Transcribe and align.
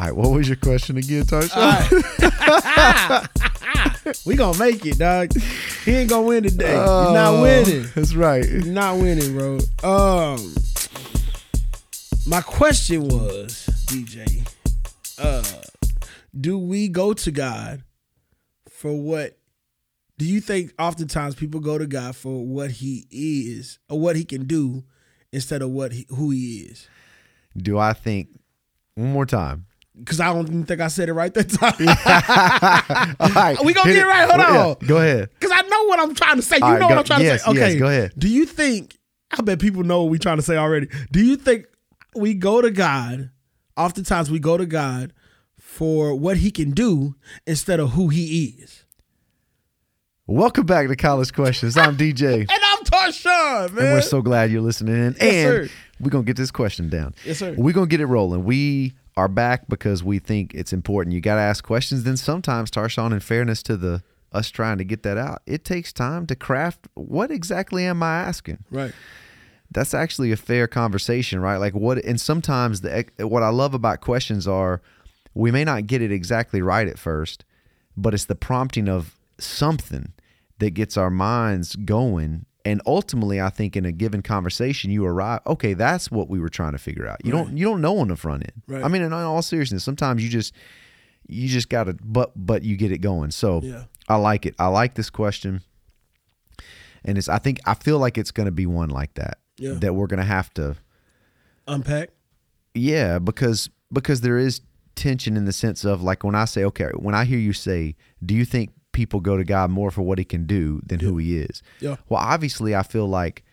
All 0.00 0.06
right, 0.06 0.14
what 0.16 0.30
was 0.30 0.46
your 0.48 0.56
question 0.56 0.96
again, 0.96 1.24
Tarshawn? 1.24 1.88
we 4.26 4.36
gonna 4.36 4.56
make 4.58 4.86
it, 4.86 4.96
dog. 4.98 5.32
He 5.84 5.92
ain't 5.92 6.08
gonna 6.10 6.22
win 6.26 6.44
today. 6.44 6.68
He's 6.70 6.78
Oh, 6.88 7.12
not 7.12 7.42
winning. 7.42 7.86
That's 7.96 8.14
right. 8.14 8.44
He's 8.44 8.66
not 8.66 8.96
winning, 8.98 9.32
bro. 9.36 9.58
Um, 9.82 10.54
my 12.28 12.40
question 12.42 13.08
was, 13.08 13.68
DJ, 13.86 14.48
uh, 15.18 15.42
do 16.40 16.58
we 16.58 16.86
go 16.88 17.12
to 17.14 17.30
God 17.32 17.82
for 18.68 18.92
what? 18.94 19.36
Do 20.16 20.24
you 20.26 20.40
think 20.40 20.72
oftentimes 20.78 21.34
people 21.34 21.58
go 21.60 21.76
to 21.76 21.86
God 21.88 22.14
for 22.14 22.44
what 22.46 22.70
He 22.70 23.06
is 23.10 23.80
or 23.88 23.98
what 23.98 24.14
He 24.14 24.24
can 24.24 24.44
do 24.46 24.84
instead 25.32 25.60
of 25.62 25.70
what 25.70 25.92
he, 25.92 26.06
who 26.10 26.30
He 26.30 26.58
is? 26.70 26.86
Do 27.56 27.78
I 27.78 27.92
think 27.94 28.28
one 28.94 29.12
more 29.12 29.26
time? 29.26 29.66
Because 29.98 30.20
I 30.20 30.32
don't 30.32 30.46
even 30.48 30.64
think 30.64 30.80
I 30.80 30.88
said 30.88 31.08
it 31.08 31.12
right 31.14 31.32
that 31.34 31.48
time. 31.50 31.74
All 33.20 33.28
right, 33.30 33.56
We 33.64 33.72
gonna 33.74 33.88
hit 33.90 33.96
get 33.96 34.04
it 34.04 34.08
right. 34.08 34.28
Hold 34.28 34.40
Yeah, 34.40 34.66
on. 34.66 34.76
Go 34.86 34.96
ahead. 34.98 35.30
Because 35.38 35.50
I 35.52 35.62
know 35.68 35.84
what 35.84 36.00
I'm 36.00 36.14
trying 36.14 36.36
to 36.36 36.42
say. 36.42 36.56
You 36.56 36.62
right, 36.62 36.74
know 36.80 36.88
go- 36.88 36.94
what 36.94 36.98
I'm 36.98 37.04
trying 37.04 37.22
yes, 37.22 37.42
to 37.44 37.50
say. 37.50 37.56
yes, 37.56 37.70
Okay, 37.70 37.78
go 37.78 37.86
ahead. 37.88 38.12
Do 38.16 38.28
you 38.28 38.46
think? 38.46 38.96
I 39.30 39.42
bet 39.42 39.58
people 39.60 39.82
know 39.84 40.02
what 40.02 40.10
we're 40.10 40.18
trying 40.18 40.36
to 40.38 40.42
say 40.42 40.56
already. 40.56 40.88
Do 41.12 41.20
you 41.24 41.36
think 41.36 41.66
we 42.14 42.34
go 42.34 42.60
to 42.62 42.70
God? 42.70 43.30
Oftentimes, 43.76 44.30
we 44.30 44.38
go 44.38 44.56
to 44.56 44.66
God 44.66 45.12
for 45.60 46.14
what 46.14 46.38
He 46.38 46.50
can 46.50 46.70
do 46.72 47.14
instead 47.46 47.78
of 47.80 47.90
who 47.90 48.08
He 48.08 48.56
is. 48.60 48.84
Welcome 50.26 50.66
back 50.66 50.88
to 50.88 50.96
College 50.96 51.32
Questions. 51.32 51.76
I'm 51.76 51.96
DJ, 51.98 52.40
And 52.40 52.50
I'm 52.50 52.84
Tarshawn, 52.84 53.72
man. 53.72 53.84
and 53.86 53.94
we're 53.94 54.02
so 54.02 54.20
glad 54.20 54.50
you're 54.50 54.60
listening 54.60 54.94
in. 54.94 55.16
Yes, 55.20 55.22
and 55.22 55.68
sir. 55.68 55.74
we're 56.00 56.10
gonna 56.10 56.24
get 56.24 56.36
this 56.36 56.50
question 56.50 56.88
down. 56.88 57.14
Yes, 57.24 57.38
sir. 57.38 57.54
We're 57.56 57.72
gonna 57.72 57.86
get 57.86 58.00
it 58.00 58.06
rolling. 58.06 58.44
We 58.44 58.94
are 59.18 59.26
back 59.26 59.68
because 59.68 60.04
we 60.04 60.20
think 60.20 60.54
it's 60.54 60.72
important. 60.72 61.12
You 61.12 61.20
got 61.20 61.34
to 61.34 61.40
ask 61.40 61.64
questions. 61.64 62.04
Then 62.04 62.16
sometimes, 62.16 62.70
Tarshawn, 62.70 63.12
in 63.12 63.18
fairness 63.18 63.64
to 63.64 63.76
the 63.76 64.02
us 64.30 64.48
trying 64.48 64.78
to 64.78 64.84
get 64.84 65.02
that 65.02 65.18
out, 65.18 65.42
it 65.44 65.64
takes 65.64 65.92
time 65.92 66.24
to 66.26 66.36
craft. 66.36 66.86
What 66.94 67.32
exactly 67.32 67.84
am 67.84 68.00
I 68.02 68.20
asking? 68.20 68.64
right. 68.70 68.92
that's 69.72 69.92
actually 69.92 70.30
a 70.30 70.36
fair 70.36 70.68
conversation, 70.68 71.40
right? 71.40 71.56
Like 71.56 71.74
what, 71.74 71.98
and 72.04 72.20
sometimes 72.20 72.82
the 72.82 73.06
what 73.18 73.42
I 73.42 73.48
love 73.48 73.74
about 73.74 74.00
questions 74.02 74.46
are 74.46 74.80
we 75.34 75.50
may 75.50 75.64
not 75.64 75.88
get 75.88 76.00
it 76.00 76.12
exactly 76.12 76.62
right 76.62 76.86
at 76.86 76.98
first, 76.98 77.44
but 77.96 78.14
it's 78.14 78.26
the 78.26 78.36
prompting 78.36 78.88
of 78.88 79.18
something 79.38 80.12
that 80.60 80.70
gets 80.70 80.96
our 80.96 81.10
minds 81.10 81.74
going. 81.74 82.46
And 82.68 82.82
ultimately, 82.86 83.40
I 83.40 83.50
think 83.50 83.76
in 83.76 83.84
a 83.86 83.92
given 83.92 84.20
conversation, 84.22 84.90
you 84.90 85.04
arrive. 85.06 85.40
Okay, 85.46 85.72
that's 85.74 86.10
what 86.10 86.28
we 86.28 86.38
were 86.38 86.48
trying 86.50 86.72
to 86.72 86.78
figure 86.78 87.06
out. 87.06 87.24
You 87.24 87.32
don't 87.32 87.56
you 87.56 87.64
don't 87.64 87.80
know 87.80 87.98
on 87.98 88.08
the 88.08 88.16
front 88.16 88.42
end. 88.42 88.62
Right. 88.66 88.84
I 88.84 88.88
mean, 88.88 89.02
in 89.02 89.12
all 89.12 89.42
seriousness, 89.42 89.82
sometimes 89.84 90.22
you 90.22 90.28
just 90.28 90.52
you 91.26 91.48
just 91.48 91.68
gotta 91.68 91.96
but 92.04 92.32
but 92.36 92.62
you 92.64 92.76
get 92.76 92.92
it 92.92 92.98
going. 92.98 93.30
So 93.30 93.60
Yeah. 93.62 93.84
I 94.08 94.16
like 94.16 94.44
it. 94.46 94.54
I 94.58 94.66
like 94.68 94.94
this 94.94 95.10
question 95.10 95.62
and 97.04 97.16
it's 97.18 97.28
I 97.28 97.38
think 97.38 97.58
I 97.66 97.74
feel 97.74 97.98
like 97.98 98.18
it's 98.18 98.30
going 98.32 98.46
to 98.46 98.52
be 98.52 98.66
one 98.66 98.88
like 98.90 99.14
that 99.14 99.38
Yeah. 99.58 99.74
that 99.74 99.94
we're 99.94 100.06
going 100.08 100.18
to 100.18 100.24
have 100.26 100.52
to 100.54 100.76
Unpack. 101.66 102.10
yeah 102.74 103.18
because 103.18 103.70
because 103.92 104.20
there 104.22 104.38
is 104.38 104.60
tension 104.94 105.36
in 105.36 105.44
the 105.44 105.52
sense 105.52 105.84
of 105.84 106.02
like 106.02 106.24
when 106.24 106.34
I 106.34 106.44
say 106.46 106.64
okay 106.64 106.90
when 106.96 107.14
I 107.14 107.24
hear 107.24 107.38
you 107.38 107.52
say 107.52 107.94
do 108.24 108.34
you 108.34 108.44
think 108.44 108.70
people 108.98 109.20
go 109.20 109.36
to 109.36 109.44
God 109.44 109.70
more 109.70 109.92
for 109.92 110.02
what 110.02 110.18
he 110.18 110.24
can 110.24 110.44
do 110.44 110.80
than 110.84 110.98
who 110.98 111.18
he 111.18 111.38
is. 111.38 111.62
Yeah. 111.78 111.96
well 112.08 112.20
obviously 112.20 112.74
I 112.74 112.82
feel 112.82 113.06
like 113.06 113.44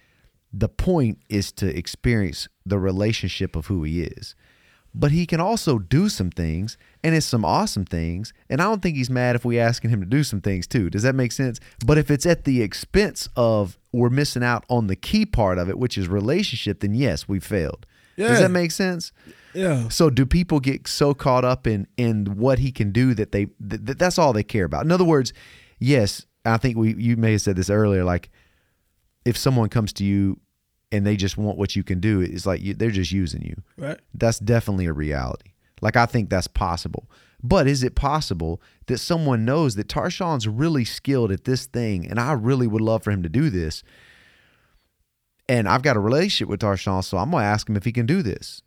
the 0.52 0.68
point 0.68 1.20
is 1.30 1.52
to 1.52 1.68
experience 1.78 2.48
the 2.66 2.80
relationship 2.80 3.56
of 3.56 3.68
who 3.68 3.84
he 3.84 4.02
is. 4.02 4.34
But 4.92 5.12
he 5.12 5.28
can 5.28 5.40
also 5.40 5.78
do 5.78 6.10
some 6.10 6.32
things 6.32 6.80
and 7.04 7.14
it's 7.14 7.28
some 7.28 7.46
awesome 7.46 7.86
things 7.86 8.34
and 8.50 8.60
i 8.60 8.64
don't 8.64 8.82
think 8.82 8.96
he's 8.96 9.10
mad 9.10 9.36
if 9.36 9.46
we 9.46 9.60
asking 9.60 9.92
him 9.92 10.00
to 10.00 10.08
do 10.08 10.24
some 10.24 10.42
things 10.42 10.66
too. 10.66 10.90
Does 10.90 11.04
that 11.04 11.14
make 11.14 11.32
sense? 11.32 11.60
But 11.86 12.00
if 12.00 12.10
it's 12.10 12.26
at 12.26 12.46
the 12.46 12.64
expense 12.64 13.30
of 13.36 13.78
we're 13.92 14.10
missing 14.10 14.44
out 14.44 14.66
on 14.68 14.88
the 14.88 14.96
key 14.96 15.28
part 15.28 15.60
of 15.60 15.70
it 15.70 15.78
which 15.78 15.96
is 15.96 16.08
relationship 16.08 16.80
then 16.80 16.96
yes 16.96 17.28
we 17.28 17.40
failed 17.40 17.86
Yeah. 18.18 18.30
does 18.30 18.40
that 18.40 18.52
make 18.52 18.72
sense 18.72 19.12
Yeah. 19.54 19.90
so 19.90 20.10
do 20.10 20.26
people 20.26 20.60
get 20.60 20.88
so 20.88 21.14
caught 21.14 21.44
up 21.46 21.68
in 21.68 21.88
in 21.98 22.26
what 22.38 22.60
he 22.60 22.72
can 22.72 22.92
do 22.92 23.14
that 23.14 23.32
they 23.32 23.48
that 23.60 23.98
that's 24.00 24.18
all 24.18 24.34
they 24.34 24.44
care 24.44 24.66
about 24.66 24.86
in 24.86 24.92
other 24.92 25.04
words 25.04 25.34
yes 25.80 26.26
i 26.46 26.58
think 26.58 26.78
we 26.78 26.94
you 26.96 27.18
may 27.18 27.34
have 27.34 27.42
said 27.42 27.56
this 27.56 27.70
earlier 27.70 28.04
like 28.04 28.30
if 29.26 29.38
someone 29.38 29.70
comes 29.70 29.92
to 29.94 30.06
you 30.06 30.40
and 30.92 31.06
they 31.06 31.16
just 31.18 31.38
want 31.38 31.58
what 31.58 31.76
you 31.76 31.84
can 31.84 32.00
do 32.00 32.22
it's 32.22 32.46
like 32.46 32.62
you, 32.62 32.74
they're 32.74 32.92
just 32.92 33.12
using 33.12 33.42
you 33.42 33.56
Right. 33.78 34.00
that's 34.14 34.40
definitely 34.40 34.86
a 34.86 34.94
reality. 34.94 35.52
Like 35.82 35.98
I 35.98 36.06
think 36.06 36.30
that's 36.30 36.48
possible. 36.48 37.10
But 37.44 37.68
is 37.68 37.84
it 37.84 37.96
possible 37.96 38.62
that 38.88 38.98
someone 39.00 39.44
knows 39.44 39.76
that 39.76 39.90
Tarshawn's 39.90 40.48
really 40.48 40.86
skilled 40.86 41.32
at 41.34 41.44
this 41.44 41.66
thing 41.66 42.08
and 42.10 42.18
I 42.20 42.32
really 42.32 42.66
would 42.66 42.82
love 42.82 43.04
for 43.04 43.12
him 43.12 43.24
to 43.24 43.30
do 43.30 43.50
this? 43.50 43.84
And 45.48 45.68
I've 45.70 45.84
got 45.84 45.96
a 45.96 46.00
relationship 46.00 46.50
with 46.50 46.60
Tarshawn, 46.62 47.04
so 47.04 47.18
I'm 47.18 47.30
going 47.32 47.42
to 47.44 47.48
ask 47.48 47.70
him 47.70 47.76
if 47.78 47.86
he 47.86 47.92
can 47.92 48.06
do 48.06 48.22
this. 48.24 48.62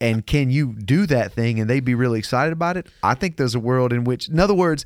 And 0.00 0.26
can 0.26 0.50
you 0.50 0.74
do 0.74 1.06
that 1.06 1.32
thing 1.32 1.60
and 1.60 1.68
they'd 1.70 1.84
be 1.84 1.94
really 1.94 2.18
excited 2.18 2.52
about 2.52 2.76
it? 2.76 2.88
I 3.02 3.14
think 3.14 3.36
there's 3.36 3.54
a 3.54 3.60
world 3.60 3.92
in 3.92 4.04
which, 4.04 4.28
in 4.28 4.38
other 4.40 4.54
words, 4.54 4.84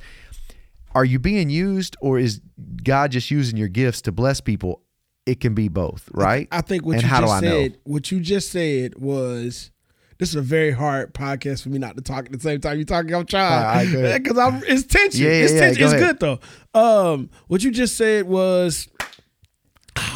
are 0.95 1.05
you 1.05 1.19
being 1.19 1.51
used 1.51 1.97
or 2.01 2.19
is 2.19 2.41
God 2.85 3.13
just 3.13 3.31
using 3.31 3.57
your 3.57 3.69
gifts 3.69 4.03
to 4.03 4.13
bless 4.13 4.41
people? 4.41 4.83
It 5.27 5.41
can 5.41 5.55
be 5.55 5.69
both, 5.69 6.09
right? 6.13 6.49
I 6.53 6.61
think 6.61 6.85
what 6.87 6.95
and 6.95 7.03
you 7.03 7.09
how 7.09 7.21
just 7.23 7.31
do 7.41 7.47
I 7.47 7.51
know? 7.51 7.63
said, 7.63 7.79
what 7.85 8.11
you 8.13 8.21
just 8.21 8.51
said 8.53 8.97
was, 8.99 9.71
this 10.19 10.29
is 10.31 10.35
a 10.37 10.41
very 10.43 10.71
hard 10.71 11.13
podcast 11.15 11.63
for 11.63 11.69
me 11.71 11.79
not 11.79 11.97
to 11.97 12.03
talk 12.03 12.27
at 12.27 12.33
the 12.33 12.39
same 12.41 12.61
time 12.61 12.77
you're 12.77 12.85
talking. 12.85 13.15
I'm 13.15 13.27
trying 13.27 13.91
because 14.23 14.39
I'm 14.39 14.63
it's 14.67 14.85
tension. 14.87 15.23
Yeah, 15.25 15.29
yeah, 15.33 15.35
it's 15.45 15.53
yeah, 15.55 15.61
tension. 15.61 15.81
go 15.81 15.85
It's 15.87 15.95
ahead. 15.95 16.19
good 16.21 16.41
though. 16.75 17.11
Um, 17.13 17.31
what 17.49 17.63
you 17.65 17.71
just 17.71 17.97
said 17.97 18.27
was, 18.27 18.87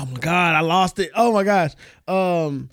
oh 0.00 0.06
my 0.06 0.18
god, 0.18 0.54
I 0.54 0.60
lost 0.60 0.98
it. 0.98 1.10
Oh 1.14 1.32
my 1.32 1.44
gosh. 1.44 1.72
Um, 2.08 2.70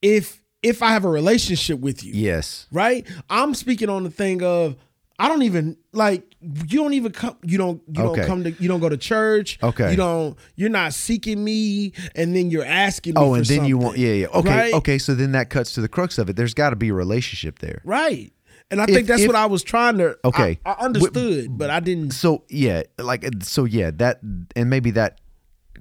if 0.00 0.42
if 0.62 0.82
I 0.82 0.90
have 0.90 1.04
a 1.04 1.08
relationship 1.10 1.80
with 1.80 2.04
you, 2.04 2.12
Yes. 2.14 2.66
right? 2.70 3.06
I'm 3.28 3.54
speaking 3.54 3.88
on 3.88 4.04
the 4.04 4.10
thing 4.10 4.42
of 4.42 4.76
I 5.18 5.28
don't 5.28 5.42
even 5.42 5.76
like 5.92 6.24
you 6.42 6.78
don't 6.80 6.94
even 6.94 7.12
come 7.12 7.36
you 7.44 7.58
don't 7.58 7.82
you 7.88 8.02
Okay. 8.02 8.20
don't 8.20 8.26
come 8.26 8.44
to 8.44 8.50
you 8.62 8.68
don't 8.68 8.80
go 8.80 8.88
to 8.88 8.96
church. 8.96 9.58
Okay. 9.62 9.90
You 9.90 9.96
don't 9.96 10.36
you're 10.56 10.70
not 10.70 10.94
seeking 10.94 11.42
me 11.42 11.92
and 12.14 12.34
then 12.34 12.50
you're 12.50 12.64
asking 12.64 13.14
me 13.14 13.20
Oh, 13.20 13.34
and 13.34 13.44
then 13.46 13.64
you 13.64 13.78
want, 13.78 13.98
yeah, 13.98 14.12
yeah. 14.12 14.26
Okay, 14.28 14.48
right? 14.50 14.74
okay. 14.74 14.98
So 14.98 15.14
then 15.14 15.32
that 15.32 15.50
cuts 15.50 15.72
to 15.74 15.80
the 15.80 15.88
crux 15.88 16.18
of 16.18 16.28
it. 16.30 16.36
There's 16.36 16.54
got 16.54 16.70
to 16.70 16.76
be 16.76 16.88
a 16.88 16.94
relationship 16.94 17.58
there. 17.60 17.82
Right. 17.84 18.32
And 18.70 18.80
I 18.80 18.84
If- 18.84 18.90
think 18.90 19.06
that's 19.06 19.22
if- 19.22 19.26
what 19.26 19.36
I 19.36 19.46
was 19.46 19.62
trying 19.62 19.98
to 19.98 20.16
Okay. 20.24 20.58
I, 20.64 20.72
I 20.72 20.84
understood, 20.84 21.58
but 21.58 21.70
I 21.70 21.78
didn't 21.80 22.12
So 22.12 22.44
yeah, 22.48 22.82
like 22.98 23.24
so 23.42 23.64
yeah, 23.64 23.90
that 23.96 24.20
and 24.56 24.70
maybe 24.70 24.92
that 24.92 25.20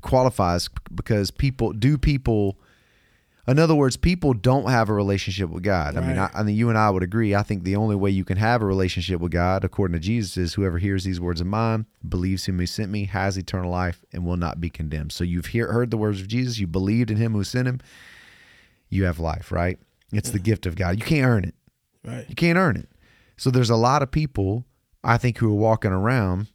qualifies 0.02 0.70
because 0.94 1.32
people 1.32 1.74
do 1.74 1.98
people. 1.98 2.60
In 3.48 3.58
other 3.58 3.74
words, 3.76 3.98
people 3.98 4.34
don't 4.34 4.70
have 4.70 4.88
a 4.88 4.94
relationship 4.94 5.50
with 5.50 5.64
God. 5.64 5.98
I 5.98 6.08
mean, 6.08 6.18
I, 6.18 6.30
I 6.34 6.44
mean, 6.44 6.56
you 6.56 6.70
and 6.70 6.78
I 6.78 6.92
would 6.92 7.02
agree. 7.02 7.34
I 7.34 7.42
think 7.42 7.64
the 7.64 7.76
only 7.76 7.96
way 7.96 8.12
you 8.12 8.24
can 8.24 8.38
have 8.38 8.62
a 8.62 8.66
relationship 8.66 9.20
with 9.20 9.32
God, 9.32 9.64
according 9.64 9.94
to 9.94 10.00
Jesus, 10.00 10.38
is 10.38 10.54
whoever 10.54 10.78
hears 10.78 11.04
these 11.04 11.20
words 11.20 11.42
of 11.42 11.48
mine, 11.48 11.88
believes 12.08 12.46
Him 12.46 12.60
who 12.60 12.68
sent 12.68 12.92
me, 12.92 13.06
has 13.06 13.38
eternal 13.38 13.72
life, 13.72 14.06
and 14.14 14.26
will 14.26 14.38
not 14.38 14.62
be 14.62 14.70
condemned. 14.70 15.12
So 15.12 15.24
you've 15.24 15.48
hear, 15.48 15.72
heard 15.72 15.90
the 15.90 15.98
words 15.98 16.22
of 16.22 16.28
Jesus. 16.28 16.60
You 16.60 16.68
believed 16.68 17.10
in 17.10 17.18
Him 17.18 17.34
who 17.34 17.44
sent 17.44 17.68
Him. 17.68 17.80
You 18.90 19.06
have 19.06 19.20
life, 19.20 19.52
right? 19.52 19.80
It's 20.14 20.30
the 20.30 20.40
gift 20.40 20.66
of 20.66 20.76
God. 20.76 21.00
You 21.00 21.06
can't 21.06 21.26
earn 21.26 21.44
it. 21.46 21.56
right. 22.06 22.26
You 22.30 22.36
can't 22.36 22.58
earn 22.60 22.78
it. 22.78 22.90
So 23.38 23.50
there's 23.50 23.70
a 23.72 23.76
lot 23.76 24.04
of 24.04 24.12
people 24.12 24.66
I 25.04 25.18
think 25.18 25.40
who 25.40 25.50
are 25.50 25.56
walking 25.56 25.92
around 25.92 26.48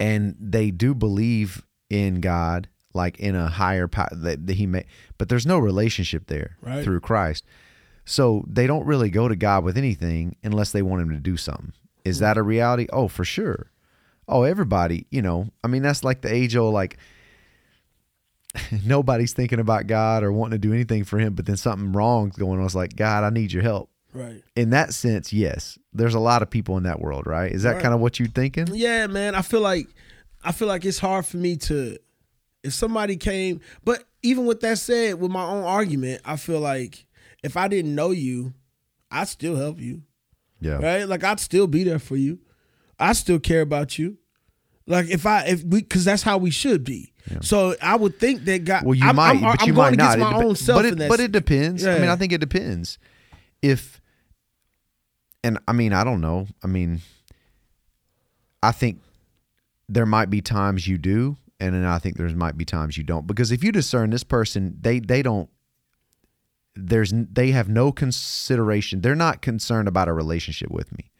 and 0.00 0.34
they 0.40 0.70
do 0.70 0.94
believe 0.94 1.62
in 1.90 2.20
God, 2.20 2.68
like 2.94 3.18
in 3.18 3.34
a 3.34 3.48
higher 3.48 3.88
power 3.88 4.08
that, 4.12 4.46
that 4.46 4.56
He 4.56 4.66
may, 4.66 4.84
but 5.18 5.28
there's 5.28 5.46
no 5.46 5.58
relationship 5.58 6.26
there 6.26 6.56
Right. 6.60 6.84
through 6.84 7.00
Christ. 7.00 7.44
So 8.04 8.44
they 8.48 8.66
don't 8.66 8.86
really 8.86 9.10
go 9.10 9.28
to 9.28 9.36
God 9.36 9.64
with 9.64 9.76
anything 9.76 10.36
unless 10.42 10.72
they 10.72 10.82
want 10.82 11.02
Him 11.02 11.10
to 11.10 11.16
do 11.20 11.36
something. 11.36 11.72
Is 12.04 12.18
mm. 12.18 12.20
that 12.20 12.36
a 12.38 12.42
reality? 12.42 12.86
Oh, 12.92 13.08
for 13.08 13.24
sure. 13.24 13.70
Oh, 14.26 14.42
everybody, 14.42 15.06
you 15.10 15.22
know, 15.22 15.48
I 15.64 15.68
mean, 15.68 15.82
that's 15.82 16.04
like 16.04 16.20
the 16.22 16.32
age 16.32 16.56
old, 16.56 16.74
like, 16.74 16.98
nobody's 18.84 19.32
thinking 19.32 19.60
about 19.60 19.86
God 19.86 20.22
or 20.22 20.32
wanting 20.32 20.58
to 20.60 20.66
do 20.68 20.72
anything 20.72 21.04
for 21.04 21.18
Him, 21.18 21.34
but 21.34 21.46
then 21.46 21.56
something 21.56 21.92
wrong's 21.92 22.36
going 22.36 22.58
on. 22.58 22.66
It's 22.66 22.74
like, 22.74 22.96
God, 22.96 23.24
I 23.24 23.30
need 23.30 23.52
your 23.52 23.62
help 23.62 23.90
Right. 24.14 24.42
in 24.56 24.70
that 24.70 24.94
sense, 24.94 25.32
yes, 25.32 25.78
there's 25.92 26.14
a 26.14 26.18
lot 26.20 26.40
of 26.42 26.48
people 26.50 26.76
in 26.78 26.84
that 26.84 27.00
world, 27.00 27.26
right? 27.26 27.52
Is 27.52 27.62
that 27.64 27.74
Right. 27.74 27.82
kind 27.82 27.94
of 27.94 28.00
what 28.00 28.18
you're 28.18 28.28
thinking? 28.28 28.68
Yeah, 28.72 29.06
man. 29.06 29.34
I 29.34 29.42
feel 29.42 29.60
like 29.60 29.86
I 30.48 30.52
feel 30.52 30.66
like 30.66 30.86
it's 30.86 30.98
hard 30.98 31.26
for 31.26 31.36
me 31.36 31.56
to 31.56 31.98
if 32.64 32.72
somebody 32.72 33.16
came 33.16 33.60
but 33.84 34.04
even 34.22 34.46
with 34.46 34.60
that 34.62 34.78
said, 34.78 35.20
with 35.20 35.30
my 35.30 35.44
own 35.44 35.62
argument, 35.62 36.22
I 36.24 36.36
feel 36.36 36.58
like 36.60 37.06
if 37.44 37.56
I 37.56 37.68
didn't 37.68 37.94
know 37.94 38.10
you, 38.10 38.54
I'd 39.10 39.28
still 39.28 39.56
help 39.56 39.78
you. 39.78 40.02
Yeah. 40.60 40.78
right? 40.78 41.04
Like 41.08 41.22
I'd 41.22 41.38
still 41.38 41.66
be 41.66 41.84
there 41.84 41.98
for 41.98 42.16
you. 42.16 42.38
I 42.98 43.12
still 43.12 43.38
care 43.38 43.60
about 43.60 43.98
you. 43.98 44.16
Like 44.86 45.10
if 45.10 45.26
I 45.26 45.42
if 45.44 45.62
we 45.64 45.82
because 45.82 46.04
that's 46.06 46.22
how 46.22 46.38
we 46.38 46.50
should 46.50 46.82
be. 46.82 47.12
So 47.42 47.76
I 47.82 47.94
would 47.94 48.18
think 48.18 48.44
that 48.46 48.64
God. 48.64 48.84
Well, 48.84 48.94
you 48.94 49.04
I'm, 49.06 49.16
might, 49.16 49.32
I'm, 49.32 49.40
but 49.42 49.60
I'm 49.60 49.68
you 49.68 49.74
going 49.74 49.96
might 49.96 50.18
not. 50.18 50.18
my 50.18 50.40
It 50.40 50.44
own 50.44 50.56
self. 50.56 50.78
but 50.82 50.86
it, 50.86 51.08
but 51.10 51.20
it 51.20 51.30
depends. 51.30 51.86
I 51.86 51.98
mean, 51.98 52.08
I 52.08 52.16
think 52.16 52.32
it 52.32 52.38
depends. 52.38 52.98
If 53.60 54.00
and 55.44 55.58
I 55.68 55.72
mean, 55.72 55.92
I 55.92 56.04
don't 56.04 56.22
know. 56.22 56.46
I 56.64 56.68
mean, 56.68 57.02
I 58.62 58.72
think 58.72 59.02
there 59.88 60.06
might 60.06 60.30
be 60.30 60.40
times 60.40 60.86
you 60.86 60.98
do, 60.98 61.36
and 61.60 61.74
then 61.74 61.84
I 61.84 61.98
think 61.98 62.16
there 62.16 62.28
might 62.30 62.56
be 62.56 62.64
times 62.64 62.96
you 62.96 63.04
don't. 63.04 63.26
Because 63.26 63.50
if 63.50 63.64
you 63.64 63.72
discern 63.72 64.10
this 64.10 64.24
person, 64.24 64.76
they 64.80 65.00
they 65.00 65.22
don't. 65.22 65.48
There's 66.76 67.12
they 67.14 67.50
have 67.50 67.68
no 67.68 67.90
consideration. 67.90 69.00
They're 69.00 69.16
not 69.16 69.42
concerned 69.42 69.88
about 69.88 70.08
a 70.08 70.12
relationship 70.12 70.70
with 70.70 70.92
me. 70.96 71.10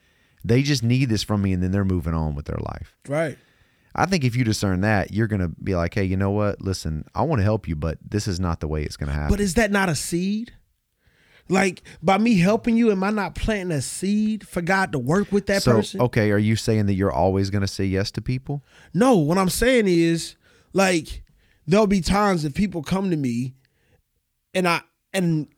They 0.45 0.63
just 0.63 0.83
need 0.83 1.09
this 1.09 1.23
from 1.23 1.43
me, 1.43 1.53
and 1.53 1.63
then 1.63 1.73
they're 1.73 1.85
moving 1.85 2.15
on 2.15 2.35
with 2.35 2.47
their 2.47 2.61
life. 2.61 2.97
Right. 3.09 3.39
I 3.95 4.07
think 4.07 4.23
if 4.23 4.37
you 4.37 4.45
discern 4.45 4.83
that, 4.83 5.13
you're 5.13 5.27
gonna 5.27 5.49
be 5.49 5.75
like, 5.75 5.95
hey, 5.95 6.05
you 6.05 6.17
know 6.17 6.31
what? 6.31 6.61
Listen, 6.61 7.05
I 7.15 7.23
want 7.23 7.41
to 7.41 7.45
help 7.45 7.67
you, 7.67 7.75
but 7.75 7.99
this 8.09 8.29
is 8.29 8.39
not 8.39 8.61
the 8.61 8.69
way 8.69 8.85
it's 8.85 8.97
gonna 8.97 9.13
happen. 9.13 9.31
But 9.31 9.41
is 9.41 9.55
that 9.55 9.73
not 9.73 9.89
a 9.89 9.97
seed? 9.97 10.53
Like 11.49 11.83
by 12.03 12.19
me 12.19 12.39
helping 12.39 12.77
you, 12.77 12.91
am 12.91 13.03
I 13.03 13.11
not 13.11 13.35
planting 13.35 13.77
a 13.77 13.83
seed 13.83 14.47
for 14.47 14.61
God 14.61 14.93
to 14.93 14.99
work 14.99 15.33
with 15.33 15.47
that 15.47 15.63
so, 15.63 15.77
person? 15.77 16.01
okay, 16.03 16.31
are 16.31 16.39
you 16.39 16.57
saying 16.57 16.87
that 16.87 16.95
you're 16.95 17.13
always 17.13 17.51
gonna 17.51 17.67
say 17.67 17.85
yes 17.85 18.11
to 18.13 18.23
people? 18.23 18.63
No, 18.93 19.17
what 19.17 19.39
I'm 19.39 19.49
saying 19.49 19.87
is 19.87 20.37
like 20.73 21.23
there'll 21.67 21.87
be 21.87 22.01
times 22.01 22.43
that 22.43 22.55
people 22.55 22.83
come 22.83 23.11
to 23.11 23.17
me 23.17 23.55
and 24.55 24.69
I 24.69 24.83
and 25.13 25.49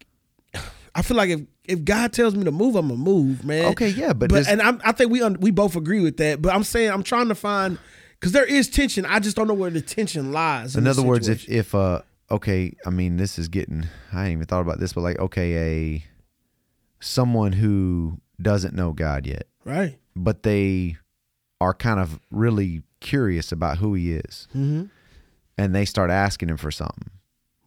I 0.94 1.02
feel 1.02 1.16
like 1.16 1.30
if 1.30 1.40
if 1.64 1.84
God 1.84 2.12
tells 2.12 2.34
me 2.34 2.44
to 2.44 2.50
move, 2.50 2.74
I'm 2.76 2.88
gonna 2.88 3.00
move, 3.00 3.44
man. 3.44 3.66
Okay, 3.66 3.88
yeah, 3.88 4.12
but 4.12 4.30
but 4.30 4.48
and 4.48 4.60
I'm, 4.60 4.80
I 4.84 4.92
think 4.92 5.10
we 5.10 5.22
un, 5.22 5.36
we 5.40 5.50
both 5.50 5.76
agree 5.76 6.00
with 6.00 6.16
that. 6.16 6.42
But 6.42 6.54
I'm 6.54 6.64
saying 6.64 6.90
I'm 6.90 7.02
trying 7.02 7.28
to 7.28 7.34
find 7.34 7.78
because 8.18 8.32
there 8.32 8.44
is 8.44 8.68
tension. 8.68 9.06
I 9.06 9.20
just 9.20 9.36
don't 9.36 9.46
know 9.46 9.54
where 9.54 9.70
the 9.70 9.80
tension 9.80 10.32
lies. 10.32 10.76
In 10.76 10.84
this 10.84 10.98
other 10.98 11.06
words, 11.06 11.28
if 11.28 11.48
if 11.48 11.74
uh 11.74 12.02
okay, 12.30 12.72
I 12.86 12.90
mean 12.90 13.16
this 13.16 13.38
is 13.38 13.48
getting 13.48 13.86
I 14.12 14.24
ain't 14.26 14.32
even 14.32 14.46
thought 14.46 14.60
about 14.62 14.80
this, 14.80 14.92
but 14.92 15.02
like 15.02 15.18
okay, 15.18 15.56
a 15.96 16.04
someone 17.00 17.52
who 17.52 18.18
doesn't 18.40 18.74
know 18.74 18.92
God 18.92 19.26
yet, 19.26 19.46
right, 19.64 19.98
but 20.16 20.42
they 20.42 20.96
are 21.60 21.74
kind 21.74 22.00
of 22.00 22.18
really 22.30 22.82
curious 23.00 23.52
about 23.52 23.78
who 23.78 23.94
he 23.94 24.12
is. 24.12 24.48
hmm 24.52 24.84
And 25.58 25.74
they 25.74 25.84
start 25.84 26.10
asking 26.10 26.48
him 26.50 26.56
for 26.56 26.70
something. 26.70 27.10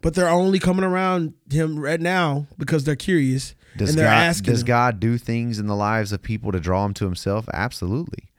but 0.01 0.13
they're 0.15 0.29
only 0.29 0.59
coming 0.59 0.83
around 0.83 1.33
him 1.51 1.79
right 1.79 2.01
now 2.01 2.47
because 2.57 2.83
they're 2.83 2.95
curious 2.95 3.55
Does 3.77 3.89
and 3.89 3.97
they're 3.97 4.05
God 4.07 4.25
asking. 4.25 4.51
does 4.51 4.61
him. 4.61 4.67
God 4.67 4.99
do 4.99 5.17
things 5.17 5.59
in 5.59 5.67
the 5.67 5.75
lives 5.75 6.11
of 6.11 6.21
people 6.21 6.51
to 6.51 6.59
draw 6.59 6.83
them 6.83 6.93
to 6.95 7.05
himself? 7.05 7.47
Absolutely. 7.53 8.29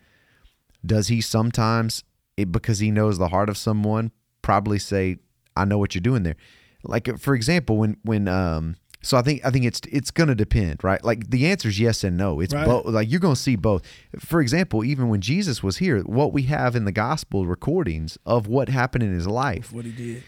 Does 0.84 1.08
he 1.08 1.20
sometimes 1.20 2.04
it, 2.36 2.50
because 2.52 2.80
he 2.80 2.90
knows 2.90 3.18
the 3.18 3.28
heart 3.28 3.48
of 3.48 3.56
someone 3.56 4.10
probably 4.42 4.78
say, 4.78 5.18
I 5.56 5.64
know 5.64 5.78
what 5.78 5.94
you're 5.94 6.02
doing 6.02 6.22
there. 6.22 6.36
Like 6.82 7.18
for 7.18 7.34
example, 7.34 7.76
when 7.78 7.96
when 8.02 8.28
um 8.28 8.76
so 9.02 9.16
I 9.18 9.22
think 9.22 9.44
I 9.44 9.50
think 9.50 9.64
it's 9.66 9.80
it's 9.90 10.10
gonna 10.10 10.34
depend, 10.34 10.82
right? 10.84 11.02
Like 11.04 11.30
the 11.30 11.46
answer 11.46 11.68
is 11.68 11.78
yes 11.78 12.04
and 12.04 12.16
no. 12.16 12.40
It's 12.40 12.54
Right. 12.54 12.64
both 12.66 12.86
like 12.86 13.10
you're 13.10 13.20
gonna 13.20 13.36
see 13.36 13.56
both. 13.56 13.82
For 14.18 14.40
example, 14.40 14.84
even 14.84 15.08
when 15.08 15.20
Jesus 15.20 15.62
was 15.62 15.78
here, 15.78 16.00
what 16.00 16.32
we 16.32 16.42
have 16.44 16.74
in 16.76 16.84
the 16.84 16.92
gospel 16.92 17.46
recordings 17.46 18.18
of 18.26 18.46
what 18.46 18.68
happened 18.68 19.02
in 19.04 19.12
his 19.12 19.26
life, 19.26 19.72
what 19.72 19.84
he 19.84 19.92
did, 19.92 20.22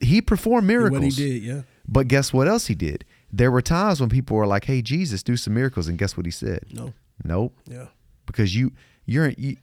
he 0.00 0.20
performed 0.22 0.66
miracles. 0.66 1.00
what 1.00 1.12
he 1.12 1.28
did, 1.40 1.42
yeah, 1.42 1.62
But 1.88 2.06
guess 2.08 2.32
what 2.32 2.46
else 2.48 2.66
he 2.66 2.74
did? 2.74 3.04
There 3.32 3.50
were 3.50 3.62
times 3.62 4.00
when 4.00 4.08
people 4.10 4.36
were 4.36 4.46
like, 4.46 4.64
"Hey, 4.64 4.82
Jesus, 4.82 5.22
do 5.22 5.36
some 5.36 5.54
miracles," 5.54 5.86
and 5.88 5.96
guess 5.98 6.16
what 6.16 6.26
he 6.26 6.32
said? 6.32 6.64
no, 6.72 6.92
Nope, 7.24 7.56
yeah, 7.66 7.86
because 8.26 8.54
you, 8.56 8.72
you're, 9.06 9.28
you, 9.36 9.56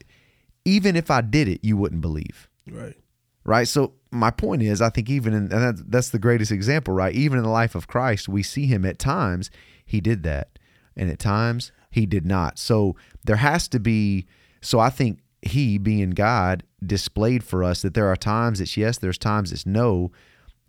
even 0.66 0.96
if 0.96 1.10
I 1.12 1.22
did 1.22 1.48
it, 1.48 1.60
you 1.64 1.76
wouldn't 1.78 2.02
believe, 2.02 2.48
right, 2.70 2.96
right? 3.46 3.68
So 3.68 3.94
my 4.18 4.32
point 4.32 4.62
is, 4.62 4.82
I 4.82 4.90
think 4.90 5.10
even 5.10 5.34
in 5.34 5.52
and 5.52 5.52
that's, 5.52 5.84
that's 5.88 6.10
the 6.10 6.20
greatest 6.20 6.52
example, 6.52 6.94
right? 6.94 7.14
Even 7.14 7.38
in 7.38 7.44
the 7.44 7.50
life 7.50 7.76
of 7.76 7.88
Christ, 7.88 8.28
we 8.28 8.44
see 8.44 8.68
him 8.68 8.86
at 8.86 9.00
times 9.00 9.50
he 9.86 10.02
did 10.02 10.24
that, 10.24 10.60
and 10.96 11.10
at 11.10 11.20
times 11.20 11.72
he 11.90 12.06
did 12.06 12.26
not. 12.26 12.60
So 12.60 12.96
there 13.24 13.38
has 13.38 13.68
to 13.70 13.80
be. 13.80 14.26
So 14.62 14.80
I 14.80 14.90
think 14.90 15.20
he, 15.42 15.78
being 15.78 16.12
God, 16.12 16.64
displayed 16.86 17.44
for 17.44 17.64
us 17.64 17.82
that 17.82 17.94
there 17.94 18.08
are 18.08 18.16
times 18.16 18.60
it's 18.60 18.76
yes, 18.76 18.98
there's 18.98 19.18
times 19.18 19.52
it's 19.52 19.66
no, 19.66 20.12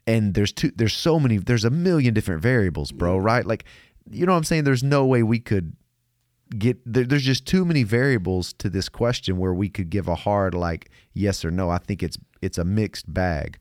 and 0.09 0.35
there's 0.35 0.53
two 0.53 0.73
there's 0.75 0.95
so 0.95 1.21
many 1.21 1.37
there's 1.37 1.65
a 1.65 1.71
million 1.71 2.15
different 2.15 2.41
variables 2.41 2.91
bro 2.91 3.19
right 3.19 3.47
like 3.47 3.65
you 4.11 4.25
know 4.25 4.33
what 4.33 4.39
i'm 4.39 4.45
saying 4.45 4.65
there's 4.65 4.83
no 4.83 5.05
way 5.05 5.23
we 5.23 5.39
could 5.39 5.77
get 6.51 6.79
there, 6.85 7.05
there's 7.05 7.25
just 7.25 7.47
too 7.47 7.65
many 7.65 7.83
variables 7.83 8.53
to 8.55 8.71
this 8.71 8.89
question 8.89 9.39
where 9.39 9.55
we 9.55 9.69
could 9.69 9.91
give 9.91 10.09
a 10.09 10.15
hard 10.15 10.55
like 10.55 10.91
yes 11.15 11.45
or 11.45 11.51
no. 11.51 11.71
I 11.71 11.79
think 11.79 12.03
it's 12.03 12.19
it's 12.41 12.59
a 12.59 12.65
mixed 12.65 13.13
bag. 13.13 13.59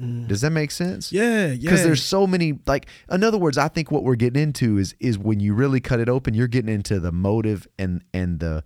Mm. 0.00 0.28
Does 0.28 0.42
that 0.42 0.50
make 0.50 0.70
sense? 0.70 1.12
Yeah, 1.12 1.46
yeah. 1.46 1.56
because 1.56 1.82
there's 1.82 2.02
so 2.02 2.26
many 2.26 2.58
like 2.66 2.86
in 3.10 3.24
other 3.24 3.38
words 3.38 3.56
i 3.56 3.68
think 3.68 3.90
what 3.90 4.04
we're 4.04 4.16
getting 4.16 4.42
into 4.42 4.76
is 4.78 4.94
is 5.00 5.18
when 5.18 5.40
you 5.40 5.54
really 5.54 5.80
cut 5.80 6.00
it 6.00 6.08
open 6.08 6.34
you're 6.34 6.48
getting 6.48 6.72
into 6.72 7.00
the 7.00 7.12
motive 7.12 7.66
and 7.78 8.02
and 8.12 8.40
the 8.40 8.62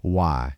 why. 0.00 0.54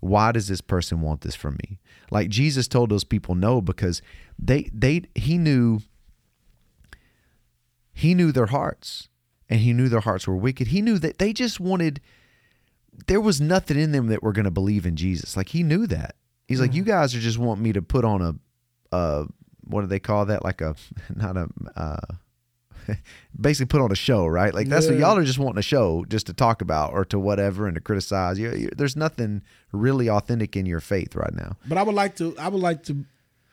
Why 0.00 0.32
does 0.32 0.48
this 0.48 0.60
person 0.60 1.00
want 1.00 1.22
this 1.22 1.34
from 1.34 1.58
me? 1.62 1.78
Like 2.10 2.30
jesus 2.30 2.68
told 2.68 2.90
those 2.90 3.04
people 3.04 3.34
no 3.34 3.60
because 3.60 4.00
they 4.38 4.70
they 4.72 5.02
he 5.14 5.36
knew 5.36 5.80
he 7.92 8.14
knew 8.14 8.32
their 8.32 8.46
hearts 8.46 9.08
and 9.48 9.60
he 9.60 9.72
knew 9.72 9.88
their 9.88 10.00
hearts 10.00 10.26
were 10.26 10.36
wicked. 10.36 10.68
He 10.68 10.82
knew 10.82 10.98
that 10.98 11.18
they 11.18 11.32
just 11.32 11.60
wanted 11.60 12.00
there 13.06 13.20
was 13.20 13.40
nothing 13.40 13.78
in 13.78 13.92
them 13.92 14.06
that 14.06 14.22
were 14.22 14.32
going 14.32 14.44
to 14.44 14.50
believe 14.50 14.86
in 14.86 14.96
jesus. 14.96 15.36
Like 15.36 15.50
he 15.50 15.62
knew 15.62 15.86
that. 15.88 16.16
He's 16.48 16.60
like 16.60 16.74
you 16.74 16.84
guys 16.84 17.14
are 17.14 17.20
just 17.20 17.38
want 17.38 17.60
me 17.60 17.72
to 17.72 17.82
put 17.82 18.04
on 18.04 18.22
a 18.22 18.94
uh 18.94 19.24
what 19.64 19.80
do 19.80 19.88
they 19.88 19.98
call 19.98 20.26
that? 20.26 20.44
Like 20.44 20.60
a 20.60 20.74
not 21.14 21.36
a 21.36 21.48
uh 21.74 22.14
basically 23.40 23.66
put 23.66 23.80
on 23.80 23.90
a 23.90 23.96
show 23.96 24.26
right? 24.26 24.54
Like 24.54 24.68
that's 24.68 24.86
what 24.86 24.96
y'all 24.96 25.16
are 25.16 25.24
just 25.24 25.38
wanting 25.38 25.58
a 25.58 25.62
show 25.62 26.04
just 26.08 26.26
to 26.26 26.32
talk 26.32 26.62
about 26.62 26.92
or 26.92 27.04
to 27.06 27.18
whatever 27.18 27.66
and 27.66 27.74
to 27.74 27.80
criticize. 27.80 28.38
You, 28.38 28.52
you 28.52 28.70
there's 28.76 28.96
nothing 28.96 29.42
really 29.72 30.08
authentic 30.08 30.56
in 30.56 30.66
your 30.66 30.80
faith 30.80 31.14
right 31.16 31.34
now. 31.34 31.56
But 31.66 31.78
I 31.78 31.82
would 31.82 31.94
like 31.94 32.16
to. 32.16 32.36
I 32.38 32.48
would 32.48 32.62
like 32.62 32.84
to 32.84 33.04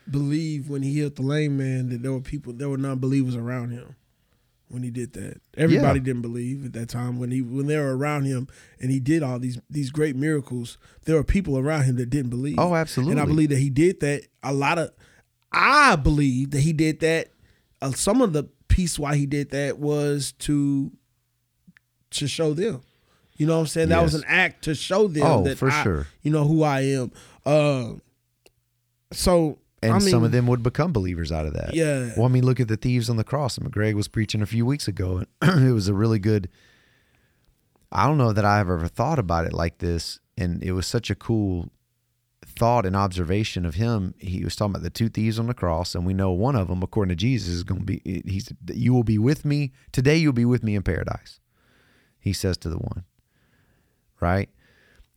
believe 0.10 0.70
when 0.70 0.84
he 0.84 0.94
healed 0.94 1.16
the 1.16 1.24
lame 1.24 1.58
man 1.58 1.90
that 1.90 2.04
there 2.04 2.12
were 2.12 2.22
people, 2.22 2.54
there 2.54 2.70
were 2.70 2.78
non-believers 2.78 3.36
around 3.36 3.72
him 3.72 3.96
when 4.74 4.84
he 4.84 4.90
did 4.90 5.14
that. 5.14 5.40
Everybody 5.56 6.00
Yeah. 6.00 6.04
didn't 6.06 6.22
believe 6.24 6.66
at 6.66 6.74
that 6.74 6.90
time 6.90 7.20
when 7.20 7.30
he 7.32 7.42
when 7.42 7.68
they 7.68 7.78
were 7.78 7.96
around 7.96 8.26
him 8.26 8.48
and 8.82 8.90
he 8.92 9.00
did 9.00 9.22
all 9.24 9.38
these 9.40 9.60
these 9.70 9.92
great 9.92 10.16
miracles. 10.16 10.78
There 11.06 11.16
were 11.16 11.24
people 11.24 11.58
around 11.58 11.84
him 11.84 11.96
that 11.98 12.10
didn't 12.10 12.32
believe. 12.32 12.56
Oh, 12.58 12.74
absolutely. 12.76 13.12
And 13.14 13.22
I 13.22 13.26
believe 13.26 13.50
that 13.50 13.60
he 13.60 13.70
did 13.70 14.00
that. 14.02 14.24
A 14.42 14.54
lot 14.54 14.78
of 14.80 14.92
I 15.52 15.96
believe 15.96 16.52
that 16.52 16.62
he 16.62 16.74
did 16.74 17.00
that. 17.02 17.30
Uh, 17.82 17.92
some 17.92 18.22
of 18.22 18.34
the 18.34 18.46
piece 18.68 18.98
why 18.98 19.16
he 19.16 19.26
did 19.28 19.52
that 19.52 19.78
was 19.78 20.32
to 20.40 20.92
to 22.12 22.28
show 22.28 22.54
them. 22.54 22.82
You 23.38 23.46
know 23.48 23.56
what 23.56 23.62
I'm 23.62 23.68
saying? 23.68 23.90
That 23.90 24.02
was 24.04 24.14
an 24.16 24.24
act 24.28 24.64
to 24.66 24.76
show 24.76 25.08
them 25.08 25.24
Oh, 25.26 25.44
that 25.44 25.58
for 25.58 25.70
I- 25.70 25.84
sure. 25.84 26.08
you 26.22 26.32
know 26.32 26.48
who 26.48 26.64
I 26.64 26.82
am. 26.82 27.12
Uh, 27.46 27.94
so 29.12 29.60
and 29.84 29.94
I 29.94 30.00
mean, 30.00 30.10
some 30.10 30.24
of 30.24 30.32
them 30.32 30.48
would 30.48 30.64
become 30.64 30.94
believers 30.94 31.32
out 31.32 31.46
of 31.46 31.54
that. 31.54 31.74
Yeah. 31.74 32.12
Well, 32.16 32.26
I 32.26 32.30
mean, 32.30 32.46
look 32.46 32.60
at 32.60 32.68
the 32.68 32.78
thieves 32.78 33.10
on 33.10 33.18
the 33.18 33.24
cross. 33.24 33.58
And 33.58 33.72
Greg 33.72 33.96
was 33.96 34.08
preaching 34.08 34.42
a 34.42 34.46
few 34.46 34.66
weeks 34.66 34.88
ago, 34.88 35.24
and 35.42 35.68
it 35.70 35.74
was 35.74 35.88
a 35.88 35.94
really 35.94 36.20
good. 36.20 36.50
I 37.92 38.08
don't 38.08 38.18
know 38.18 38.34
that 38.34 38.46
I 38.46 38.58
have 38.58 38.70
ever 38.70 38.88
thought 38.88 39.20
about 39.20 39.46
it 39.46 39.54
like 39.54 39.78
this, 39.78 40.20
and 40.38 40.64
it 40.64 40.72
was 40.72 40.88
such 40.88 41.10
a 41.10 41.16
cool 41.16 41.70
thought 42.46 42.86
and 42.86 42.96
observation 42.96 43.66
of 43.66 43.76
him. 43.76 44.16
He 44.18 44.44
was 44.44 44.56
talking 44.56 44.72
about 44.72 44.84
the 44.84 44.90
two 44.90 45.10
thieves 45.10 45.38
on 45.38 45.48
the 45.48 45.54
cross, 45.54 45.94
and 45.96 46.06
we 46.06 46.14
know 46.14 46.32
one 46.32 46.56
of 46.56 46.68
them, 46.68 46.82
according 46.82 47.10
to 47.10 47.16
Jesus, 47.16 47.50
is 47.50 47.64
going 47.64 47.82
to 47.82 47.86
be. 47.86 48.24
He's 48.26 48.52
you 48.74 48.94
will 48.94 49.04
be 49.04 49.18
with 49.18 49.46
me 49.46 49.72
today. 49.92 50.18
You'll 50.18 50.34
be 50.34 50.46
with 50.46 50.64
me 50.64 50.76
in 50.76 50.84
paradise. 50.84 51.40
He 52.20 52.34
says 52.34 52.58
to 52.60 52.70
the 52.70 52.78
one, 52.78 53.04
right, 54.22 54.50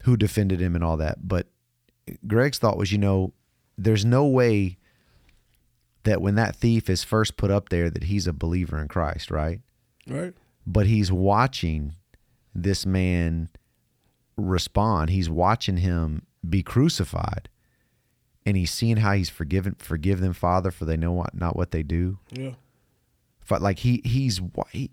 who 0.03 0.17
defended 0.17 0.61
him 0.61 0.75
and 0.75 0.83
all 0.83 0.97
that. 0.97 1.29
But 1.29 1.47
Greg's 2.27 2.59
thought 2.59 2.77
was, 2.77 2.91
you 2.91 2.99
know, 2.99 3.33
there's 3.79 4.05
no 4.05 4.27
way 4.27 4.79
that 6.05 6.23
when 6.23 6.37
that 6.37 6.57
thief 6.57 6.89
is 6.89 7.05
first 7.05 7.37
put 7.37 7.51
up 7.51 7.69
there 7.69 7.91
that 7.91 8.05
he's 8.05 8.27
a 8.27 8.33
believer 8.33 8.81
in 8.81 8.89
Christ, 8.89 9.31
right? 9.31 9.61
right? 10.07 10.33
But 10.67 10.87
he's 10.87 11.11
watching 11.13 11.95
this 12.55 12.87
man 12.87 13.49
respond. 14.37 15.11
He's 15.11 15.29
watching 15.29 15.79
him 15.79 16.23
be 16.49 16.63
crucified. 16.63 17.49
And 18.45 18.57
he's 18.57 18.71
seeing 18.71 18.99
how 18.99 19.13
he's 19.13 19.29
forgiven 19.29 19.75
forgive 19.79 20.21
them, 20.21 20.33
Father, 20.33 20.71
for 20.71 20.85
they 20.85 20.97
know 20.97 21.11
what 21.11 21.35
not 21.35 21.57
what 21.57 21.73
they 21.73 21.83
do. 21.83 22.19
Yeah. 22.31 22.53
But 23.49 23.61
like 23.61 23.81
he 23.81 24.01
he's 24.05 24.41
he, 24.71 24.93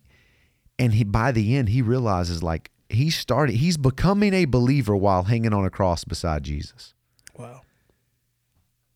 and 0.79 0.93
he 0.93 1.03
by 1.03 1.31
the 1.31 1.55
end 1.55 1.69
he 1.69 1.83
realizes 1.83 2.41
like 2.41 2.71
he's 2.89 3.15
starting 3.15 3.55
he's 3.55 3.77
becoming 3.77 4.33
a 4.33 4.45
believer 4.45 4.95
while 4.95 5.23
hanging 5.23 5.53
on 5.53 5.65
a 5.65 5.69
cross 5.69 6.03
beside 6.03 6.41
Jesus. 6.41 6.95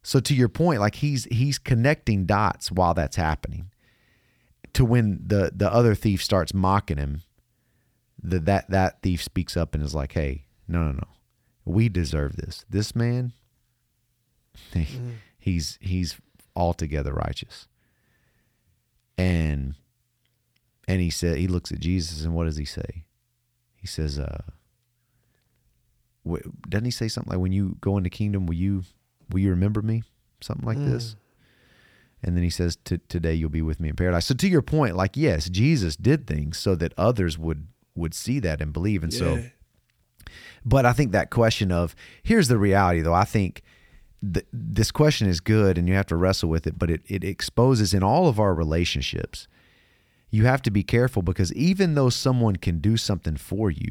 So 0.07 0.21
to 0.21 0.33
your 0.33 0.47
point, 0.47 0.79
like 0.79 0.95
he's 0.95 1.25
he's 1.25 1.59
connecting 1.59 2.25
dots 2.25 2.71
while 2.71 2.93
that's 2.93 3.17
happening. 3.17 3.71
To 4.71 4.85
when 4.85 5.19
the 5.27 5.51
the 5.53 5.69
other 5.69 5.95
thief 5.95 6.23
starts 6.23 6.53
mocking 6.53 6.95
him, 6.95 7.23
the 8.23 8.39
that 8.39 8.69
that 8.69 9.01
thief 9.01 9.21
speaks 9.21 9.57
up 9.57 9.75
and 9.75 9.83
is 9.83 9.93
like, 9.93 10.13
"Hey, 10.13 10.45
no, 10.65 10.81
no, 10.81 10.91
no, 10.93 11.07
we 11.65 11.89
deserve 11.89 12.37
this. 12.37 12.63
This 12.69 12.95
man, 12.95 13.33
he's 15.39 15.77
he's 15.81 16.15
altogether 16.55 17.11
righteous." 17.11 17.67
And 19.17 19.75
and 20.87 21.01
he 21.01 21.09
said 21.09 21.37
he 21.37 21.47
looks 21.47 21.73
at 21.73 21.81
Jesus 21.81 22.23
and 22.23 22.33
what 22.33 22.45
does 22.45 22.55
he 22.55 22.63
say? 22.63 22.85
He 22.93 23.81
he 23.81 23.87
says, 23.87 24.17
uh, 24.17 24.43
doesn't 26.69 26.85
he 26.85 26.91
say 26.91 27.09
something 27.09 27.31
like, 27.31 27.41
"When 27.41 27.51
you 27.51 27.75
go 27.81 27.97
into 27.97 28.09
kingdom, 28.09 28.45
will 28.45 28.55
you 28.55 28.85
will 29.29 29.39
you 29.39 29.49
remember 29.49 29.81
me?" 29.81 30.03
Something 30.41 30.65
like 30.65 30.77
this. 30.77 31.13
Mm. 31.13 31.15
And 32.23 32.35
then 32.35 32.43
he 32.43 32.49
says, 32.49 32.77
"Today 32.83 33.33
you'll 33.33 33.49
be 33.49 33.61
with 33.61 33.79
me 33.79 33.89
in 33.89 33.95
paradise." 33.95 34.25
So 34.25 34.35
to 34.35 34.47
your 34.47 34.61
point, 34.61 34.95
like 34.95 35.15
yes, 35.15 35.49
Jesus 35.49 35.95
did 35.95 36.27
things 36.27 36.57
so 36.57 36.75
that 36.75 36.93
others 36.97 37.37
would 37.37 37.67
would 37.95 38.13
see 38.13 38.39
that 38.39 38.61
and 38.61 38.73
believe, 38.73 39.03
and 39.03 39.13
so. 39.13 39.43
But 40.65 40.85
I 40.85 40.93
think 40.93 41.11
that 41.11 41.29
question 41.29 41.71
of 41.71 41.95
here's 42.23 42.47
the 42.47 42.57
reality, 42.57 43.01
though. 43.01 43.13
I 43.13 43.23
think 43.23 43.61
th- 44.21 44.45
this 44.51 44.91
question 44.91 45.27
is 45.27 45.39
good, 45.39 45.77
and 45.77 45.87
you 45.87 45.93
have 45.93 46.07
to 46.07 46.15
wrestle 46.15 46.49
with 46.49 46.67
it. 46.67 46.77
But 46.77 46.89
it 46.89 47.01
it 47.05 47.23
exposes 47.23 47.93
in 47.93 48.03
all 48.03 48.27
of 48.27 48.39
our 48.39 48.53
relationships, 48.53 49.47
you 50.29 50.45
have 50.45 50.61
to 50.63 50.71
be 50.71 50.83
careful 50.83 51.21
because 51.21 51.53
even 51.53 51.95
though 51.95 52.09
someone 52.09 52.57
can 52.57 52.79
do 52.79 52.97
something 52.97 53.37
for 53.37 53.71
you, 53.71 53.89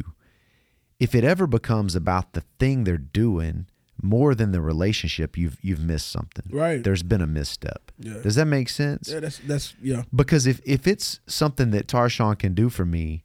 if 0.98 1.14
it 1.14 1.24
ever 1.24 1.46
becomes 1.46 1.94
about 1.94 2.32
the 2.32 2.42
thing 2.58 2.84
they're 2.84 2.98
doing 2.98 3.66
more 4.02 4.34
than 4.34 4.52
the 4.52 4.60
relationship, 4.60 5.36
you've 5.36 5.58
you've 5.62 5.80
missed 5.80 6.10
something. 6.10 6.44
Right. 6.50 6.82
There's 6.82 7.02
been 7.02 7.20
a 7.20 7.26
misstep. 7.26 7.90
Yeah. 7.98 8.18
Does 8.22 8.34
that 8.36 8.46
make 8.46 8.68
sense? 8.68 9.08
Yeah, 9.08 9.20
that's 9.20 9.38
that's 9.38 9.74
yeah. 9.82 10.02
Because 10.14 10.46
if 10.46 10.60
if 10.64 10.86
it's 10.86 11.20
something 11.26 11.70
that 11.70 11.86
Tarshawn 11.86 12.38
can 12.38 12.54
do 12.54 12.68
for 12.68 12.84
me, 12.84 13.24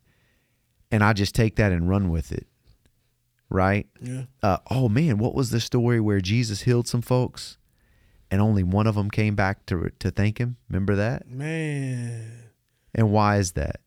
and 0.91 1.03
I 1.03 1.13
just 1.13 1.35
take 1.35 1.55
that 1.57 1.71
and 1.71 1.89
run 1.89 2.09
with 2.09 2.31
it, 2.31 2.47
right? 3.49 3.87
Yeah. 4.01 4.23
Uh, 4.41 4.57
oh 4.69 4.89
man, 4.89 5.17
what 5.17 5.35
was 5.35 5.51
the 5.51 5.59
story 5.59 5.99
where 5.99 6.21
Jesus 6.21 6.61
healed 6.61 6.87
some 6.87 7.01
folks, 7.01 7.57
and 8.29 8.41
only 8.41 8.63
one 8.63 8.87
of 8.87 8.95
them 8.95 9.09
came 9.09 9.35
back 9.35 9.65
to 9.67 9.91
to 9.99 10.11
thank 10.11 10.37
him? 10.37 10.57
Remember 10.69 10.95
that? 10.95 11.27
Man. 11.29 12.31
And 12.93 13.11
why 13.11 13.37
is 13.37 13.53
that? 13.53 13.79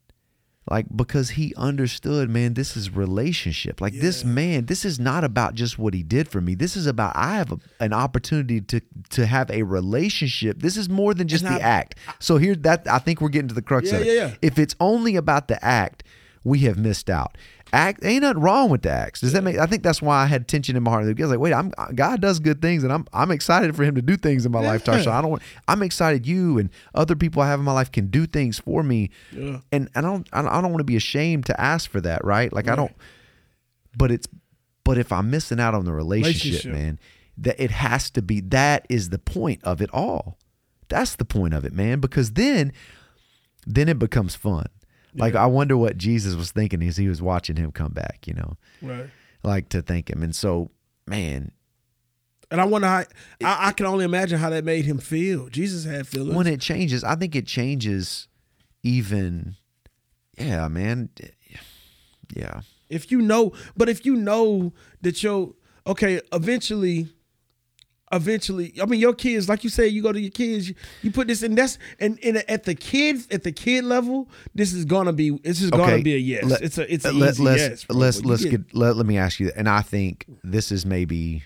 Like 0.71 0.87
because 0.97 1.31
he 1.31 1.53
understood, 1.57 2.31
man, 2.31 2.55
this 2.55 2.75
is 2.75 2.89
relationship. 2.91 3.81
Like 3.83 3.93
this 4.01 4.25
man, 4.25 4.65
this 4.65 4.87
is 4.87 4.99
not 4.99 5.23
about 5.23 5.55
just 5.55 5.79
what 5.79 5.93
he 5.93 6.03
did 6.03 6.27
for 6.29 6.41
me. 6.41 6.55
This 6.55 6.75
is 6.75 6.87
about 6.87 7.15
I 7.15 7.35
have 7.37 7.53
a, 7.53 7.59
an 7.81 7.93
opportunity 7.93 8.63
to 8.63 8.81
to 9.11 9.27
have 9.27 9.51
a 9.51 9.63
relationship. 9.63 10.61
This 10.63 10.77
is 10.79 10.89
more 10.89 11.13
than 11.13 11.29
just 11.29 11.45
And 11.45 11.57
the 11.57 11.61
I- 11.61 11.69
act. 11.69 11.97
So 12.19 12.39
here 12.39 12.55
that 12.57 12.89
I 12.89 12.99
think 12.99 13.21
we're 13.21 13.29
getting 13.29 13.49
to 13.49 13.55
the 13.55 13.61
crux 13.63 13.91
Yeah, 13.91 13.97
of 13.99 14.03
it. 14.03 14.07
yeah, 14.07 14.13
yeah. 14.29 14.35
If 14.41 14.59
it's 14.59 14.75
only 14.81 15.17
about 15.17 15.49
the 15.49 15.63
act, 15.63 16.03
we 16.45 16.61
have 16.61 16.79
missed 16.79 17.11
out. 17.11 17.37
Act 17.75 18.05
ain't 18.05 18.23
nothing 18.23 18.41
wrong 18.41 18.71
with 18.71 18.83
the 18.83 18.91
acts. 18.91 19.21
Does 19.21 19.33
that 19.33 19.43
make? 19.43 19.59
I 19.59 19.67
think 19.67 19.83
that's 19.83 20.01
why 20.01 20.23
I 20.23 20.27
had 20.27 20.47
tension 20.47 20.77
in 20.77 20.83
my 20.85 20.93
heart. 20.93 21.05
I 21.05 21.09
was 21.09 21.31
like, 21.31 21.41
wait, 21.41 21.53
I'm 21.53 21.73
God 21.95 22.21
does 22.21 22.39
good 22.39 22.63
things, 22.63 22.85
and 22.85 22.93
I'm 22.93 23.05
I'm 23.13 23.31
excited 23.33 23.75
for 23.75 23.83
Him 23.83 23.97
to 23.97 24.03
do 24.03 24.17
things 24.17 24.47
in 24.47 24.53
my 24.53 24.61
life. 24.61 24.85
Tarsha. 24.85 25.09
I 25.09 25.21
don't. 25.21 25.31
want 25.33 25.43
I'm 25.67 25.83
excited 25.83 26.25
you 26.27 26.59
and 26.59 26.71
other 26.95 27.17
people 27.17 27.43
I 27.43 27.49
have 27.49 27.59
in 27.59 27.65
my 27.65 27.73
life 27.73 27.91
can 27.91 28.07
do 28.07 28.27
things 28.27 28.61
for 28.61 28.83
me, 28.85 29.11
Yeah. 29.33 29.59
and 29.73 29.91
I 29.97 30.01
don't 30.03 30.29
I 30.33 30.41
don't, 30.43 30.53
I 30.53 30.61
don't 30.61 30.71
want 30.71 30.81
to 30.81 30.85
be 30.85 30.97
ashamed 30.97 31.47
to 31.47 31.61
ask 31.61 31.91
for 31.91 32.01
that, 32.03 32.25
right? 32.25 32.53
Like 32.53 32.69
I 32.69 32.77
don't. 32.77 32.95
But 33.99 34.11
it's 34.13 34.29
but 34.85 34.97
if 34.97 35.11
I'm 35.11 35.31
missing 35.31 35.59
out 35.59 35.75
on 35.75 35.85
the 35.85 35.93
relationship, 35.93 36.45
Relationship. 36.65 36.73
man, 36.73 36.99
that 37.39 37.61
it 37.63 37.71
has 37.73 38.11
to 38.11 38.23
be. 38.23 38.41
That 38.41 38.87
is 38.89 39.09
the 39.09 39.19
point 39.19 39.65
of 39.65 39.83
it 39.83 39.91
all. 39.93 40.39
That's 40.89 41.17
the 41.17 41.25
point 41.25 41.55
of 41.55 41.65
it, 41.65 41.73
man. 41.73 41.99
Because 41.99 42.33
then, 42.35 42.73
then 43.67 43.89
it 43.89 43.99
becomes 43.99 44.35
fun. 44.37 44.67
Like 45.15 45.35
I 45.35 45.47
wonder 45.47 45.77
what 45.77 45.97
Jesus 45.97 46.35
was 46.35 46.51
thinking 46.53 46.83
as 46.83 46.97
he 46.97 47.09
was 47.09 47.23
watching 47.23 47.57
him 47.57 47.71
come 47.73 47.93
back. 47.93 48.27
You 48.27 48.35
know, 48.35 48.57
Right. 48.83 49.11
like 49.43 49.69
to 49.71 49.83
thank 49.83 50.11
him. 50.11 50.23
And 50.23 50.35
so, 50.35 50.71
man, 51.07 51.53
And 52.51 52.61
I 52.61 52.65
wonder 52.65 52.87
how 52.89 53.05
I, 53.45 53.69
I 53.69 53.73
can 53.73 53.87
only 53.87 54.05
imagine 54.05 54.39
how 54.39 54.51
that 54.51 54.65
made 54.65 54.85
him 54.85 54.99
feel. 54.99 55.49
Jesus 55.49 55.85
had 55.85 56.07
feelings. 56.07 56.35
when 56.35 56.47
it 56.47 56.61
changes, 56.61 57.03
I 57.05 57.15
think 57.17 57.35
it 57.37 57.47
changes. 57.47 58.29
Even, 58.87 59.57
yeah, 60.37 60.69
man, 60.69 61.09
yeah. 62.37 62.61
if 62.91 63.11
you 63.11 63.23
know, 63.23 63.53
but 63.77 63.89
if 63.89 64.05
you 64.05 64.15
know 64.15 64.73
that 65.01 65.23
your 65.23 65.55
okay, 65.87 66.21
eventually, 66.33 67.09
eventually, 68.13 68.75
I 68.81 68.87
mean, 68.87 69.01
your 69.01 69.15
kids, 69.15 69.49
like 69.49 69.65
you 69.65 69.71
said, 69.71 69.85
you 69.93 70.03
go 70.03 70.13
to 70.13 70.21
your 70.21 70.31
kids, 70.31 70.69
you, 70.69 70.75
you 71.03 71.11
put 71.11 71.27
this 71.29 71.43
in. 71.43 71.55
That's 71.55 71.79
and, 71.99 72.19
and 72.23 72.39
at 72.49 72.65
the 72.65 72.75
kids, 72.75 73.27
at 73.31 73.43
the 73.43 73.53
kid 73.53 73.85
level, 73.85 74.29
this 74.55 74.73
is 74.73 74.85
gonna 74.85 75.13
be 75.13 75.31
this 75.39 75.63
is 75.63 75.71
gonna 75.71 76.03
be 76.03 76.15
a 76.15 76.19
yes. 76.19 76.45
let- 76.45 76.63
it's 76.63 76.79
a 76.79 76.93
it's 76.93 77.05
an 77.05 77.19
let, 77.19 77.31
easy 77.35 77.43
let's, 77.43 77.61
yes. 77.61 77.85
bro. 77.85 77.97
Let's 77.97 78.25
let's 78.25 78.43
get- 78.45 78.69
get, 78.69 78.75
let, 78.75 78.97
let 78.97 79.07
me 79.07 79.19
ask 79.19 79.41
you, 79.41 79.51
and 79.57 79.69
I 79.69 79.81
think 79.83 80.27
this 80.43 80.71
is 80.71 80.85
maybe 80.87 81.43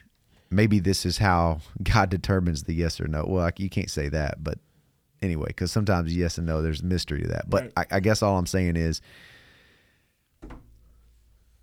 maybe 0.50 0.78
this 0.80 1.04
is 1.06 1.18
how 1.18 1.60
God 1.82 2.10
determines 2.10 2.64
the 2.64 2.74
yes 2.74 3.00
or 3.00 3.08
no. 3.08 3.24
Well, 3.26 3.50
you 3.56 3.70
can't 3.70 3.90
say 3.90 4.08
that, 4.10 4.42
but 4.42 4.58
anyway, 5.22 5.48
because 5.48 5.72
sometimes 5.72 6.14
yes 6.16 6.38
and 6.38 6.46
no, 6.46 6.62
there's 6.62 6.82
mystery 6.82 7.22
to 7.22 7.28
that. 7.28 7.48
But 7.48 7.72
Right. 7.76 7.86
I, 7.92 7.96
I 7.96 8.00
guess 8.00 8.22
all 8.22 8.38
I'm 8.38 8.46
saying 8.46 8.76
is, 8.76 9.00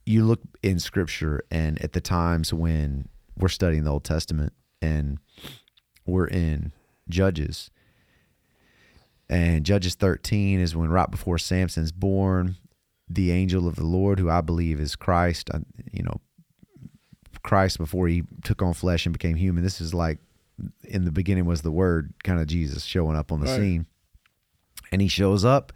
you 0.05 0.23
look 0.23 0.41
in 0.61 0.79
Scripture, 0.79 1.43
and 1.49 1.81
at 1.81 1.93
the 1.93 2.01
times 2.01 2.53
when 2.53 3.07
we're 3.37 3.47
studying 3.49 3.83
the 3.83 3.91
Old 3.91 4.03
Testament, 4.03 4.53
and 4.85 5.17
we're 6.05 6.27
in 6.27 6.71
Judges. 7.09 7.69
And 9.29 9.65
Judges 9.65 9.95
13 9.95 10.59
is 10.59 10.75
when 10.75 10.89
right 10.89 11.09
before 11.09 11.37
Samson's 11.37 11.91
born, 11.91 12.55
the 13.09 13.31
angel 13.31 13.67
of 13.67 13.75
the 13.75 13.83
Lord, 13.85 14.19
who 14.19 14.29
I 14.29 14.41
believe 14.41 14.79
is 14.79 14.95
Christ, 14.95 15.49
uh, 15.53 15.59
you 15.91 16.03
know, 16.03 16.21
Christ 17.43 17.77
before 17.77 18.07
he 18.07 18.23
took 18.43 18.61
on 18.61 18.73
flesh 18.73 19.05
and 19.05 19.13
became 19.13 19.35
human. 19.35 19.63
This 19.63 19.81
is 19.81 19.93
like 19.93 20.19
in 20.83 21.05
the 21.05 21.11
beginning 21.11 21.45
was 21.45 21.61
the 21.63 21.71
word, 21.71 22.13
kind 22.23 22.39
of 22.39 22.47
Jesus 22.47 22.83
showing 22.83 23.15
up 23.15 23.31
on 23.31 23.39
the 23.39 23.47
Right. 23.47 23.57
scene. 23.59 23.85
And 24.91 25.01
he 25.01 25.07
shows 25.07 25.43
up 25.43 25.73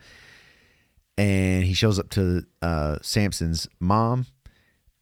and 1.18 1.64
he 1.64 1.74
shows 1.74 2.00
up 2.00 2.10
to 2.12 2.46
uh, 2.62 2.98
Samson's 3.02 3.68
mom 3.80 4.26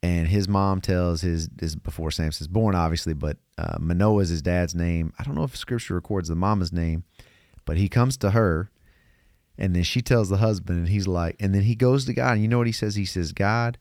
and 0.07 0.27
his 0.29 0.47
mom 0.47 0.79
tells 0.79 1.19
his 1.21 1.49
is 1.59 1.75
before 1.75 2.11
Samson's 2.11 2.47
born, 2.47 2.75
obviously, 2.75 3.13
but 3.13 3.37
uh, 3.57 3.77
Manoah 3.77 4.21
is 4.21 4.29
his 4.29 4.41
dad's 4.41 4.73
name. 4.73 5.11
I 5.19 5.23
don't 5.23 5.35
know 5.35 5.43
if 5.43 5.57
Scripture 5.57 5.95
records 5.95 6.29
the 6.29 6.35
mama's 6.35 6.71
name, 6.71 7.03
but 7.65 7.75
he 7.75 7.89
comes 7.89 8.15
to 8.17 8.31
her, 8.31 8.71
and 9.57 9.75
then 9.75 9.83
she 9.83 10.01
tells 10.01 10.29
the 10.29 10.37
husband, 10.37 10.79
and 10.79 10.87
he's 10.87 11.07
like, 11.07 11.35
and 11.41 11.53
then 11.53 11.63
he 11.63 11.75
goes 11.75 12.05
to 12.05 12.13
God, 12.13 12.33
and 12.33 12.41
you 12.41 12.47
know 12.47 12.57
what 12.57 12.67
he 12.67 12.73
says? 12.73 12.95
He 12.95 13.03
says, 13.03 13.33
God, 13.33 13.77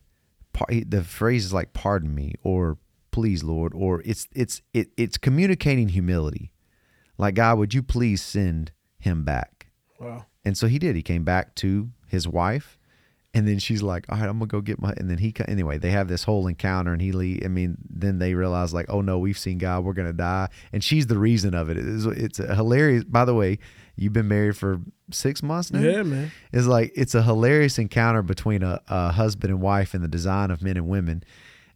par- 0.52 0.66
the 0.84 1.04
phrase 1.04 1.44
is 1.44 1.52
like, 1.52 1.72
"Pardon 1.72 2.12
me," 2.12 2.34
or 2.42 2.78
"Please, 3.12 3.44
Lord," 3.44 3.72
or 3.72 4.02
it's 4.04 4.26
it's 4.34 4.62
it, 4.74 4.88
it's 4.96 5.18
communicating 5.18 5.90
humility, 5.90 6.50
like 7.18 7.36
God, 7.36 7.58
would 7.58 7.72
you 7.72 7.84
please 7.84 8.20
send 8.20 8.72
him 8.98 9.22
back? 9.22 9.68
wow. 10.00 10.26
And 10.44 10.56
so 10.56 10.66
he 10.68 10.78
did. 10.78 10.94
He 10.94 11.02
came 11.02 11.24
back 11.24 11.54
to 11.56 11.90
his 12.06 12.28
wife, 12.28 12.75
and 13.36 13.46
then 13.46 13.58
she's 13.58 13.82
like, 13.82 14.06
"All 14.08 14.16
right, 14.18 14.26
I'm 14.26 14.38
gonna 14.38 14.46
go 14.46 14.62
get 14.62 14.80
my." 14.80 14.94
And 14.96 15.10
then 15.10 15.18
he 15.18 15.34
anyway, 15.46 15.76
they 15.76 15.90
have 15.90 16.08
this 16.08 16.24
whole 16.24 16.46
encounter, 16.46 16.94
and 16.94 17.02
he 17.02 17.12
leave. 17.12 17.42
I 17.44 17.48
mean, 17.48 17.76
then 17.86 18.18
they 18.18 18.32
realize 18.32 18.72
like, 18.72 18.86
"Oh 18.88 19.02
no, 19.02 19.18
we've 19.18 19.36
seen 19.36 19.58
God. 19.58 19.84
We're 19.84 19.92
gonna 19.92 20.14
die," 20.14 20.48
and 20.72 20.82
she's 20.82 21.06
the 21.06 21.18
reason 21.18 21.52
of 21.52 21.68
it. 21.68 21.76
It's, 21.76 22.06
it's 22.06 22.38
a 22.38 22.54
hilarious. 22.54 23.04
By 23.04 23.26
the 23.26 23.34
way, 23.34 23.58
you've 23.94 24.14
been 24.14 24.26
married 24.26 24.56
for 24.56 24.80
six 25.10 25.42
months 25.42 25.70
now. 25.70 25.80
Yeah, 25.80 26.02
man. 26.02 26.32
It's 26.50 26.66
like 26.66 26.92
it's 26.96 27.14
a 27.14 27.22
hilarious 27.22 27.78
encounter 27.78 28.22
between 28.22 28.62
a, 28.62 28.80
a 28.88 29.12
husband 29.12 29.52
and 29.52 29.60
wife 29.60 29.92
and 29.92 30.02
the 30.02 30.08
design 30.08 30.50
of 30.50 30.62
men 30.62 30.78
and 30.78 30.88
women, 30.88 31.22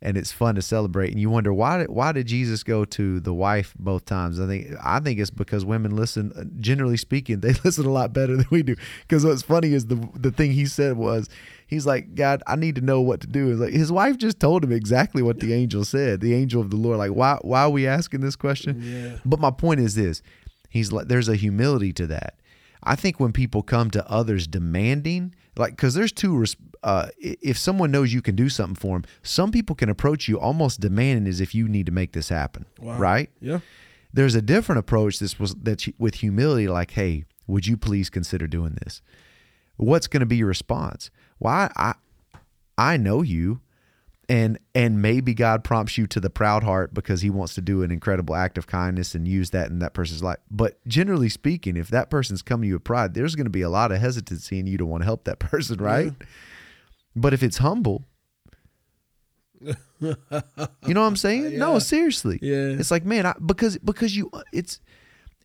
and 0.03 0.17
it's 0.17 0.33
fun 0.33 0.55
to 0.55 0.63
celebrate. 0.63 1.11
And 1.11 1.21
you 1.21 1.29
wonder 1.29 1.53
why 1.53 1.79
did 1.79 1.91
why 1.91 2.13
did 2.13 2.27
Jesus 2.27 2.63
go 2.63 2.85
to 2.87 3.21
the 3.21 3.35
wife 3.35 3.75
both 3.79 4.05
times? 4.05 4.41
I 4.41 4.47
think 4.47 4.69
I 4.83 5.01
think 5.01 5.19
it's 5.19 5.31
because 5.31 5.65
women 5.65 5.95
listen. 5.95 6.33
Uh, 6.37 6.45
generally 6.59 6.97
speaking, 6.97 7.41
they 7.41 7.53
listen 7.65 7.87
a 7.87 7.91
lot 7.91 8.13
better 8.13 8.37
than 8.37 8.47
we 8.51 8.63
do. 8.63 8.77
Because 9.03 9.25
what's 9.25 9.43
funny 9.43 9.73
is 9.73 9.87
the 9.87 10.09
the 10.15 10.31
thing 10.31 10.53
he 10.53 10.67
said 10.67 10.97
was. 10.97 11.29
He's 11.67 11.87
like, 11.87 12.17
God, 12.17 12.43
I 12.49 12.57
need 12.57 12.75
to 12.75 12.81
know 12.81 13.01
what 13.01 13.21
to 13.21 13.29
do. 13.29 13.53
It's 13.53 13.61
like 13.61 13.73
his 13.73 13.93
wife 13.93 14.19
just 14.19 14.41
told 14.41 14.65
him 14.65 14.73
exactly 14.73 15.23
what 15.23 15.39
the 15.39 15.55
angel 15.55 15.85
said. 15.85 16.21
The 16.21 16.35
angel 16.35 16.61
of 16.61 16.71
the 16.71 16.77
Lord. 16.77 16.99
Like, 16.99 17.13
why 17.13 17.39
why 17.43 17.63
are 17.63 17.71
we 17.71 17.87
asking 17.87 18.23
this 18.23 18.35
question? 18.35 18.83
Yeah. 18.83 19.19
But 19.25 19.39
my 19.39 19.53
point 19.53 19.79
is 19.79 19.95
this: 19.95 20.21
he's 20.69 20.91
like, 20.91 21.07
there's 21.07 21.29
a 21.29 21.37
humility 21.37 21.93
to 21.93 22.09
that. 22.09 22.35
I 22.83 22.97
think 22.97 23.21
when 23.21 23.33
people 23.33 23.63
come 23.63 23.89
to 23.93 24.11
others 24.11 24.49
demanding, 24.49 25.33
like, 25.61 25.73
because 25.77 25.95
there's 25.95 26.13
two. 26.13 26.45
Uh, 26.83 27.09
if 27.21 27.59
someone 27.59 27.91
knows 27.91 28.13
you 28.13 28.23
can 28.23 28.35
do 28.35 28.49
something 28.49 28.75
for 28.75 28.97
them, 28.97 29.05
some 29.23 29.51
people 29.53 29.77
can 29.77 29.89
approach 29.91 30.27
you 30.29 30.41
almost 30.41 30.81
demanding 30.81 31.29
as 31.29 31.41
if 31.41 31.55
you 31.55 31.69
need 31.69 31.87
to 31.87 31.93
make 31.93 32.13
this 32.13 32.31
happen, 32.31 32.65
Wow. 32.81 32.99
right? 32.99 33.31
Yeah. 33.41 33.61
There's 34.13 34.35
a 34.35 34.43
different 34.43 34.79
approach. 34.79 35.19
This 35.19 35.39
was 35.39 35.55
that 35.63 35.87
you- 35.87 35.93
with 35.99 36.17
humility, 36.17 36.67
like, 36.69 36.93
hey, 36.93 37.25
would 37.47 37.67
you 37.67 37.77
please 37.77 38.09
consider 38.11 38.47
doing 38.47 38.77
this? 38.83 39.03
What's 39.77 40.07
going 40.09 40.21
to 40.21 40.27
be 40.27 40.37
your 40.39 40.49
response? 40.49 41.11
Why 41.39 41.71
I 41.77 41.95
I 42.79 42.97
know 42.97 43.21
you 43.23 43.61
and 44.31 44.61
and 44.77 45.03
maybe 45.03 45.35
God 45.35 45.65
prompts 45.65 45.99
you 45.99 46.07
to 46.07 46.21
the 46.21 46.31
proud 46.31 46.63
heart 46.63 46.95
because 46.95 47.21
he 47.21 47.31
wants 47.31 47.57
to 47.57 47.61
do 47.61 47.83
an 47.83 47.91
incredible 47.91 48.37
act 48.37 48.57
of 48.57 48.69
kindness 48.69 49.13
and 49.17 49.27
use 49.27 49.51
that 49.51 49.71
in 49.71 49.81
that 49.81 49.93
person's 49.93 50.23
life. 50.23 50.39
But 50.49 50.79
generally 50.87 51.29
speaking, 51.29 51.77
if 51.77 51.89
that 51.89 52.11
person's 52.11 52.41
coming 52.41 52.63
to 52.63 52.69
you 52.69 52.75
with 52.75 52.85
pride, 52.85 53.15
there's 53.15 53.35
going 53.35 53.47
to 53.47 53.51
be 53.51 53.63
a 53.63 53.69
lot 53.69 53.91
of 53.91 53.99
hesitancy 53.99 54.61
in 54.61 54.69
you 54.69 54.79
to 54.79 54.87
want 54.87 55.01
to 55.01 55.05
help 55.05 55.25
that 55.25 55.39
person, 55.41 55.79
right? 55.79 56.13
But 57.17 57.35
if 57.35 57.43
it's 57.43 57.59
humble, 57.59 58.05
you 59.61 59.75
know 60.01 60.15
what 60.31 60.97
I'm 60.97 61.17
saying? 61.17 61.59
No, 61.59 61.81
seriously. 61.81 62.39
Yeah. 62.41 62.77
It's 62.79 62.93
like, 62.93 63.05
man, 63.05 63.27
I, 63.27 63.35
because 63.45 63.79
because 63.79 64.17
you 64.17 64.31
uh, 64.33 64.43
it's 64.53 64.79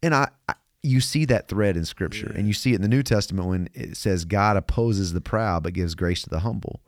and 0.04 0.14
I, 0.14 0.30
I 0.48 0.54
you 0.84 1.02
see 1.02 1.26
that 1.26 1.48
thread 1.48 1.76
in 1.76 1.86
scripture 1.86 2.32
and 2.36 2.46
you 2.46 2.54
see 2.54 2.74
it 2.74 2.76
in 2.76 2.84
the 2.84 2.88
New 2.88 3.02
Testament 3.02 3.48
when 3.48 3.68
it 3.74 3.98
says 3.98 4.26
God 4.26 4.58
opposes 4.58 5.14
the 5.14 5.22
proud 5.22 5.64
but 5.64 5.74
gives 5.74 5.96
grace 5.96 6.22
to 6.22 6.30
the 6.30 6.42
humble. 6.42 6.82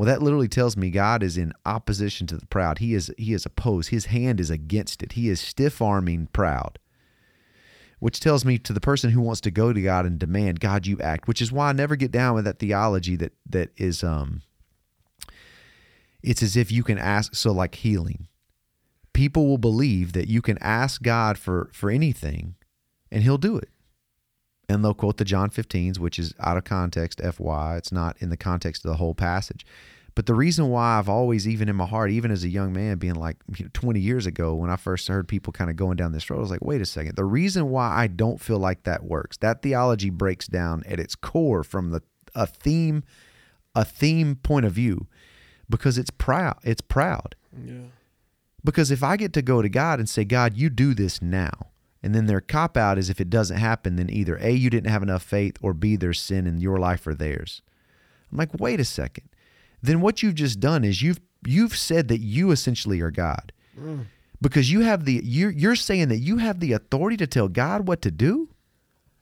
Well, 0.00 0.06
that 0.06 0.22
literally 0.22 0.48
tells 0.48 0.78
me 0.78 0.90
God 0.90 1.22
is 1.22 1.36
in 1.36 1.52
opposition 1.66 2.26
to 2.28 2.38
the 2.38 2.46
proud. 2.46 2.78
He 2.78 2.94
is 2.94 3.12
he 3.18 3.34
is 3.34 3.44
opposed. 3.44 3.90
His 3.90 4.06
hand 4.06 4.40
is 4.40 4.48
against 4.48 5.02
it. 5.02 5.12
He 5.12 5.28
is 5.28 5.42
stiff 5.42 5.82
arming 5.82 6.28
proud. 6.32 6.78
Which 7.98 8.18
tells 8.18 8.42
me 8.42 8.56
to 8.60 8.72
the 8.72 8.80
person 8.80 9.10
who 9.10 9.20
wants 9.20 9.42
to 9.42 9.50
go 9.50 9.74
to 9.74 9.82
God 9.82 10.06
and 10.06 10.18
demand, 10.18 10.58
God, 10.58 10.86
you 10.86 10.98
act, 11.00 11.28
which 11.28 11.42
is 11.42 11.52
why 11.52 11.68
I 11.68 11.72
never 11.74 11.96
get 11.96 12.10
down 12.10 12.34
with 12.34 12.46
that 12.46 12.58
theology 12.58 13.14
that 13.16 13.34
that 13.50 13.72
is 13.76 14.02
um 14.02 14.40
it's 16.22 16.42
as 16.42 16.56
if 16.56 16.72
you 16.72 16.82
can 16.82 16.96
ask 16.96 17.34
so 17.34 17.52
like 17.52 17.74
healing. 17.74 18.26
People 19.12 19.46
will 19.48 19.58
believe 19.58 20.14
that 20.14 20.28
you 20.28 20.40
can 20.40 20.56
ask 20.62 21.02
God 21.02 21.36
for 21.36 21.68
for 21.74 21.90
anything 21.90 22.54
and 23.12 23.22
he'll 23.22 23.36
do 23.36 23.58
it 23.58 23.68
and 24.70 24.84
they'll 24.84 24.94
quote 24.94 25.16
the 25.16 25.24
John 25.24 25.50
15s, 25.50 25.98
which 25.98 26.18
is 26.18 26.32
out 26.38 26.56
of 26.56 26.64
context, 26.64 27.20
FY. 27.20 27.76
It's 27.76 27.90
not 27.90 28.16
in 28.20 28.30
the 28.30 28.36
context 28.36 28.84
of 28.84 28.90
the 28.90 28.96
whole 28.96 29.14
passage. 29.14 29.66
But 30.14 30.26
the 30.26 30.34
reason 30.34 30.68
why 30.68 30.98
I've 30.98 31.08
always, 31.08 31.46
even 31.48 31.68
in 31.68 31.76
my 31.76 31.86
heart, 31.86 32.10
even 32.10 32.30
as 32.30 32.44
a 32.44 32.48
young 32.48 32.72
man, 32.72 32.98
being 32.98 33.14
like 33.14 33.36
you 33.56 33.64
know, 33.64 33.70
20 33.72 33.98
years 33.98 34.26
ago, 34.26 34.54
when 34.54 34.70
I 34.70 34.76
first 34.76 35.08
heard 35.08 35.26
people 35.26 35.52
kind 35.52 35.70
of 35.70 35.76
going 35.76 35.96
down 35.96 36.12
this 36.12 36.30
road, 36.30 36.38
I 36.38 36.40
was 36.40 36.50
like, 36.50 36.64
wait 36.64 36.80
a 36.80 36.86
second. 36.86 37.16
The 37.16 37.24
reason 37.24 37.70
why 37.70 37.88
I 37.90 38.06
don't 38.06 38.40
feel 38.40 38.58
like 38.58 38.84
that 38.84 39.04
works, 39.04 39.36
that 39.38 39.62
theology 39.62 40.10
breaks 40.10 40.46
down 40.46 40.82
at 40.86 41.00
its 41.00 41.14
core 41.14 41.64
from 41.64 41.90
the 41.90 42.02
a 42.34 42.46
theme, 42.46 43.02
a 43.74 43.84
theme 43.84 44.36
point 44.36 44.66
of 44.66 44.72
view, 44.72 45.08
because 45.68 45.98
it's 45.98 46.10
proud. 46.10 46.58
It's 46.62 46.80
proud. 46.80 47.34
Yeah. 47.64 47.88
Because 48.62 48.90
if 48.92 49.02
I 49.02 49.16
get 49.16 49.32
to 49.32 49.42
go 49.42 49.62
to 49.62 49.68
God 49.68 49.98
and 49.98 50.08
say, 50.08 50.24
God, 50.24 50.56
you 50.56 50.70
do 50.70 50.94
this 50.94 51.20
now, 51.20 51.69
and 52.02 52.14
then 52.14 52.26
their 52.26 52.40
cop 52.40 52.76
out 52.76 52.98
is 52.98 53.10
if 53.10 53.20
it 53.20 53.30
doesn't 53.30 53.58
happen, 53.58 53.96
then 53.96 54.10
either 54.10 54.38
A, 54.40 54.52
you 54.52 54.70
didn't 54.70 54.90
have 54.90 55.02
enough 55.02 55.22
faith, 55.22 55.56
or 55.60 55.74
B, 55.74 55.96
there's 55.96 56.20
sin 56.20 56.46
in 56.46 56.60
your 56.60 56.78
life 56.78 57.06
or 57.06 57.14
theirs. 57.14 57.62
I'm 58.32 58.38
like, 58.38 58.54
wait 58.58 58.80
a 58.80 58.84
second. 58.84 59.28
Then 59.82 60.00
what 60.00 60.22
you've 60.22 60.34
just 60.34 60.60
done 60.60 60.84
is 60.84 61.02
you've 61.02 61.20
you've 61.46 61.76
said 61.76 62.08
that 62.08 62.20
you 62.20 62.50
essentially 62.50 63.00
are 63.00 63.10
God. 63.10 63.52
Mm. 63.78 64.06
Because 64.42 64.70
you 64.70 64.80
have 64.80 65.04
the 65.04 65.20
you're 65.24 65.50
you're 65.50 65.76
saying 65.76 66.08
that 66.08 66.18
you 66.18 66.38
have 66.38 66.60
the 66.60 66.72
authority 66.72 67.16
to 67.18 67.26
tell 67.26 67.48
God 67.48 67.86
what 67.88 68.02
to 68.02 68.10
do. 68.10 68.48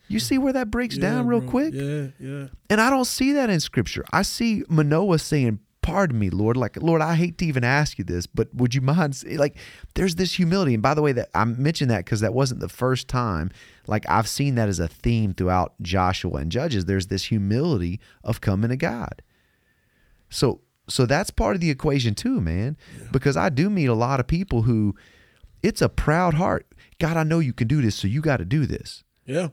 You 0.09 0.21
see 0.21 0.39
where 0.39 0.53
that 0.55 0.71
breaks 0.71 0.97
Yeah, 0.97 1.03
down 1.03 1.27
real 1.27 1.41
bro. 1.41 1.51
quick? 1.51 1.75
Yeah, 1.75 2.07
yeah. 2.19 2.47
And 2.71 2.81
I 2.81 2.89
don't 2.91 3.05
see 3.05 3.33
that 3.33 3.51
in 3.51 3.61
scripture. 3.61 4.05
I 4.11 4.23
see 4.23 4.65
Manoah 4.69 5.19
saying, 5.19 5.59
Pardon 5.89 6.19
me, 6.19 6.29
Lord. 6.29 6.59
Like, 6.59 6.77
Lord, 6.83 7.01
I 7.01 7.15
hate 7.15 7.39
to 7.39 7.47
even 7.47 7.65
ask 7.65 7.97
you 7.97 8.05
this, 8.05 8.27
but 8.27 8.55
would 8.55 8.75
you 8.75 8.83
mind? 8.83 9.25
Like, 9.25 9.57
there's 9.95 10.17
this 10.17 10.35
humility. 10.35 10.75
And 10.75 10.83
by 10.83 10.93
the 10.93 11.01
way, 11.01 11.13
that 11.13 11.31
I 11.35 11.47
mentioned 11.47 11.91
that 11.91 12.05
because 12.05 12.21
that 12.21 12.35
wasn't 12.35 12.61
the 12.61 12.69
first 12.69 13.09
time. 13.09 13.51
Like, 13.87 14.05
I've 14.07 14.29
seen 14.29 14.57
that 14.57 14.69
as 14.69 14.81
a 14.81 14.87
theme 14.87 15.33
throughout 15.33 15.73
Joshua 15.81 16.41
and 16.41 16.53
Judges. 16.53 16.85
There's 16.85 17.07
this 17.07 17.25
humility 17.25 18.01
of 18.23 18.43
coming 18.43 18.69
to 18.69 18.77
God. 18.77 19.23
So, 20.29 20.61
so 20.91 21.07
that's 21.07 21.31
part 21.31 21.55
of 21.55 21.63
the 21.63 21.71
equation 21.71 22.15
too, 22.15 22.39
man. 22.39 22.77
Because 23.11 23.39
I 23.39 23.49
do 23.49 23.71
meet 23.71 23.87
a 23.87 23.95
lot 23.95 24.21
of 24.21 24.27
people 24.27 24.63
who 24.63 24.95
it's 25.63 25.81
a 25.81 25.89
proud 25.89 26.35
heart. 26.35 26.67
God, 27.01 27.17
I 27.17 27.23
know 27.23 27.39
you 27.39 27.55
can 27.55 27.67
do 27.67 27.81
this, 27.81 27.97
so 27.97 28.09
you 28.09 28.21
got 28.21 28.37
to 28.37 28.45
do 28.45 28.67
this. 28.67 29.05
Yeah. 29.25 29.49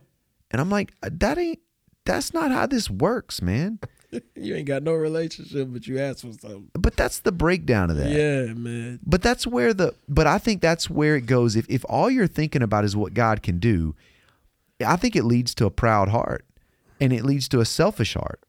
And 0.52 0.60
I'm 0.60 0.70
like, 0.70 0.94
that 1.02 1.38
ain't, 1.38 1.60
that's 2.04 2.34
not 2.34 2.52
how 2.52 2.66
this 2.66 2.90
works, 2.90 3.42
man. 3.42 3.80
You 4.36 4.56
ain't 4.56 4.68
got 4.68 4.84
no 4.84 4.94
relationship, 4.94 5.70
but 5.72 5.88
you 5.88 6.00
asked 6.00 6.22
for 6.22 6.34
something. 6.34 6.70
But 6.74 6.96
that's 6.96 7.20
the 7.20 7.32
breakdown 7.32 7.90
of 7.90 7.98
that. 7.98 8.10
Yeah, 8.10 8.54
man. 8.54 9.00
But 9.06 9.22
that's 9.22 9.48
where 9.48 9.74
the 9.74 9.96
but 10.08 10.28
I 10.28 10.38
think 10.38 10.62
that's 10.62 10.90
where 10.90 11.16
it 11.16 11.26
goes. 11.26 11.56
If 11.56 11.66
if 11.70 11.84
all 11.90 12.10
you're 12.10 12.28
thinking 12.28 12.62
about 12.62 12.86
is 12.86 12.96
what 12.96 13.14
God 13.14 13.42
can 13.42 13.60
do, 13.60 13.96
I 14.86 14.96
think 14.98 15.16
it 15.16 15.24
leads 15.24 15.56
to 15.56 15.66
a 15.66 15.72
proud 15.72 16.10
heart 16.10 16.46
and 17.00 17.12
it 17.14 17.24
leads 17.24 17.48
to 17.50 17.60
a 17.60 17.66
selfish 17.66 18.14
heart. 18.14 18.42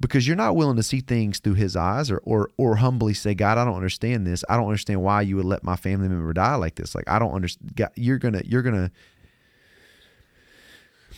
Because 0.00 0.26
you're 0.26 0.36
not 0.36 0.56
willing 0.56 0.76
to 0.76 0.82
see 0.82 1.00
things 1.00 1.38
through 1.38 1.54
his 1.54 1.76
eyes 1.76 2.10
or 2.10 2.20
or 2.24 2.50
or 2.58 2.76
humbly 2.76 3.14
say, 3.14 3.34
God, 3.34 3.56
I 3.56 3.64
don't 3.64 3.76
understand 3.76 4.26
this. 4.26 4.44
I 4.48 4.56
don't 4.56 4.66
understand 4.66 5.02
why 5.02 5.22
you 5.22 5.36
would 5.36 5.44
let 5.46 5.62
my 5.62 5.76
family 5.76 6.08
member 6.08 6.32
die 6.32 6.56
like 6.56 6.74
this. 6.74 6.94
Like 6.94 7.08
I 7.08 7.18
don't 7.18 7.32
understand 7.32 7.76
God, 7.76 7.90
you're 7.94 8.18
gonna 8.18 8.42
you're 8.44 8.62
gonna 8.62 8.90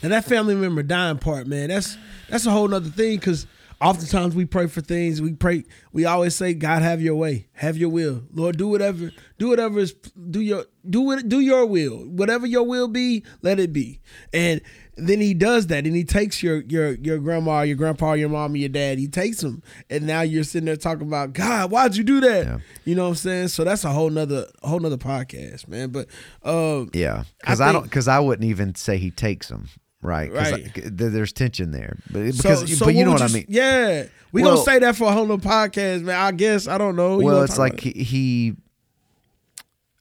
And 0.03 0.13
that 0.13 0.25
family 0.27 0.55
member 0.55 0.83
dying 0.83 1.19
part, 1.19 1.47
man, 1.47 1.71
that's 1.71 1.97
that's 2.29 2.45
a 2.47 2.51
whole 2.51 2.69
nother 2.69 2.91
thing 2.91 3.19
because 3.19 3.47
oftentimes 3.81 4.35
we 4.35 4.45
pray 4.45 4.67
for 4.67 4.81
things. 4.81 5.21
We 5.21 5.33
pray, 5.33 5.65
we 5.93 6.05
always 6.05 6.35
say, 6.35 6.55
God, 6.55 6.83
have 6.83 7.03
your 7.03 7.15
way, 7.15 7.49
have 7.53 7.77
your 7.77 7.89
will. 7.89 8.23
Lord, 8.33 8.57
do 8.57 8.69
whatever, 8.69 9.13
do 9.39 9.49
whatever 9.49 9.79
is 9.79 9.95
do 10.31 10.41
your 10.41 10.65
do 10.89 11.13
it, 11.13 11.29
do 11.29 11.41
your 11.41 11.67
will. 11.67 11.99
Whatever 11.99 12.47
your 12.47 12.63
will 12.63 12.89
be, 12.89 13.25
let 13.43 13.59
it 13.59 13.73
be. 13.73 14.01
And 14.33 14.61
then 14.97 15.21
he 15.21 15.35
does 15.35 15.67
that 15.67 15.87
and 15.87 15.95
he 15.95 16.05
takes 16.05 16.43
your 16.43 16.63
your 16.63 16.93
your 16.93 17.19
grandma, 17.19 17.63
your 17.63 17.77
grandpa, 17.77 18.15
your 18.15 18.29
mom, 18.29 18.57
your 18.57 18.69
dad, 18.69 18.99
he 18.99 19.09
takes 19.09 19.41
them. 19.41 19.63
And 19.91 20.07
now 20.07 20.23
you're 20.23 20.45
sitting 20.45 20.67
there 20.67 20.77
talking 20.77 21.07
about, 21.07 21.33
God, 21.33 21.71
why'd 21.71 21.97
you 21.97 22.05
do 22.05 22.21
that? 22.21 22.47
Yeah. 22.47 22.59
You 22.85 22.95
know 22.95 23.05
what 23.05 23.11
I'm 23.11 23.15
saying? 23.17 23.49
So 23.49 23.65
that's 23.65 23.85
a 23.85 23.91
whole 23.91 24.11
nother 24.11 24.47
whole 24.63 24.81
nother 24.81 24.97
podcast, 24.97 25.69
man. 25.69 25.91
But 25.91 26.09
um 26.43 26.91
Yeah, 26.95 27.25
because 27.41 27.61
I, 27.61 27.73
don't 27.73 27.85
because 27.85 28.09
I 28.09 28.21
wouldn't 28.21 28.49
even 28.49 28.75
say 28.75 28.97
he 28.97 29.11
takes 29.11 29.49
them 29.49 29.69
right. 30.07 30.31
I- 30.33 30.51
Right. 30.53 30.75
th- 30.75 30.93
there's 30.95 31.33
tension 31.33 31.71
there, 31.73 31.99
but 32.11 32.25
because 32.25 32.79
so 32.79 32.85
but 32.87 32.95
you 32.95 33.05
know 33.05 33.13
would 33.13 33.23
I 33.23 33.29
mean. 33.29 33.45
Yeah, 33.49 34.05
we 34.33 34.43
Well- 34.43 34.53
gonna 34.55 34.65
say 34.65 34.79
that 34.79 34.97
for 34.97 35.09
a 35.09 35.13
whole 35.13 35.27
nother 35.27 35.43
podcast, 35.43 36.03
man. 36.03 36.17
I 36.19 36.33
guess 36.33 36.67
I 36.69 36.79
don't 36.79 36.97
know. 36.97 37.19
You 37.21 37.27
Well, 37.27 37.35
wanna 37.37 37.45
it's 37.45 37.59
like 37.59 37.81
he, 37.81 37.91
he, 37.91 38.57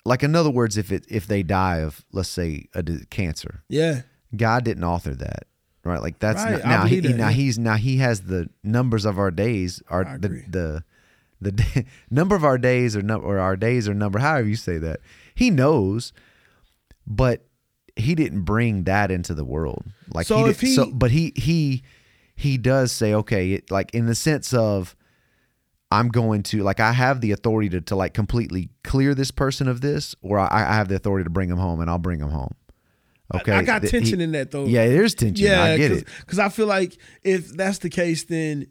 like 0.05 0.23
in 0.23 0.35
other 0.35 0.51
words, 0.51 0.77
if 0.77 0.91
it 0.91 1.05
if 1.09 1.27
they 1.27 1.43
die 1.43 1.77
of 1.77 2.03
let's 2.11 2.29
say 2.29 2.65
a 2.73 2.83
cancer, 3.09 3.63
yeah, 3.69 4.01
God 4.35 4.63
didn't 4.65 4.83
author 4.83 5.15
that, 5.15 5.45
right? 5.83 6.01
Like 6.01 6.19
that's 6.19 6.43
Right, 6.43 6.51
not, 6.63 6.65
now 6.65 6.85
he, 6.85 6.99
that, 6.99 7.15
now 7.15 7.27
yeah. 7.29 7.33
he's 7.33 7.57
now 7.59 7.75
he 7.75 7.97
has 7.97 8.21
the 8.21 8.49
numbers 8.63 9.05
of 9.05 9.17
our 9.17 9.31
days 9.31 9.81
are 9.89 10.17
the 10.19 10.43
the 10.49 10.83
the 11.41 11.51
day, 11.63 11.85
number 12.09 12.35
of 12.35 12.43
our 12.43 12.57
days 12.57 12.95
or 12.95 13.01
num- 13.01 13.23
or 13.25 13.39
our 13.39 13.55
days 13.55 13.87
or 13.89 13.93
number 13.93 14.19
however 14.19 14.47
you 14.47 14.55
say 14.55 14.77
that 14.77 14.99
he 15.33 15.49
knows, 15.49 16.13
but 17.07 17.44
he 17.95 18.15
didn't 18.15 18.41
bring 18.41 18.83
that 18.83 19.11
into 19.11 19.33
the 19.33 19.45
world. 19.45 19.85
Like 20.13 20.27
So 20.27 20.37
he, 20.37 20.43
did, 20.45 20.57
he- 20.61 20.75
so 20.75 20.91
but 20.91 21.11
he 21.11 21.31
he 21.35 21.83
he 22.35 22.57
does 22.57 22.91
say 22.91 23.13
okay, 23.13 23.53
it, 23.53 23.71
like 23.71 23.93
in 23.93 24.05
the 24.05 24.15
sense 24.15 24.53
of 24.53 24.95
I'm 25.91 26.09
going 26.09 26.43
to 26.43 26.63
like 26.63 26.79
I 26.79 26.91
have 26.91 27.21
the 27.21 27.31
authority 27.31 27.69
to, 27.69 27.81
to 27.81 27.95
like 27.95 28.13
completely 28.13 28.69
clear 28.83 29.13
this 29.15 29.31
person 29.31 29.67
of 29.67 29.81
this, 29.81 30.15
or 30.21 30.39
I, 30.39 30.47
I 30.51 30.73
have 30.73 30.87
the 30.89 30.95
authority 30.95 31.23
to 31.23 31.29
bring 31.29 31.49
him 31.49 31.57
home, 31.57 31.79
and 31.79 31.89
I'll 31.89 31.97
bring 31.99 32.19
him 32.19 32.29
home. 32.29 32.53
Okay, 33.33 33.53
I 33.53 33.61
got 33.63 33.81
Th- 33.81 33.91
tension 33.91 34.19
he- 34.19 34.23
in 34.25 34.31
that 34.33 34.51
though. 34.51 34.65
Yeah, 34.65 34.87
there's 34.87 35.15
tension. 35.15 35.45
yeah, 35.45 35.63
I 35.63 35.77
get 35.77 35.89
cause, 35.91 36.01
it. 36.01 36.07
Because 36.19 36.39
I 36.39 36.49
feel 36.49 36.67
like 36.67 36.97
if 37.23 37.49
that's 37.55 37.77
the 37.79 37.89
case, 37.89 38.23
then 38.25 38.67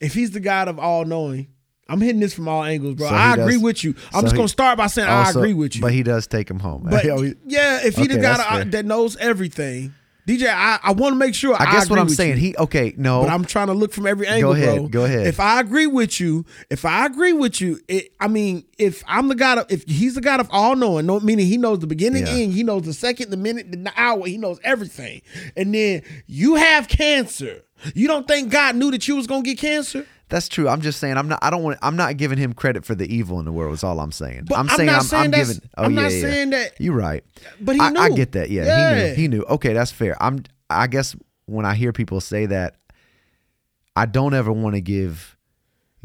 if 0.00 0.12
he's 0.14 0.32
the 0.32 0.40
God 0.40 0.68
of 0.68 0.78
all 0.78 1.04
knowing, 1.04 1.48
I'm 1.88 2.00
hitting 2.00 2.20
this 2.20 2.32
from 2.34 2.48
all 2.48 2.62
angles, 2.64 2.94
bro. 2.94 3.08
So 3.08 3.14
I 3.14 3.34
agree 3.34 3.54
does- 3.54 3.62
with 3.62 3.84
you. 3.84 3.94
I'm 4.12 4.20
so 4.20 4.22
just 4.22 4.36
gonna 4.36 4.48
start 4.48 4.78
by 4.78 4.86
saying 4.86 5.08
I 5.08 5.30
agree 5.30 5.52
with 5.54 5.76
you. 5.76 5.82
but 5.82 5.92
he 5.92 6.02
does 6.02 6.26
take 6.26 6.50
him 6.50 6.58
home. 6.58 6.86
But 6.90 7.04
yeah, 7.46 7.80
if 7.84 7.96
he 7.96 8.06
the 8.06 8.14
Okay, 8.14 8.22
guy 8.22 8.36
that, 8.38 8.70
that 8.70 8.84
knows 8.86 9.16
everything, 9.16 9.92
DJ, 10.26 10.48
I, 10.48 10.78
I 10.82 10.92
want 10.92 11.12
to 11.12 11.18
make 11.18 11.34
sure. 11.34 11.54
I 11.54 11.70
guess 11.70 11.90
what 11.90 11.98
I'm 11.98 12.08
saying, 12.08 12.36
you. 12.36 12.52
he 12.52 12.56
okay. 12.56 12.94
No, 12.96 13.20
But 13.20 13.28
I'm 13.28 13.44
trying 13.44 13.66
to 13.66 13.74
look 13.74 13.92
from 13.92 14.06
every 14.06 14.26
angle, 14.26 14.54
Go 14.54 14.56
ahead, 14.58 14.78
bro. 14.78 14.88
go 14.88 15.04
ahead. 15.04 15.26
If 15.26 15.38
I 15.38 15.60
agree 15.60 15.86
with 15.86 16.18
you, 16.18 16.46
if 16.70 16.86
I 16.86 17.04
agree 17.04 17.34
with 17.34 17.60
you, 17.60 17.78
it, 17.88 18.10
I 18.18 18.28
mean, 18.28 18.64
if 18.78 19.04
I'm 19.06 19.28
the 19.28 19.34
God 19.34 19.58
of, 19.58 19.66
if 19.70 19.84
he's 19.86 20.14
the 20.14 20.22
God 20.22 20.40
of 20.40 20.48
all 20.50 20.76
knowing, 20.76 21.04
no, 21.04 21.20
meaning 21.20 21.44
he 21.46 21.58
knows 21.58 21.80
the 21.80 21.86
beginning, 21.86 22.26
Yeah. 22.26 22.32
end, 22.32 22.54
he 22.54 22.62
knows 22.62 22.84
the 22.84 22.94
second, 22.94 23.28
the 23.28 23.36
minute, 23.36 23.70
the 23.70 23.92
hour, 23.98 24.24
he 24.26 24.38
knows 24.38 24.58
everything. 24.64 25.20
And 25.58 25.74
then 25.74 26.00
you 26.26 26.54
have 26.54 26.88
cancer. 26.88 27.60
You 27.94 28.08
don't 28.08 28.26
think 28.26 28.50
God 28.50 28.76
knew 28.76 28.90
that 28.92 29.06
you 29.06 29.16
was 29.16 29.26
gonna 29.26 29.42
get 29.42 29.58
cancer? 29.58 30.06
That's 30.28 30.48
true. 30.48 30.68
I'm 30.68 30.80
just 30.80 30.98
saying. 31.00 31.16
I'm 31.16 31.28
not. 31.28 31.38
I 31.42 31.50
don't 31.50 31.62
want. 31.62 31.78
I'm 31.82 31.96
not 31.96 32.16
giving 32.16 32.38
him 32.38 32.52
credit 32.54 32.84
for 32.84 32.94
the 32.94 33.12
evil 33.14 33.38
in 33.38 33.44
the 33.44 33.52
world. 33.52 33.74
Is 33.74 33.84
all 33.84 34.00
I'm 34.00 34.12
saying. 34.12 34.44
But 34.48 34.58
I'm 34.58 34.68
I'm 34.70 34.76
saying. 34.76 34.88
I'm, 34.90 35.02
saying 35.02 35.24
I'm 35.24 35.30
giving. 35.30 35.56
Oh 35.76 35.84
I'm 35.84 35.94
yeah, 35.94 36.02
not 36.02 36.12
yeah. 36.12 36.20
saying 36.20 36.50
that- 36.50 36.80
You're 36.80 36.96
right. 36.96 37.24
But 37.60 37.74
he 37.76 37.80
I, 37.80 37.88
I 37.88 38.08
get 38.10 38.32
that. 38.32 38.50
Yeah, 38.50 38.64
he 38.64 38.94
knew. 39.08 39.14
He 39.14 39.28
knew. 39.28 39.42
Okay, 39.44 39.72
that's 39.72 39.90
fair. 39.92 40.16
I'm. 40.22 40.44
I 40.70 40.86
guess 40.86 41.14
when 41.46 41.66
I 41.66 41.74
hear 41.74 41.92
people 41.92 42.20
say 42.20 42.46
that, 42.46 42.76
I 43.96 44.06
don't 44.06 44.34
ever 44.34 44.50
want 44.52 44.74
to 44.74 44.80
give 44.80 45.36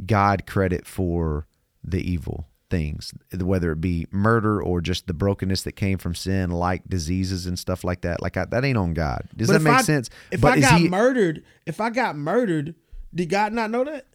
God 0.05 0.45
credit 0.45 0.85
for 0.85 1.47
the 1.83 1.99
evil 2.01 2.45
things, 2.69 3.13
whether 3.39 3.71
it 3.71 3.81
be 3.81 4.05
murder 4.11 4.61
or 4.61 4.79
just 4.81 5.07
the 5.07 5.13
brokenness 5.13 5.63
that 5.63 5.71
came 5.71 5.97
from 5.97 6.13
sin, 6.13 6.51
like 6.51 6.83
diseases 6.87 7.45
and 7.47 7.57
stuff 7.57 7.83
like 7.83 8.01
that. 8.01 8.21
Like 8.21 8.37
I, 8.37 8.45
that 8.45 8.63
ain't 8.63 8.77
on 8.77 8.93
God. 8.93 9.27
Does 9.35 9.47
But 9.47 9.53
that 9.53 9.61
make 9.61 9.73
I- 9.73 9.81
sense? 9.81 10.09
If 10.29 10.41
but 10.41 10.53
I 10.57 10.59
got 10.59 10.79
he? 10.79 10.89
murdered, 10.89 11.43
if 11.65 11.81
I 11.81 11.89
got 11.89 12.15
murdered, 12.15 12.75
did 13.13 13.29
God 13.29 13.53
not 13.53 13.71
know 13.71 13.83
that? 13.83 14.05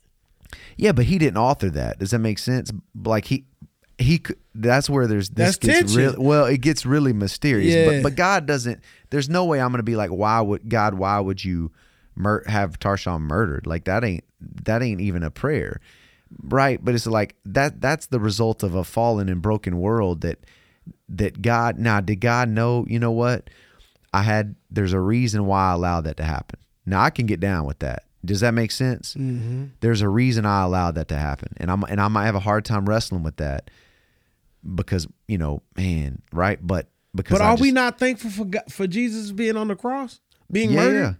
Yeah, 0.77 0.93
but 0.93 1.07
he 1.07 1.19
didn't 1.19 1.37
author 1.37 1.71
that. 1.71 1.99
Does 1.99 2.11
that 2.11 2.19
make 2.19 2.39
sense? 2.39 2.71
Like 2.95 3.27
he 3.27 3.45
he 3.99 4.19
could 4.19 4.39
that's 4.55 4.91
where 4.91 5.07
there's 5.07 5.31
this 5.31 5.57
That's 5.57 5.59
gets 5.59 5.95
tension. 5.95 6.13
real 6.13 6.23
well, 6.23 6.47
it 6.47 6.61
gets 6.61 6.85
really 6.85 7.13
mysterious. 7.13 7.75
Yeah. 7.75 7.87
But 7.87 8.03
but 8.03 8.17
God 8.17 8.47
doesn't 8.47 8.81
there's 9.11 9.29
no 9.29 9.45
way 9.45 9.61
I'm 9.61 9.71
going 9.71 9.79
to 9.79 9.85
be 9.85 9.97
like 9.97 10.11
why 10.11 10.41
would 10.41 10.69
God 10.69 10.95
why 10.95 11.19
would 11.21 11.45
you 11.45 11.73
mur- 12.15 12.45
have 12.47 12.79
Tarshawn 12.79 13.23
murdered? 13.23 13.67
Like 13.67 13.85
that 13.85 14.05
ain't 14.05 14.25
that 14.65 14.83
ain't 14.83 15.01
even 15.01 15.23
a 15.23 15.31
prayer. 15.31 15.81
Right? 16.43 16.85
But 16.85 16.95
it's 16.95 17.07
like 17.07 17.37
that 17.45 17.81
that's 17.81 18.07
the 18.07 18.21
result 18.21 18.63
of 18.63 18.75
a 18.75 18.85
fallen 18.85 19.29
and 19.29 19.41
broken 19.41 19.79
world 19.79 20.23
that 20.23 20.45
that 21.09 21.43
God 21.43 21.79
now 21.79 22.01
did 22.01 22.17
God 22.17 22.49
know, 22.49 22.85
you 22.89 22.99
know 22.99 23.13
what? 23.13 23.49
I 24.13 24.23
had 24.23 24.57
there's 24.71 24.93
a 24.93 25.01
reason 25.01 25.47
why 25.47 25.71
I 25.71 25.73
allowed 25.73 26.03
that 26.03 26.17
to 26.19 26.25
happen. 26.25 26.59
Now 26.87 27.03
I 27.03 27.11
can 27.11 27.27
get 27.27 27.41
down 27.41 27.67
with 27.67 27.79
that. 27.81 28.05
Does 28.25 28.41
that 28.41 28.55
make 28.55 28.71
sense? 28.71 29.15
Mm-hmm. 29.15 29.65
There's 29.81 30.01
a 30.01 30.09
reason 30.09 30.47
I 30.47 30.63
allowed 30.63 30.95
that 30.97 31.09
to 31.09 31.17
happen, 31.17 31.53
and 31.59 31.71
I'm 31.71 31.83
and 31.85 32.01
I 32.01 32.09
might 32.09 32.27
have 32.27 32.35
a 32.35 32.41
hard 32.41 32.65
time 32.65 32.87
wrestling 32.89 33.23
with 33.23 33.37
that 33.37 33.71
because 34.75 35.07
you 35.29 35.39
know, 35.39 35.63
man, 35.77 36.23
right? 36.33 36.59
But 36.65 36.89
because 37.15 37.39
But 37.39 37.45
are 37.45 37.57
we 37.57 37.71
not 37.73 37.99
thankful 37.99 38.31
for 38.31 38.45
God, 38.45 38.65
for 38.71 38.87
Jesus 38.87 39.31
being 39.33 39.57
on 39.57 39.69
the 39.69 39.77
cross, 39.77 40.21
being 40.51 40.71
Yeah, 40.71 40.77
murdered? 40.85 40.99
yeah. 41.01 41.13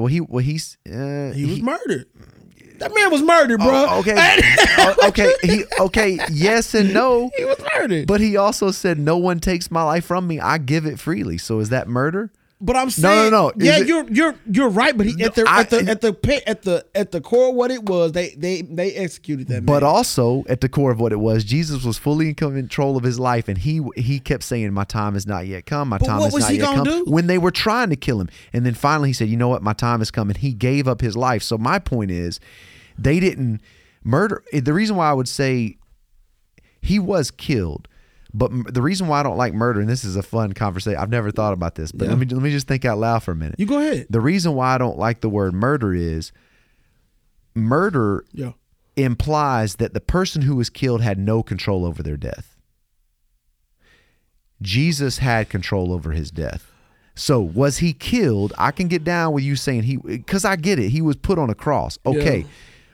Well, 0.00 0.06
he 0.06 0.20
well 0.20 0.42
he's 0.42 0.78
uh, 0.90 1.32
He 1.32 1.44
was 1.44 1.60
murdered. 1.60 2.06
That 2.78 2.92
man 2.94 3.10
was 3.12 3.22
murdered, 3.22 3.58
bro. 3.58 3.68
Oh, 3.88 3.98
okay, 4.00 4.16
Oh, 4.78 4.94
okay, 5.08 5.32
he 5.42 5.64
okay. 5.78 6.18
Yes 6.32 6.74
and 6.74 6.92
no. 6.92 7.30
he 7.36 7.44
was 7.44 7.58
murdered. 7.76 8.08
But 8.08 8.20
he 8.20 8.36
also 8.36 8.70
said, 8.72 8.98
"No 8.98 9.18
one 9.18 9.38
takes 9.38 9.70
my 9.70 9.82
life 9.84 10.04
from 10.04 10.26
me. 10.26 10.40
I 10.40 10.58
give 10.58 10.84
it 10.86 10.98
freely." 10.98 11.38
So 11.38 11.60
is 11.60 11.68
that 11.68 11.86
murder? 11.86 12.32
But 12.64 12.76
I'm 12.76 12.90
saying 12.90 13.32
no, 13.32 13.50
saying, 13.50 13.58
no. 13.58 13.64
Yeah, 13.64 13.78
it- 13.80 13.88
you're 13.88 14.08
you're 14.08 14.34
you're 14.48 14.68
right. 14.68 14.96
But 14.96 15.06
he, 15.06 15.24
at 15.24 15.34
the 15.34 15.44
I- 15.48 15.60
at 15.62 15.70
the 15.70 15.78
at 15.90 16.00
the 16.00 16.12
pit 16.12 16.44
at 16.46 16.62
the 16.62 16.86
at 16.94 17.10
the 17.10 17.20
core, 17.20 17.52
what 17.52 17.72
it 17.72 17.82
was, 17.88 18.12
they 18.12 18.30
they 18.36 18.62
they 18.62 18.92
executed 18.94 19.48
that. 19.48 19.66
But 19.66 19.82
man. 19.82 19.90
also 19.90 20.44
at 20.48 20.60
the 20.60 20.68
core 20.68 20.92
of 20.92 21.00
what 21.00 21.10
it 21.10 21.18
was, 21.18 21.42
Jesus 21.42 21.82
was 21.84 21.98
fully 21.98 22.28
in 22.28 22.36
control 22.36 22.96
of 22.96 23.02
his 23.02 23.18
life, 23.18 23.48
and 23.48 23.58
he 23.58 23.80
he 23.96 24.20
kept 24.20 24.44
saying, 24.44 24.72
"My 24.72 24.84
time 24.84 25.14
has 25.14 25.26
not 25.26 25.48
yet 25.48 25.66
come. 25.66 25.88
My 25.88 25.98
But 25.98 26.06
time 26.06 26.20
was 26.20 26.34
not 26.38 26.50
he 26.52 26.58
yet 26.58 26.66
come." 26.66 26.84
do? 26.84 27.04
When 27.08 27.26
they 27.26 27.36
were 27.38 27.50
trying 27.50 27.90
to 27.90 27.96
kill 27.96 28.20
him, 28.20 28.28
and 28.52 28.64
then 28.64 28.74
finally 28.74 29.08
he 29.08 29.12
said, 29.12 29.28
"You 29.28 29.36
know 29.36 29.48
what? 29.48 29.64
My 29.64 29.72
time 29.72 29.98
has 29.98 30.12
come," 30.12 30.30
and 30.30 30.36
he 30.36 30.52
gave 30.52 30.86
up 30.86 31.00
his 31.00 31.16
life. 31.16 31.42
So 31.42 31.58
my 31.58 31.80
point 31.80 32.12
is, 32.12 32.38
they 32.96 33.18
didn't 33.18 33.60
murder. 34.04 34.44
The 34.52 34.72
reason 34.72 34.94
why 34.94 35.10
I 35.10 35.14
would 35.14 35.28
say 35.28 35.78
he 36.80 37.00
was 37.00 37.32
killed. 37.32 37.88
But 38.34 38.50
m- 38.50 38.66
the 38.68 38.80
reason 38.82 39.08
why 39.08 39.20
I 39.20 39.22
don't 39.22 39.36
like 39.36 39.52
murder, 39.54 39.80
and 39.80 39.88
this 39.88 40.04
is 40.04 40.16
a 40.16 40.22
fun 40.22 40.52
conversation, 40.54 40.98
I've 40.98 41.10
never 41.10 41.30
thought 41.30 41.52
about 41.52 41.74
this, 41.74 41.92
but 41.92 42.04
Yeah. 42.06 42.10
let 42.14 42.18
me 42.18 42.26
let 42.26 42.42
me 42.42 42.50
just 42.50 42.66
think 42.66 42.84
out 42.84 42.98
loud 42.98 43.22
for 43.22 43.32
a 43.32 43.36
minute. 43.36 43.56
you 43.58 43.66
go 43.66 43.78
ahead. 43.78 44.06
The 44.10 44.20
reason 44.20 44.54
why 44.54 44.74
I 44.74 44.78
don't 44.78 44.98
like 44.98 45.20
the 45.20 45.28
word 45.28 45.52
murder 45.54 45.92
is 45.94 46.32
murder 47.54 48.24
Yeah. 48.32 48.52
implies 48.96 49.76
that 49.76 49.92
the 49.94 50.00
person 50.00 50.42
who 50.42 50.56
was 50.56 50.70
killed 50.70 51.02
had 51.02 51.18
no 51.18 51.42
control 51.42 51.84
over 51.84 52.02
their 52.02 52.16
death. 52.16 52.56
Jesus 54.60 55.18
had 55.18 55.48
control 55.48 55.92
over 55.92 56.12
his 56.12 56.30
death. 56.30 56.70
So 57.14 57.40
was 57.40 57.78
he 57.78 57.92
killed? 57.92 58.52
I 58.56 58.70
can 58.70 58.88
get 58.88 59.04
down 59.04 59.32
with 59.32 59.44
you 59.44 59.56
saying 59.56 59.82
he 59.82 59.96
because 59.98 60.44
I 60.44 60.56
get 60.56 60.78
it. 60.78 60.90
He 60.90 61.02
was 61.02 61.16
put 61.16 61.38
on 61.38 61.50
a 61.50 61.54
cross. 61.54 61.98
Okay. 62.06 62.38
Yeah. 62.38 62.46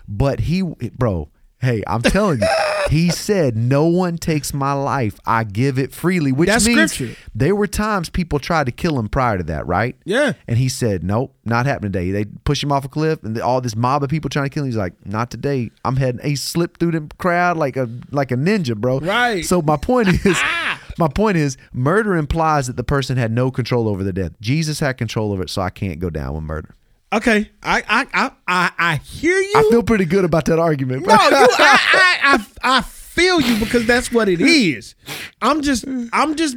But 0.09 0.41
he 0.41 0.63
bro, 0.63 1.29
hey, 1.61 1.83
I'm 1.87 2.03
telling 2.03 2.41
you, 2.41 2.47
he 2.91 3.11
said, 3.11 3.57
No 3.57 3.87
one 3.87 4.19
takes 4.19 4.55
my 4.55 4.73
life. 4.73 5.19
I 5.27 5.45
give 5.45 5.79
it 5.79 5.93
freely. 5.93 6.33
Which 6.33 6.49
That's 6.49 6.67
means 6.67 6.93
scripture. 6.93 7.17
there 7.35 7.55
were 7.55 7.67
times 7.67 8.09
people 8.09 8.39
tried 8.39 8.67
to 8.67 8.73
kill 8.73 8.99
him 8.99 9.09
prior 9.09 9.39
to 9.39 9.45
that, 9.45 9.67
right? 9.67 9.97
Yeah. 10.05 10.35
And 10.47 10.59
he 10.59 10.69
said, 10.69 11.03
Nope, 11.03 11.35
not 11.45 11.67
happening 11.67 11.93
today. 11.93 12.11
They 12.11 12.25
push 12.25 12.63
him 12.63 12.73
off 12.73 12.85
a 12.85 12.89
cliff 12.89 13.23
and 13.23 13.41
all 13.41 13.61
this 13.61 13.77
mob 13.77 14.03
of 14.03 14.11
people 14.11 14.31
trying 14.31 14.47
to 14.47 14.51
kill 14.51 14.65
him. 14.65 14.69
He's 14.69 14.77
like, 14.77 14.95
Not 15.07 15.31
today. 15.31 15.71
I'm 15.85 15.97
heading 15.97 16.25
he 16.25 16.37
slipped 16.37 16.81
through 16.81 16.93
the 16.93 17.09
crowd 17.19 17.57
like 17.57 17.77
a 17.77 17.89
like 18.11 18.31
a 18.31 18.37
ninja, 18.37 18.77
bro. 18.77 19.01
Right. 19.01 19.45
So 19.45 19.63
my 19.63 19.77
point 19.77 20.09
is 20.27 20.37
ah. 20.39 20.81
my 20.99 21.09
point 21.09 21.37
is 21.37 21.57
murder 21.73 22.17
implies 22.17 22.67
that 22.67 22.77
the 22.77 22.85
person 22.85 23.17
had 23.17 23.33
no 23.33 23.51
control 23.51 23.89
over 23.89 24.05
the 24.05 24.13
death. 24.13 24.33
Jesus 24.41 24.81
had 24.81 24.99
control 24.99 25.33
over 25.33 25.43
it, 25.43 25.51
so 25.51 25.63
I 25.63 25.71
can't 25.71 25.99
go 25.99 26.11
down 26.11 26.35
with 26.35 26.45
murder. 26.45 26.75
Okay. 27.13 27.51
I 27.63 27.83
I 27.89 28.31
I 28.47 28.71
I, 28.79 28.97
hear 28.97 29.39
you. 29.39 29.53
I 29.57 29.63
feel 29.71 29.83
pretty 29.83 30.05
good 30.05 30.25
about 30.25 30.45
that 30.47 30.59
argument. 30.59 31.05
bro. 31.05 31.15
no, 31.15 31.23
you, 31.23 31.29
I, 31.59 32.19
I 32.23 32.45
I 32.63 32.79
I 32.79 32.83
feel 32.83 33.41
you 33.41 33.59
because 33.59 33.87
that's 33.87 34.13
what 34.13 34.29
it 34.29 34.41
is. 34.41 34.95
I'm 35.41 35.63
just 35.63 35.85
I'm 36.13 36.37
just 36.37 36.57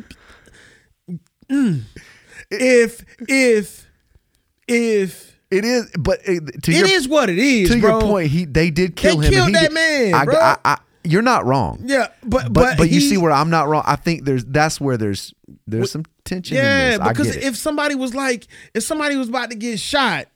Mm. 1.51 1.81
if 2.49 3.03
if 3.27 3.85
if 4.69 5.37
it 5.49 5.65
is 5.65 5.91
but 5.99 6.19
it, 6.23 6.63
to 6.63 6.71
it 6.71 6.77
your 6.77 6.87
is 6.87 7.07
what 7.09 7.29
it 7.29 7.37
is, 7.37 7.69
to 7.69 7.79
bro. 7.81 7.99
your 7.99 8.01
point, 8.01 8.29
he 8.31 8.45
they 8.45 8.69
did 8.71 8.95
kill 8.95 9.17
They 9.17 9.27
him. 9.27 9.33
killed 9.33 9.47
he 9.47 9.53
that 9.55 9.61
did- 9.63 9.73
man, 9.73 10.13
I, 10.13 10.23
bro. 10.25 10.35
I, 10.35 10.57
I, 10.63 10.77
you're 11.03 11.21
not 11.23 11.45
wrong. 11.45 11.81
Yeah, 11.83 12.07
but 12.23 12.43
but 12.45 12.53
but 12.53 12.77
but, 12.77 12.89
you 12.91 13.01
see 13.01 13.17
where 13.17 13.31
I'm 13.33 13.49
not 13.49 13.67
wrong. 13.67 13.83
I 13.85 13.97
think 13.97 14.23
there's 14.23 14.45
that's 14.45 14.79
where 14.79 14.95
there's 14.95 15.33
there's 15.67 15.91
some 15.91 16.05
tension. 16.23 16.55
in 16.57 16.63
Yeah, 16.63 16.97
because 17.05 17.35
if 17.35 17.57
somebody 17.57 17.95
was 17.95 18.13
like, 18.15 18.47
if 18.73 18.83
somebody 18.83 19.17
was 19.17 19.27
about 19.27 19.49
to 19.49 19.57
get 19.57 19.77
shot, 19.79 20.27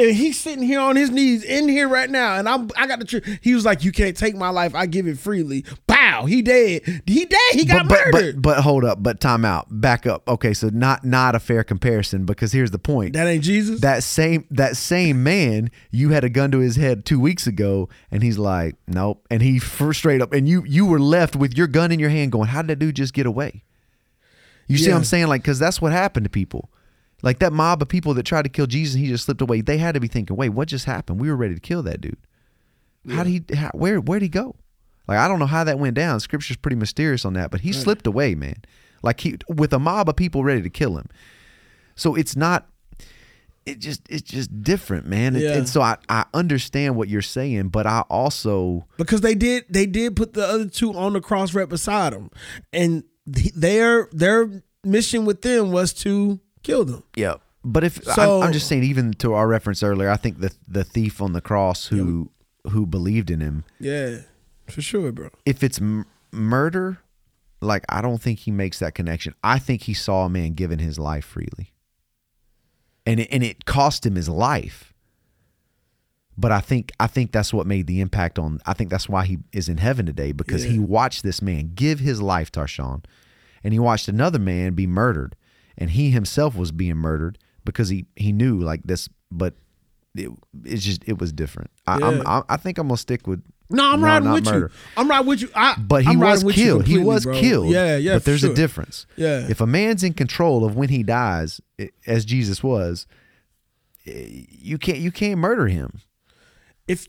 and 0.00 0.16
he's 0.16 0.40
sitting 0.40 0.64
here 0.64 0.80
on 0.80 0.96
his 0.96 1.10
knees 1.10 1.44
in 1.44 1.68
here 1.68 1.88
right 1.88 2.08
now, 2.08 2.36
and 2.36 2.48
I'm 2.48 2.70
I 2.76 2.86
got 2.86 2.98
the 2.98 3.04
truth. 3.04 3.38
He 3.42 3.54
was 3.54 3.64
like, 3.64 3.84
"You 3.84 3.92
can't 3.92 4.16
take 4.16 4.34
my 4.34 4.48
life. 4.48 4.74
I 4.74 4.86
give 4.86 5.06
it 5.06 5.18
freely." 5.18 5.64
Pow, 5.86 6.26
he 6.26 6.42
dead. 6.42 7.02
He 7.06 7.24
dead. 7.24 7.52
He 7.52 7.64
got 7.64 7.88
but, 7.88 7.98
but, 8.04 8.14
murdered. 8.14 8.42
but 8.42 8.56
but 8.56 8.62
hold 8.62 8.84
up, 8.84 9.02
but 9.02 9.20
time 9.20 9.44
out, 9.44 9.66
back 9.70 10.06
up. 10.06 10.28
Okay, 10.28 10.54
so 10.54 10.68
not 10.68 11.04
not 11.04 11.34
a 11.34 11.40
fair 11.40 11.62
comparison 11.64 12.24
because 12.24 12.52
here's 12.52 12.70
the 12.70 12.78
point. 12.78 13.12
that 13.14 13.26
ain't 13.26 13.44
Jesus. 13.44 13.80
that 13.80 14.02
same 14.02 14.46
that 14.50 14.76
same 14.76 15.22
man, 15.22 15.70
you 15.90 16.10
had 16.10 16.24
a 16.24 16.30
gun 16.30 16.50
to 16.52 16.58
his 16.58 16.76
head 16.76 17.04
two 17.04 17.20
weeks 17.20 17.46
ago, 17.46 17.88
and 18.10 18.22
he's 18.22 18.38
like, 18.38 18.76
nope, 18.86 19.26
and 19.30 19.42
he 19.42 19.58
first 19.58 19.98
straight 19.98 20.22
up, 20.22 20.32
and 20.32 20.48
you 20.48 20.64
you 20.66 20.86
were 20.86 21.00
left 21.00 21.36
with 21.36 21.56
your 21.56 21.66
gun 21.66 21.92
in 21.92 22.00
your 22.00 22.10
hand, 22.10 22.32
going, 22.32 22.48
how 22.48 22.62
did 22.62 22.68
that 22.68 22.78
dude 22.78 22.96
just 22.96 23.14
get 23.14 23.26
away? 23.26 23.62
You 24.70 24.78
see 24.78 24.90
what 24.90 24.98
I'm 24.98 25.04
saying? 25.04 25.26
Like, 25.26 25.42
because 25.42 25.58
that's 25.58 25.82
what 25.82 25.90
happened 25.90 26.24
to 26.24 26.30
people. 26.30 26.69
Like 27.22 27.38
that 27.40 27.52
mob 27.52 27.82
of 27.82 27.88
people 27.88 28.14
that 28.14 28.22
tried 28.24 28.42
to 28.42 28.48
kill 28.48 28.66
Jesus, 28.66 28.94
and 28.94 29.04
he 29.04 29.10
just 29.10 29.24
slipped 29.26 29.40
away. 29.42 29.60
They 29.60 29.78
had 29.78 29.92
to 29.94 30.00
be 30.00 30.08
thinking, 30.08 30.36
wait, 30.36 30.50
what 30.50 30.68
just 30.68 30.86
happened? 30.86 31.20
We 31.20 31.28
were 31.28 31.36
ready 31.36 31.54
to 31.54 31.60
kill 31.60 31.82
that 31.82 32.00
dude. 32.00 32.16
How 33.10 33.24
did 33.24 33.48
he? 33.50 33.56
How, 33.56 33.70
where 33.72 33.98
where'd 34.00 34.22
he 34.22 34.28
go? 34.28 34.56
Like 35.08 35.18
I 35.18 35.26
don't 35.28 35.38
know 35.38 35.46
how 35.46 35.64
that 35.64 35.78
went 35.78 35.94
down. 35.94 36.20
Scripture's 36.20 36.56
pretty 36.56 36.76
mysterious 36.76 37.24
on 37.24 37.32
that, 37.34 37.50
but 37.50 37.60
he 37.62 37.72
slipped 37.72 38.06
away, 38.06 38.34
man. 38.34 38.56
Like 39.02 39.20
he 39.20 39.38
with 39.48 39.72
a 39.72 39.78
mob 39.78 40.08
of 40.08 40.16
people 40.16 40.44
ready 40.44 40.62
to 40.62 40.70
kill 40.70 40.96
him. 40.98 41.06
So 41.96 42.14
it's 42.14 42.36
not. 42.36 42.68
It 43.66 43.78
just 43.78 44.02
it's 44.08 44.22
just 44.22 44.62
different, 44.62 45.06
man. 45.06 45.34
And- 45.34 45.44
Yeah. 45.44 45.56
And 45.56 45.68
so 45.68 45.80
I 45.82 45.96
I 46.08 46.24
understand 46.34 46.96
what 46.96 47.08
you're 47.08 47.20
saying, 47.22 47.68
but 47.68 47.86
I 47.86 48.00
also 48.08 48.86
because 48.96 49.20
they 49.20 49.34
did 49.34 49.64
they 49.68 49.86
did 49.86 50.16
put 50.16 50.32
the 50.32 50.46
other 50.46 50.66
two 50.68 50.92
on 50.94 51.12
the 51.12 51.20
cross 51.20 51.54
right 51.54 51.68
beside 51.68 52.12
him, 52.12 52.30
and 52.72 53.04
th- 53.32 53.52
their 53.54 54.08
their 54.12 54.62
mission 54.84 55.24
with 55.26 55.42
them 55.42 55.72
was 55.72 55.92
to 55.92 56.40
kill 56.62 56.84
him. 56.86 57.02
yeah. 57.16 57.34
But 57.62 57.84
if 57.84 58.02
So- 58.04 58.40
I'm, 58.40 58.46
I'm 58.48 58.52
just 58.54 58.66
saying, 58.68 58.84
even 58.84 59.12
to 59.14 59.34
our 59.34 59.46
reference 59.46 59.82
earlier, 59.82 60.08
I 60.10 60.16
think 60.16 60.40
the 60.40 60.50
the 60.66 60.82
thief 60.84 61.20
on 61.20 61.32
the 61.34 61.40
cross 61.42 61.86
who 61.88 62.30
who 62.70 62.86
believed 62.86 63.30
in 63.30 63.40
him, 63.40 63.64
Yeah, 63.78 64.20
for 64.66 64.80
sure, 64.82 65.12
bro. 65.12 65.28
if 65.44 65.62
it's 65.62 65.78
m- 65.80 66.06
murder, 66.32 66.98
like 67.60 67.84
I 67.88 68.00
don't 68.00 68.20
think 68.20 68.38
he 68.40 68.50
makes 68.50 68.78
that 68.78 68.94
connection. 68.94 69.34
I 69.44 69.58
think 69.58 69.82
he 69.82 69.92
saw 69.94 70.24
a 70.24 70.30
man 70.30 70.54
giving 70.54 70.78
his 70.78 70.98
life 70.98 71.24
freely, 71.26 71.72
and 73.04 73.20
it, 73.20 73.28
and 73.30 73.42
it 73.42 73.64
cost 73.66 74.06
him 74.06 74.14
his 74.14 74.28
life. 74.28 74.94
But 76.38 76.52
I 76.52 76.60
think 76.60 76.92
I 76.98 77.06
think 77.06 77.32
that's 77.32 77.52
what 77.52 77.66
made 77.66 77.86
the 77.86 78.00
impact 78.00 78.38
on. 78.38 78.60
I 78.64 78.72
think 78.72 78.88
that's 78.90 79.08
why 79.08 79.26
he 79.26 79.38
is 79.52 79.68
in 79.68 79.76
heaven 79.76 80.06
today 80.06 80.32
because 80.32 80.62
he 80.62 80.78
watched 80.78 81.22
this 81.22 81.42
man 81.42 81.72
give 81.74 82.00
his 82.00 82.22
life, 82.22 82.50
Tarshawn, 82.50 83.04
and 83.62 83.74
he 83.74 83.78
watched 83.78 84.08
another 84.08 84.38
man 84.38 84.72
be 84.72 84.86
murdered, 84.86 85.36
and 85.80 85.90
he 85.90 86.10
himself 86.10 86.54
was 86.54 86.70
being 86.70 86.96
murdered 86.96 87.38
because 87.64 87.88
he 87.88 88.06
he 88.16 88.30
knew 88.32 88.60
like 88.60 88.82
this, 88.84 89.08
but. 89.32 89.54
It, 90.16 90.28
it's 90.64 90.82
just 90.82 91.04
it 91.06 91.20
was 91.20 91.32
different. 91.32 91.70
I, 91.86 91.94
I'm, 91.94 92.16
Yeah. 92.16 92.22
I, 92.26 92.42
I 92.48 92.56
think 92.56 92.78
I'm 92.78 92.88
gonna 92.88 92.96
stick 92.96 93.28
with 93.28 93.44
No, 93.70 93.92
I'm 93.92 94.00
no, 94.00 94.06
riding 94.08 94.32
with 94.32 94.44
murder. 94.44 94.58
you. 94.74 94.92
I'm 94.96 95.08
riding 95.08 95.28
with 95.28 95.40
you. 95.40 95.48
I, 95.54 95.76
But 95.78 96.02
he 96.02 96.08
I'm 96.10 96.18
was 96.18 96.42
killed. 96.52 96.84
He 96.88 96.98
was 96.98 97.22
bro. 97.22 97.34
killed. 97.40 97.68
Yeah, 97.70 97.96
yeah. 97.96 98.14
But 98.14 98.24
there's 98.24 98.40
sure. 98.40 98.50
a 98.50 98.54
difference. 98.54 99.06
Yeah. 99.14 99.46
If 99.48 99.60
a 99.60 99.68
man's 99.68 100.02
in 100.02 100.14
control 100.14 100.64
of 100.64 100.74
when 100.74 100.88
he 100.88 101.04
dies, 101.04 101.60
as 102.08 102.24
Jesus 102.24 102.60
was, 102.60 103.06
you 104.04 104.78
can't 104.78 104.98
you 104.98 105.12
can't 105.12 105.38
murder 105.38 105.68
him. 105.68 106.00
If 106.88 107.06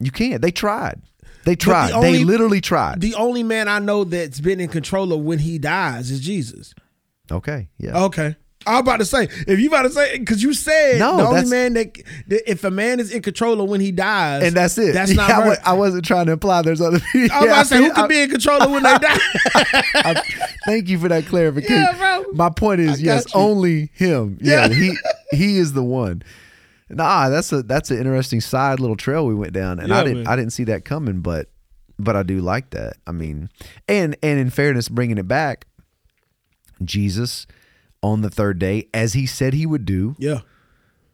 You 0.00 0.10
can't. 0.10 0.40
They 0.40 0.50
tried. 0.50 1.02
They 1.44 1.54
tried. 1.54 1.92
only- 1.92 2.12
they 2.18 2.24
literally 2.24 2.62
tried. 2.62 3.02
the 3.02 3.14
only 3.14 3.42
man 3.42 3.68
I 3.68 3.78
know 3.78 4.04
that's 4.04 4.40
been 4.40 4.58
in 4.60 4.68
control 4.68 5.12
of 5.12 5.20
when 5.20 5.40
he 5.40 5.58
dies 5.58 6.10
is 6.10 6.20
Jesus. 6.20 6.74
Okay. 7.30 7.68
Yeah. 7.78 8.04
Okay. 8.04 8.36
I'm 8.66 8.80
about 8.80 8.96
to 8.98 9.04
say, 9.06 9.28
if 9.46 9.58
you 9.60 9.68
about 9.68 9.82
to 9.82 9.90
say, 9.90 10.18
because 10.18 10.42
you 10.42 10.52
said 10.52 10.98
No, 10.98 11.16
the 11.16 11.22
only 11.26 11.44
man 11.48 11.72
that, 11.74 11.94
that, 12.26 12.50
if 12.50 12.64
a 12.64 12.70
man 12.70 13.00
is 13.00 13.10
in 13.12 13.22
control 13.22 13.60
of 13.62 13.70
when 13.70 13.80
he 13.80 13.92
dies, 13.92 14.42
and 14.42 14.54
that's 14.54 14.76
it. 14.76 14.92
That's 14.92 15.12
not 15.14 15.28
Yeah, 15.28 15.54
I, 15.64 15.70
I 15.70 15.72
wasn't 15.74 16.04
trying 16.04 16.26
to 16.26 16.32
imply 16.32 16.60
there's 16.62 16.80
other 16.80 17.00
people. 17.12 17.34
I 17.34 17.40
was 17.40 17.46
about 17.48 17.58
to 17.62 17.64
say, 17.66 17.76
who 17.78 17.90
I- 17.92 17.94
could 17.94 18.08
be 18.08 18.20
in 18.20 18.30
control 18.30 18.60
of 18.60 18.70
when 18.70 18.82
they 18.82 18.98
die? 18.98 19.16
I- 19.94 20.22
thank 20.66 20.88
you 20.88 20.98
for 20.98 21.08
that 21.08 21.24
clarification. 21.26 21.76
Yeah, 21.76 21.96
bro. 22.22 22.32
My 22.32 22.50
point 22.50 22.80
is, 22.80 23.00
yes, 23.00 23.24
you. 23.32 23.40
only 23.40 23.90
him. 23.94 24.38
Yeah, 24.42 24.66
Yeah. 24.66 24.74
he 24.74 24.96
he 25.30 25.58
is 25.58 25.72
the 25.72 25.84
one. 25.84 26.22
Nah, 26.90 27.28
that's 27.28 27.52
a 27.52 27.62
that's 27.62 27.90
an 27.90 27.98
interesting 27.98 28.40
side 28.40 28.80
little 28.80 28.96
trail 28.96 29.24
we 29.26 29.34
went 29.34 29.52
down, 29.52 29.78
and 29.78 29.94
I 29.94 30.02
didn't 30.02 30.24
man. 30.24 30.26
I 30.26 30.36
didn't 30.36 30.52
see 30.52 30.64
that 30.64 30.84
coming, 30.84 31.20
but 31.20 31.48
but 31.98 32.16
I 32.16 32.22
do 32.22 32.40
like 32.40 32.70
that. 32.70 32.94
I 33.06 33.12
mean, 33.12 33.50
and 33.86 34.16
and 34.22 34.38
in 34.40 34.50
fairness, 34.50 34.88
bringing 34.88 35.16
it 35.18 35.28
back, 35.28 35.66
Jesus 36.82 37.46
on 38.02 38.22
the 38.22 38.30
third 38.30 38.58
day, 38.58 38.88
as 38.94 39.12
he 39.12 39.26
said 39.26 39.54
he 39.54 39.66
would 39.66 39.84
do, 39.84 40.14
yeah. 40.18 40.40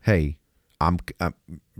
hey, 0.02 0.36
I'm, 0.80 0.98
I'm 1.20 1.34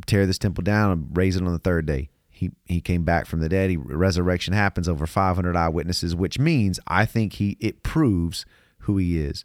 tear 0.06 0.26
this 0.26 0.38
temple 0.38 0.62
down 0.62 0.90
and 0.90 1.16
raise 1.16 1.36
it 1.36 1.42
on 1.42 1.52
the 1.52 1.58
third 1.58 1.86
day. 1.86 2.08
He 2.30 2.50
he 2.64 2.80
came 2.80 3.04
back 3.04 3.26
from 3.26 3.40
the 3.40 3.48
dead. 3.48 3.70
He 3.70 3.76
resurrection 3.76 4.54
happens 4.54 4.88
over 4.88 5.06
500 5.06 5.54
eyewitnesses, 5.56 6.16
which 6.16 6.38
means 6.38 6.80
I 6.86 7.04
think 7.04 7.34
he 7.34 7.56
it 7.60 7.82
proves 7.82 8.44
who 8.78 8.96
he 8.96 9.18
is, 9.18 9.44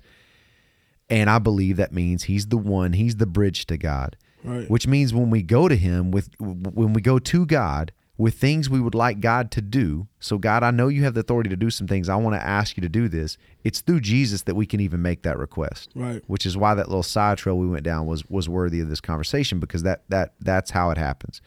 and 1.10 1.30
I 1.30 1.40
believe 1.40 1.78
that 1.78 1.94
means 1.94 2.24
he's 2.24 2.48
the 2.48 2.58
one. 2.58 2.94
He's 2.94 3.18
the 3.18 3.28
bridge 3.28 3.66
to 3.68 3.78
God. 3.78 4.18
Right. 4.42 4.70
which 4.70 4.88
means 4.88 5.14
when 5.14 5.30
we 5.30 5.42
go 5.42 5.68
to 5.68 5.76
him 5.76 6.12
with 6.12 6.30
when 6.40 6.94
we 6.94 7.02
go 7.02 7.20
to 7.20 7.46
God 7.46 7.92
with 8.20 8.36
things 8.36 8.70
we 8.70 8.82
would 8.82 8.94
like 8.94 9.22
God 9.22 9.50
to 9.50 9.62
do. 9.62 10.06
So 10.20 10.38
God, 10.38 10.62
I 10.62 10.72
know 10.72 10.90
you 10.90 11.06
have 11.06 11.14
the 11.14 11.22
authority 11.22 11.50
to 11.50 11.56
do 11.56 11.70
some 11.70 11.88
things. 11.88 12.10
I 12.10 12.18
want 12.18 12.36
to 12.36 12.46
ask 12.46 12.76
you 12.76 12.82
to 12.82 12.90
do 12.90 13.08
this. 13.08 13.38
It's 13.64 13.80
through 13.80 14.02
Jesus 14.02 14.42
that 14.42 14.56
we 14.56 14.66
can 14.66 14.82
even 14.82 15.02
make 15.02 15.22
that 15.24 15.38
request. 15.40 15.90
Right. 15.96 16.22
Which 16.28 16.46
is 16.46 16.58
why 16.58 16.76
that 16.76 16.90
little 16.90 17.02
side 17.02 17.38
trail 17.38 17.58
we 17.58 17.66
went 17.66 17.84
down 17.84 18.06
was 18.06 18.26
was 18.30 18.50
worthy 18.50 18.82
of 18.82 18.90
this 18.90 19.00
conversation 19.00 19.60
because 19.62 19.84
that 19.84 20.04
that 20.10 20.34
that's 20.42 20.72
how 20.72 20.92
it 20.92 20.98
happens. 20.98 21.42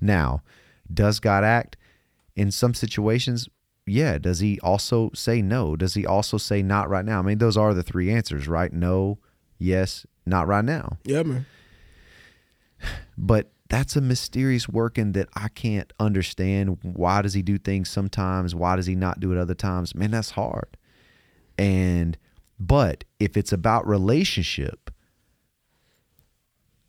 Now, 0.00 0.42
does 0.92 1.20
God 1.20 1.44
act 1.44 1.76
in 2.34 2.50
some 2.50 2.72
situations? 2.72 3.46
Yeah. 3.86 4.16
Does 4.16 4.38
he 4.40 4.58
also 4.60 5.10
say 5.14 5.42
no? 5.42 5.76
Does 5.76 5.92
he 5.92 6.06
also 6.06 6.38
say 6.38 6.62
not 6.62 6.88
right 6.88 7.04
now? 7.04 7.18
I 7.18 7.22
mean, 7.22 7.36
those 7.38 7.58
are 7.58 7.74
the 7.74 7.82
three 7.82 8.10
answers, 8.10 8.48
right? 8.48 8.72
No, 8.72 9.18
yes, 9.58 10.06
not 10.24 10.46
right 10.46 10.64
now 10.64 10.96
Yeah, 11.04 11.22
man. 11.22 11.44
but 13.16 13.50
that's 13.68 13.96
a 13.96 14.00
mysterious 14.00 14.68
working 14.68 15.12
that 15.12 15.28
I 15.34 15.48
can't 15.48 15.92
understand. 16.00 16.78
Why 16.82 17.22
does 17.22 17.34
he 17.34 17.42
do 17.42 17.58
things 17.58 17.90
sometimes? 17.90 18.54
Why 18.54 18.76
does 18.76 18.86
he 18.86 18.94
not 18.94 19.20
do 19.20 19.32
it 19.32 19.38
other 19.38 19.54
times? 19.54 19.94
Man, 19.94 20.10
that's 20.10 20.30
hard. 20.30 20.76
And 21.58 22.16
but 22.58 23.04
if 23.20 23.36
it's 23.36 23.52
about 23.52 23.86
relationship, 23.86 24.90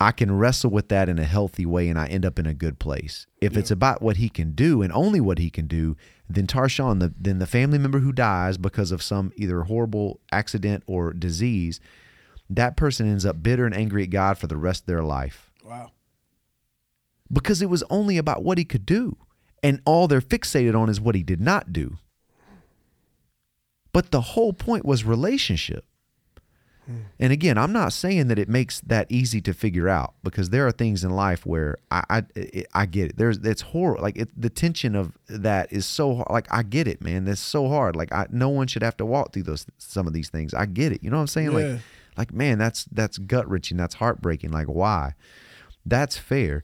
I 0.00 0.12
can 0.12 0.36
wrestle 0.36 0.70
with 0.70 0.88
that 0.88 1.10
in 1.10 1.18
a 1.18 1.24
healthy 1.24 1.66
way 1.66 1.88
and 1.88 1.98
I 1.98 2.06
end 2.06 2.24
up 2.24 2.38
in 2.38 2.46
a 2.46 2.54
good 2.54 2.78
place. 2.78 3.26
If 3.42 3.56
it's 3.56 3.70
about 3.70 4.00
what 4.00 4.16
he 4.16 4.30
can 4.30 4.52
do 4.52 4.80
and 4.80 4.90
only 4.92 5.20
what 5.20 5.38
he 5.38 5.50
can 5.50 5.66
do, 5.66 5.96
then 6.28 6.46
Tarshawn, 6.46 7.00
the, 7.00 7.12
then 7.18 7.38
the 7.38 7.46
family 7.46 7.76
member 7.76 7.98
who 7.98 8.12
dies 8.12 8.56
because 8.56 8.92
of 8.92 9.02
some 9.02 9.30
either 9.36 9.64
horrible 9.64 10.20
accident 10.32 10.82
or 10.86 11.12
disease, 11.12 11.80
that 12.48 12.78
person 12.78 13.06
ends 13.06 13.26
up 13.26 13.42
bitter 13.42 13.66
and 13.66 13.74
angry 13.74 14.04
at 14.04 14.10
God 14.10 14.38
for 14.38 14.46
the 14.46 14.56
rest 14.56 14.84
of 14.84 14.86
their 14.86 15.04
life 15.04 15.50
Wow. 15.64 15.92
Because 17.32 17.62
it 17.62 17.70
was 17.70 17.82
only 17.90 18.18
about 18.18 18.42
what 18.42 18.58
he 18.58 18.64
could 18.64 18.86
do. 18.86 19.16
And 19.62 19.80
all 19.84 20.08
they're 20.08 20.22
fixated 20.22 20.74
on 20.78 20.88
is 20.88 21.00
what 21.00 21.14
he 21.14 21.22
did 21.22 21.40
not 21.40 21.72
do. 21.72 21.98
But 23.92 24.10
the 24.10 24.20
whole 24.20 24.52
point 24.52 24.84
was 24.84 25.04
relationship. 25.04 25.84
Hmm. 26.86 26.96
And 27.18 27.32
again, 27.32 27.58
I'm 27.58 27.72
not 27.72 27.92
saying 27.92 28.28
that 28.28 28.38
it 28.38 28.48
makes 28.48 28.80
that 28.80 29.06
easy 29.10 29.40
to 29.42 29.52
figure 29.52 29.88
out 29.88 30.14
because 30.22 30.50
there 30.50 30.66
are 30.66 30.72
things 30.72 31.04
in 31.04 31.10
life 31.10 31.44
where 31.44 31.76
I 31.90 32.04
I, 32.08 32.22
it- 32.34 32.68
I 32.72 32.86
get 32.86 33.10
it. 33.10 33.16
There's 33.18 33.38
it's 33.38 33.62
horrible. 33.62 34.02
Like 34.02 34.16
it, 34.16 34.28
the 34.40 34.48
tension 34.50 34.94
of 34.94 35.12
that 35.28 35.72
is 35.72 35.84
so 35.86 36.14
hard. 36.14 36.28
Like 36.30 36.46
I 36.50 36.62
get 36.62 36.86
it, 36.88 37.02
man. 37.02 37.24
That's 37.24 37.40
so 37.40 37.68
hard. 37.68 37.96
Like 37.96 38.12
I, 38.12 38.26
no 38.30 38.48
one 38.48 38.66
should 38.66 38.82
have 38.82 38.96
to 38.98 39.06
walk 39.06 39.32
through 39.32 39.42
those 39.44 39.66
some 39.78 40.06
of 40.06 40.12
these 40.12 40.30
things. 40.30 40.54
I 40.54 40.66
get 40.66 40.92
it. 40.92 41.02
You 41.02 41.10
know 41.10 41.16
what 41.16 41.22
I'm 41.22 41.26
saying? 41.26 41.52
Yeah. 41.52 41.58
Like 41.58 41.80
like 42.16 42.32
man, 42.32 42.58
that's 42.58 42.84
that's 42.84 43.18
gut 43.18 43.48
wrenching. 43.50 43.76
That's 43.76 43.96
heartbreaking. 43.96 44.52
Like 44.52 44.68
why? 44.68 45.14
That's 45.84 46.16
fair. 46.16 46.62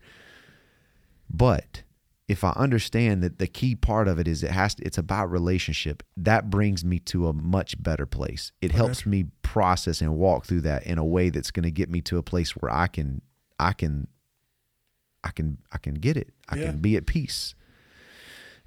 But 1.31 1.83
if 2.29 2.43
I 2.43 2.51
understand 2.57 3.23
that 3.23 3.39
the 3.39 3.47
key 3.47 3.75
part 3.75 4.09
of 4.09 4.19
it 4.19 4.27
is 4.27 4.43
it 4.43 4.51
has 4.51 4.75
to, 4.77 4.85
it's 4.85 4.99
about 4.99 5.31
relationship, 5.31 6.03
that 6.17 6.51
brings 6.51 6.85
me 6.85 6.99
to 7.01 7.29
a 7.29 7.33
much 7.33 7.81
better 7.83 8.07
place. 8.07 8.53
It 8.61 8.73
helps 8.73 9.07
me 9.07 9.27
process 9.43 10.01
and 10.01 10.17
walk 10.17 10.45
through 10.47 10.63
that 10.63 10.85
in 10.87 10.99
a 10.99 11.05
way 11.05 11.31
that's 11.31 11.51
going 11.51 11.63
to 11.65 11.71
get 11.71 11.89
me 11.89 12.01
to 12.03 12.19
a 12.19 12.23
place 12.23 12.57
where 12.57 12.73
I 12.73 12.89
can 12.89 13.23
I 13.59 13.73
can 13.73 14.09
I 15.25 15.31
can 15.31 15.59
I 15.73 15.79
can 15.79 15.95
get 15.95 16.17
it. 16.17 16.33
I 16.49 16.57
Yeah. 16.57 16.67
can 16.73 16.79
be 16.81 16.97
at 16.97 17.07
peace. 17.07 17.55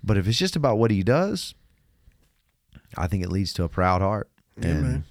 But 0.03 0.17
if 0.17 0.27
it's 0.27 0.37
just 0.37 0.55
about 0.55 0.77
what 0.77 0.91
he 0.91 1.03
does, 1.03 1.53
I 2.97 3.07
think 3.07 3.23
it 3.23 3.29
leads 3.29 3.51
to 3.53 3.63
a 3.63 3.69
proud 3.69 4.01
heart. 4.01 4.29
Yeah, 4.57 4.67
and 4.69 4.81
man. 4.83 5.03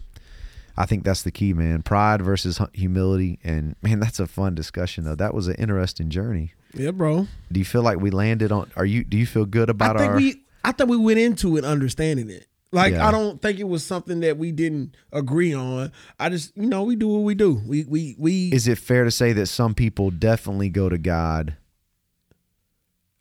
I 0.77 0.87
think 0.87 1.05
that's 1.05 1.23
the 1.23 1.31
key, 1.31 1.53
man. 1.53 1.83
Pride 1.83 2.23
versus 2.23 2.61
humility. 2.73 3.39
And 3.45 3.77
man, 3.83 4.01
that's 4.01 4.21
a 4.21 4.27
fun 4.27 4.55
discussion 4.55 5.05
though. 5.05 5.15
That 5.17 5.35
was 5.35 5.49
an 5.49 5.57
interesting 5.57 6.09
journey. 6.09 6.53
Yeah, 6.75 6.91
bro. 6.91 7.27
Do 7.51 7.59
you 7.61 7.65
feel 7.65 7.83
like 7.83 7.99
we 7.99 8.11
landed 8.11 8.53
on? 8.53 8.71
Are 8.77 8.85
you? 8.85 9.05
Do 9.05 9.17
you 9.17 9.27
feel 9.27 9.45
good 9.47 9.71
about 9.71 9.97
I 9.97 10.01
think 10.01 10.11
our? 10.13 10.17
we 10.17 10.43
I 10.65 10.73
think 10.73 10.91
we 10.91 10.97
went 10.97 11.19
into 11.19 11.57
it 11.57 11.65
understanding 11.65 12.29
it. 12.31 12.47
Like 12.71 12.93
Yeah. 12.93 13.09
I 13.09 13.11
don't 13.11 13.41
think 13.41 13.59
it 13.59 13.65
was 13.69 13.83
something 13.85 14.21
that 14.21 14.37
we 14.37 14.53
didn't 14.53 14.95
agree 15.13 15.55
on. 15.55 15.91
I 16.21 16.29
just 16.29 16.55
you 16.57 16.67
know 16.67 16.83
we 16.83 16.97
do 16.97 17.09
what 17.09 17.21
we 17.23 17.35
do. 17.35 17.63
We 17.67 17.85
we 17.85 18.15
we 18.19 18.49
is 18.51 18.69
it 18.69 18.77
fair 18.79 19.05
to 19.05 19.11
say 19.11 19.33
that 19.33 19.47
some 19.47 19.75
people 19.75 20.11
definitely 20.11 20.69
go 20.69 20.89
to 20.91 20.99
God? 20.99 21.57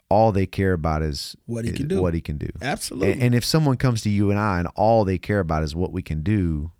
All 0.10 0.32
they 0.32 0.46
care 0.46 0.74
about 0.74 1.02
is 1.02 1.36
What 1.46 1.66
he 1.66 1.72
is 1.72 1.78
can 1.78 1.88
do. 1.88 2.02
What 2.02 2.14
he 2.14 2.22
can 2.22 2.38
do. 2.38 2.50
absolutely. 2.62 3.14
And, 3.14 3.24
and 3.24 3.36
if 3.36 3.44
someone 3.44 3.76
comes 3.76 4.02
to 4.04 4.10
you 4.10 4.30
and 4.32 4.40
I, 4.40 4.60
and 4.60 4.68
all 4.76 5.04
they 5.04 5.18
care 5.18 5.40
about 5.42 5.64
is 5.64 5.76
what 5.76 5.92
we 5.92 6.02
can 6.02 6.24
do, 6.24 6.72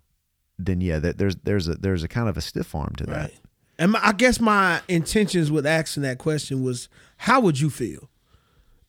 then 0.58 0.80
yeah, 0.80 0.98
that 0.98 1.18
there's 1.18 1.36
there's 1.36 1.68
a 1.68 1.74
there's 1.74 2.02
a 2.02 2.08
kind 2.08 2.28
of 2.28 2.36
a 2.36 2.40
stiff 2.40 2.74
arm 2.74 2.94
to 2.96 3.04
that. 3.06 3.16
Right. 3.16 3.38
And 3.78 3.92
my, 3.92 4.00
I 4.02 4.12
guess 4.12 4.40
my 4.40 4.80
intentions 4.88 5.52
with 5.52 5.64
asking 5.66 6.02
that 6.02 6.18
question 6.18 6.64
was, 6.64 6.88
how 7.18 7.40
would 7.40 7.60
you 7.60 7.70
feel? 7.70 8.08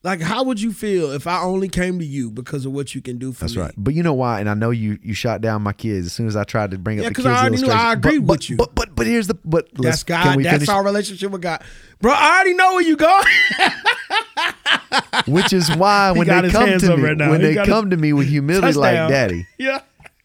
Like, 0.02 0.22
how 0.22 0.42
would 0.44 0.62
you 0.62 0.72
feel 0.72 1.12
if 1.12 1.26
I 1.26 1.42
only 1.42 1.68
came 1.68 1.98
to 1.98 2.04
you 2.06 2.30
because 2.30 2.64
of 2.64 2.72
what 2.72 2.94
you 2.94 3.02
can 3.02 3.18
do 3.18 3.34
for 3.34 3.44
me? 3.44 3.48
That's 3.48 3.56
me? 3.56 3.62
right. 3.64 3.74
But 3.76 3.92
you 3.92 4.02
know 4.02 4.14
why? 4.14 4.40
And 4.40 4.48
I 4.48 4.54
know 4.54 4.70
you 4.70 4.98
you 5.02 5.12
shot 5.12 5.42
down 5.42 5.60
my 5.60 5.74
kids 5.74 6.06
as 6.06 6.14
soon 6.14 6.26
as 6.26 6.36
I 6.36 6.44
tried 6.44 6.70
to 6.70 6.78
bring 6.78 7.00
up 7.00 7.02
Yeah, 7.02 7.08
the 7.10 7.14
kids. 7.16 7.26
I 7.26 7.40
already 7.42 7.62
knew 7.62 7.68
I 7.70 7.92
agree 7.92 8.18
but, 8.18 8.32
with 8.32 8.48
you. 8.48 8.56
But 8.56 8.74
but 8.74 8.96
but 8.96 9.06
here's 9.06 9.26
the 9.26 9.34
but 9.44 9.68
That's 9.74 10.02
can 10.02 10.24
God. 10.24 10.36
we 10.38 10.44
That's 10.44 10.54
finish? 10.54 10.68
our 10.70 10.82
relationship 10.82 11.30
with 11.30 11.42
God, 11.42 11.62
bro. 12.00 12.14
I 12.14 12.36
already 12.36 12.54
know 12.54 12.72
where 12.76 12.82
you 12.82 12.96
going. 12.96 13.24
Which 15.26 15.52
is 15.52 15.68
why 15.76 16.12
when 16.12 16.26
got 16.26 16.42
they 16.42 16.48
his 16.48 16.52
come 16.56 16.66
hands 16.68 16.82
to 16.84 16.94
up 16.94 16.98
me 16.98 17.04
right 17.04 17.16
now. 17.16 17.30
when 17.30 17.40
He 17.42 17.48
they 17.48 17.54
got 17.54 17.66
come 17.66 17.90
to 17.90 17.96
me 17.98 18.14
with 18.14 18.26
humility 18.26 18.72
like 18.78 18.96
Touchdown. 18.96 19.10
daddy, 19.10 19.46
yeah, 19.58 19.82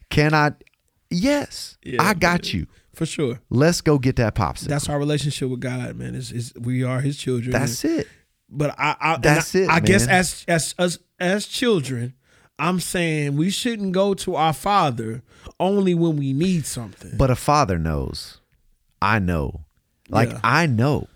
can 0.10 0.34
I? 0.34 0.51
Yes, 1.10 1.78
Yeah, 1.84 2.01
I 2.01 2.13
got 2.13 2.54
you. 2.54 2.67
For 2.95 3.05
sure. 3.05 3.39
Let's 3.49 3.81
go 3.81 3.97
get 3.99 4.15
that 4.17 4.36
popsicle. 4.36 4.67
That's 4.67 4.89
our 4.89 4.97
relationship 4.97 5.49
with 5.49 5.60
God, 5.60 5.95
man. 5.95 6.15
Is 6.15 6.31
is 6.31 6.53
we 6.60 6.84
are 6.84 7.01
His 7.01 7.17
children. 7.17 7.51
That's 7.51 7.84
it. 7.86 8.08
But 8.49 8.75
I, 8.77 8.95
I 8.99 9.17
That's 9.17 9.55
I, 9.55 9.60
it, 9.60 9.69
I 9.69 9.79
guess 9.79 10.08
as 10.08 10.45
as 10.47 10.75
as 10.77 10.99
as 11.19 11.45
children, 11.45 12.13
I'm 12.60 12.79
saying 12.79 13.36
we 13.38 13.49
shouldn't 13.49 13.91
go 13.91 14.13
to 14.15 14.36
our 14.36 14.53
Father 14.53 15.23
only 15.60 15.93
when 15.93 16.17
we 16.17 16.34
need 16.34 16.65
something. 16.65 17.12
But 17.17 17.29
a 17.29 17.36
father 17.36 17.77
knows. 17.77 18.39
I 19.01 19.19
know. 19.19 19.62
Like 20.10 20.29
Yeah. 20.29 20.39
I 20.43 20.65
know. 20.65 21.08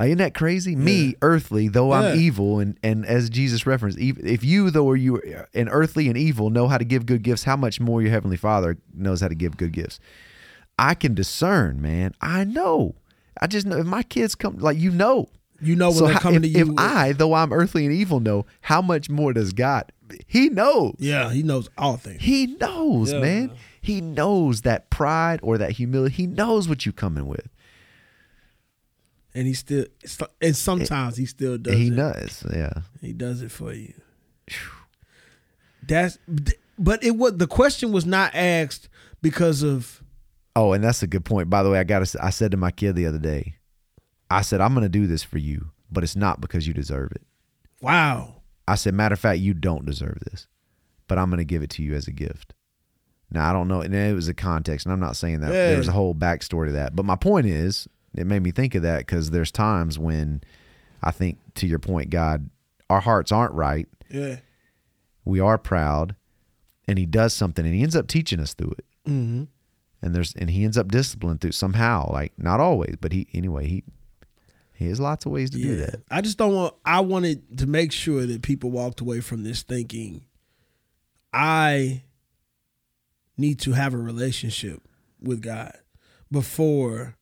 Like, 0.00 0.06
isn't 0.06 0.18
that 0.18 0.34
crazy? 0.34 0.74
Me, 0.74 1.14
earthly, 1.20 1.68
though 1.68 1.92
I'm 1.92 2.18
evil, 2.18 2.58
and 2.58 2.78
and 2.82 3.04
as 3.04 3.28
Jesus 3.28 3.66
referenced, 3.66 3.98
if 4.00 4.42
you 4.42 4.70
though 4.70 4.88
are 4.88 4.96
you 4.96 5.16
uh, 5.18 5.44
an 5.52 5.68
earthly 5.68 6.08
and 6.08 6.16
evil 6.16 6.48
know 6.48 6.68
how 6.68 6.78
to 6.78 6.86
give 6.86 7.04
good 7.04 7.22
gifts, 7.22 7.44
how 7.44 7.56
much 7.56 7.80
more 7.80 8.00
your 8.00 8.10
heavenly 8.10 8.38
Father 8.38 8.78
knows 8.94 9.20
how 9.20 9.28
to 9.28 9.34
give 9.34 9.58
good 9.58 9.72
gifts. 9.72 10.00
I 10.80 10.94
can 10.94 11.14
discern, 11.14 11.80
man. 11.82 12.14
I 12.20 12.44
know. 12.44 12.94
I 13.40 13.46
just 13.46 13.66
know 13.66 13.76
if 13.78 13.86
my 13.86 14.02
kids 14.02 14.34
come, 14.34 14.58
like 14.58 14.76
you 14.78 14.90
know. 14.90 15.28
you 15.60 15.76
know 15.76 15.88
when 15.90 15.98
So 15.98 16.04
they're 16.06 16.14
how- 16.14 16.20
coming 16.20 16.44
if, 16.44 16.52
to 16.52 16.58
you. 16.58 16.72
if 16.72 16.78
I, 16.78 17.12
though 17.12 17.34
I'm 17.34 17.52
earthly 17.52 17.84
and 17.86 17.94
evil, 17.94 18.18
know 18.20 18.46
how 18.62 18.80
much 18.82 19.08
more 19.10 19.32
does 19.32 19.52
God? 19.52 19.92
He 20.26 20.48
knows. 20.48 20.96
yeah, 20.98 21.30
He 21.32 21.42
knows 21.42 21.68
all 21.78 21.96
things. 21.96 22.20
He 22.22 22.46
knows, 22.60 23.12
Yeah. 23.12 23.20
man. 23.20 23.52
He 23.80 24.00
knows 24.00 24.62
that 24.62 24.90
pride 24.90 25.40
or 25.42 25.56
that 25.58 25.72
humility. 25.72 26.14
He 26.14 26.26
knows 26.26 26.68
what 26.68 26.84
you're 26.84 26.92
coming 26.92 27.26
with. 27.26 27.46
and 29.34 29.46
he 29.46 29.54
still 29.54 29.84
and 30.42 30.56
sometimes 30.56 31.16
he 31.16 31.24
still 31.26 31.56
does 31.56 31.74
he 31.74 31.86
it. 31.88 31.94
does. 31.96 32.44
Yeah. 32.52 32.72
He 33.00 33.12
does 33.12 33.42
it 33.42 33.50
for 33.52 33.72
you. 33.72 33.94
That's 35.86 36.18
but 36.78 37.02
it 37.04 37.16
was 37.16 37.36
the 37.36 37.46
question 37.46 37.92
was 37.92 38.04
not 38.04 38.34
asked 38.34 38.88
because 39.22 39.62
of 39.62 39.99
Oh, 40.60 40.72
and 40.74 40.84
that's 40.84 41.02
a 41.02 41.06
good 41.06 41.24
point. 41.24 41.48
By 41.48 41.62
the 41.62 41.70
way, 41.70 41.78
I 41.78 41.84
got 41.84 42.02
I 42.20 42.30
said 42.30 42.50
to 42.50 42.56
my 42.56 42.70
kid 42.70 42.94
the 42.96 43.06
other 43.06 43.18
day. 43.18 43.56
I 44.30 44.42
said 44.42 44.60
I'm 44.60 44.74
going 44.74 44.84
to 44.84 44.88
do 44.90 45.06
this 45.06 45.22
for 45.22 45.38
you, 45.38 45.70
but 45.90 46.04
it's 46.04 46.16
not 46.16 46.40
because 46.40 46.66
you 46.66 46.74
deserve 46.74 47.12
it. 47.12 47.22
wow. 47.80 48.36
I 48.68 48.74
said 48.76 48.94
matter 48.94 49.14
of 49.14 49.18
fact, 49.20 49.40
you 49.40 49.54
don't 49.54 49.84
deserve 49.86 50.18
this, 50.30 50.46
but 51.08 51.18
I'm 51.18 51.28
going 51.30 51.38
to 51.38 51.44
give 51.44 51.62
it 51.62 51.70
to 51.70 51.82
you 51.82 51.94
as 51.94 52.06
a 52.06 52.12
gift. 52.12 52.52
Now, 53.32 53.48
I 53.48 53.52
don't 53.52 53.66
know, 53.68 53.80
and 53.80 53.92
it 53.94 54.14
was 54.14 54.28
a 54.28 54.34
context, 54.34 54.86
and 54.86 54.92
I'm 54.92 55.00
not 55.00 55.16
saying 55.16 55.40
that 55.40 55.48
Yeah. 55.52 55.70
there's 55.70 55.88
a 55.88 55.92
whole 55.92 56.14
backstory 56.14 56.66
to 56.66 56.72
that. 56.72 56.94
But 56.94 57.04
my 57.04 57.16
point 57.16 57.46
is, 57.46 57.88
it 58.14 58.26
made 58.26 58.42
me 58.42 58.50
think 58.52 58.74
of 58.76 58.82
that 58.82 58.98
because 58.98 59.30
there's 59.30 59.50
times 59.50 59.98
when 59.98 60.42
I 61.02 61.10
think, 61.10 61.38
to 61.56 61.66
your 61.66 61.78
point, 61.80 62.10
God, 62.10 62.48
our 62.88 63.00
hearts 63.00 63.32
aren't 63.32 63.54
right. 63.54 63.88
Yeah. 64.10 64.36
we 65.24 65.40
are 65.40 65.58
proud 65.58 66.14
and 66.88 66.98
he 66.98 67.06
does 67.06 67.32
something 67.32 67.64
and 67.64 67.74
he 67.74 67.82
ends 67.82 67.94
up 67.96 68.06
teaching 68.08 68.38
us 68.40 68.54
through 68.54 68.74
it 68.78 68.84
Mm-hmm. 69.08 69.44
And 70.02 70.14
there's 70.14 70.34
and 70.34 70.50
he 70.50 70.64
ends 70.64 70.78
up 70.78 70.88
disciplined 70.88 71.40
through 71.40 71.52
somehow 71.52 72.10
like 72.12 72.32
not 72.38 72.60
always 72.60 72.96
but 73.00 73.12
he 73.12 73.26
anyway 73.32 73.66
he 73.66 73.84
he 74.80 74.88
has 74.88 74.98
lots 74.98 75.26
of 75.26 75.32
ways 75.32 75.50
to 75.50 75.58
do 75.58 75.76
that 75.76 76.00
I 76.10 76.22
just 76.22 76.38
don't 76.38 76.54
want. 76.54 76.74
I 76.86 77.00
wanted 77.00 77.58
to 77.58 77.66
make 77.66 77.92
sure 77.92 78.24
that 78.24 78.40
people 78.40 78.70
walked 78.70 79.02
away 79.02 79.20
from 79.20 79.44
this 79.44 79.62
thinking, 79.62 80.24
I 81.34 82.02
need 83.36 83.58
to 83.60 83.72
have 83.72 83.92
a 83.92 83.98
relationship 83.98 84.80
with 85.20 85.42
God 85.42 85.76
before, 86.32 87.16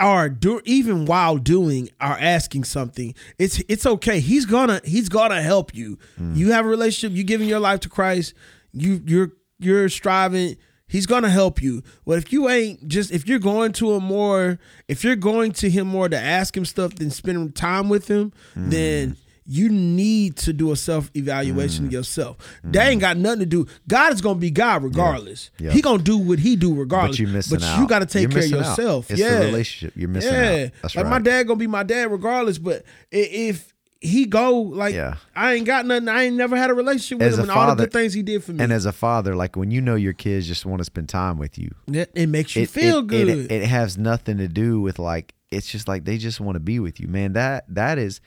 or 0.00 0.30
do 0.30 0.62
even 0.64 1.04
while 1.04 1.36
doing 1.36 1.90
or 2.00 2.16
asking 2.18 2.64
something. 2.64 3.14
It's 3.38 3.62
it's 3.68 3.84
okay. 3.84 4.20
He's 4.20 4.46
gonna 4.46 4.80
he's 4.84 5.10
gonna 5.10 5.42
help 5.42 5.74
you. 5.74 5.98
Mm. 6.18 6.34
You 6.34 6.52
have 6.52 6.64
a 6.64 6.68
relationship. 6.68 7.14
You're 7.14 7.24
giving 7.24 7.46
your 7.46 7.60
life 7.60 7.80
to 7.80 7.90
Christ. 7.90 8.32
You 8.72 9.02
you're 9.04 9.32
you're 9.58 9.90
striving. 9.90 10.56
He's 10.86 11.06
gonna 11.06 11.30
help 11.30 11.62
you. 11.62 11.82
But 12.06 12.18
if 12.18 12.32
you 12.32 12.48
ain't 12.48 12.86
just 12.88 13.10
if 13.10 13.26
you're 13.26 13.38
going 13.38 13.72
to 13.74 13.92
him 13.94 14.04
more, 14.04 14.58
if 14.88 15.02
you're 15.02 15.16
going 15.16 15.52
to 15.52 15.70
him 15.70 15.86
more 15.86 16.08
to 16.08 16.18
ask 16.18 16.56
him 16.56 16.64
stuff 16.64 16.94
than 16.94 17.10
spending 17.10 17.52
time 17.52 17.88
with 17.88 18.08
him, 18.08 18.32
Mm. 18.56 18.70
then 18.70 19.16
you 19.46 19.68
need 19.68 20.36
to 20.36 20.54
do 20.54 20.72
a 20.72 20.76
self 20.76 21.10
evaluation 21.14 21.88
Mm. 21.88 21.92
yourself. 21.92 22.36
That 22.64 22.88
ain't 22.88 23.00
got 23.02 23.16
nothing 23.18 23.40
to 23.40 23.46
do. 23.46 23.66
God 23.88 24.12
is 24.14 24.20
gonna 24.22 24.38
be 24.38 24.50
God 24.50 24.82
regardless. 24.82 25.50
Yeah. 25.58 25.72
He 25.72 25.82
gonna 25.82 26.02
do 26.02 26.16
what 26.16 26.38
he 26.38 26.56
do 26.56 26.74
regardless. 26.74 27.16
But 27.16 27.20
you 27.20 27.26
missing 27.28 27.58
But 27.58 27.66
out. 27.66 27.80
you 27.80 27.86
got 27.88 27.98
to 27.98 28.06
take 28.06 28.22
You're 28.22 28.30
care 28.30 28.38
of 28.38 28.44
missing 28.50 28.58
out. 28.64 28.78
yourself. 28.78 29.10
It's 29.10 29.20
yeah, 29.20 29.38
the 29.40 29.46
relationship. 29.46 29.92
You're 29.96 30.08
missing 30.08 30.32
yeah. 30.32 30.64
out. 30.66 30.70
That's 30.82 30.96
like 30.96 31.04
right. 31.04 31.10
my 31.10 31.18
dad 31.18 31.46
gonna 31.46 31.58
be 31.58 31.66
my 31.66 31.82
dad 31.82 32.10
regardless. 32.10 32.56
But 32.58 32.84
if 33.10 33.73
he 34.04 34.26
go 34.26 34.52
like 34.60 34.94
Yeah. 34.94 35.16
I 35.34 35.54
ain't 35.54 35.66
got 35.66 35.86
nothing. 35.86 36.08
I 36.08 36.24
ain't 36.24 36.36
never 36.36 36.56
had 36.56 36.70
a 36.70 36.74
relationship 36.74 37.18
with 37.18 37.28
As 37.28 37.34
him 37.38 37.42
and 37.42 37.50
all 37.50 37.74
the 37.74 37.84
good 37.84 37.92
things 37.92 38.12
he 38.12 38.22
did 38.22 38.44
for 38.44 38.52
me. 38.52 38.62
And 38.62 38.72
as 38.72 38.84
a 38.86 38.92
father, 38.92 39.34
like 39.34 39.56
when 39.56 39.70
you 39.70 39.80
know 39.80 39.94
your 39.94 40.12
kids 40.12 40.46
just 40.46 40.66
want 40.66 40.80
to 40.80 40.84
spend 40.84 41.08
time 41.08 41.38
with 41.38 41.58
you, 41.58 41.74
it, 41.88 42.10
it 42.14 42.26
makes 42.28 42.54
you 42.54 42.62
it, 42.62 42.70
feel 42.70 42.98
it, 42.98 43.06
good. 43.06 43.28
It, 43.28 43.50
it 43.50 43.66
has 43.66 43.96
nothing 43.96 44.36
to 44.38 44.48
do 44.48 44.80
with 44.80 44.98
like 44.98 45.34
it's 45.50 45.68
just 45.70 45.88
like 45.88 46.04
they 46.04 46.18
just 46.18 46.40
want 46.40 46.56
to 46.56 46.60
be 46.60 46.78
with 46.78 47.00
you, 47.00 47.08
man. 47.08 47.32
That 47.32 47.64
that 47.68 47.98
is 47.98 48.20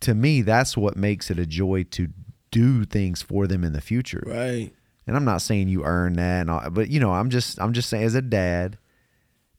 to 0.00 0.14
me 0.14 0.42
that's 0.42 0.76
what 0.76 0.96
makes 0.96 1.30
it 1.30 1.38
a 1.38 1.46
joy 1.46 1.84
to 1.92 2.08
do 2.50 2.84
things 2.84 3.22
for 3.22 3.46
them 3.46 3.64
in 3.64 3.72
the 3.72 3.80
future. 3.80 4.22
right. 4.26 4.72
And 5.08 5.16
I'm 5.16 5.24
not 5.24 5.40
saying 5.40 5.68
you 5.68 5.84
earn 5.84 6.14
that, 6.14 6.40
and 6.40 6.50
all, 6.50 6.68
but 6.70 6.88
you 6.90 6.98
know, 6.98 7.12
I'm 7.12 7.30
just 7.30 7.60
I'm 7.60 7.72
just 7.72 7.88
saying 7.88 8.02
as 8.02 8.16
a 8.16 8.22
dad, 8.22 8.76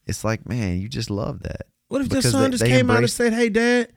it's 0.06 0.26
like 0.26 0.48
man, 0.48 0.80
you 0.80 0.90
just 0.90 1.10
love 1.10 1.44
that. 1.44 1.68
What 1.88 2.02
if 2.02 2.12
your 2.12 2.22
son 2.22 2.44
they- 2.44 2.50
just 2.50 2.64
they 2.66 2.70
came 2.70 2.90
out 2.92 2.98
and 2.98 3.10
said, 3.10 3.32
"Hey, 3.32 3.48
Dad, 3.48 3.94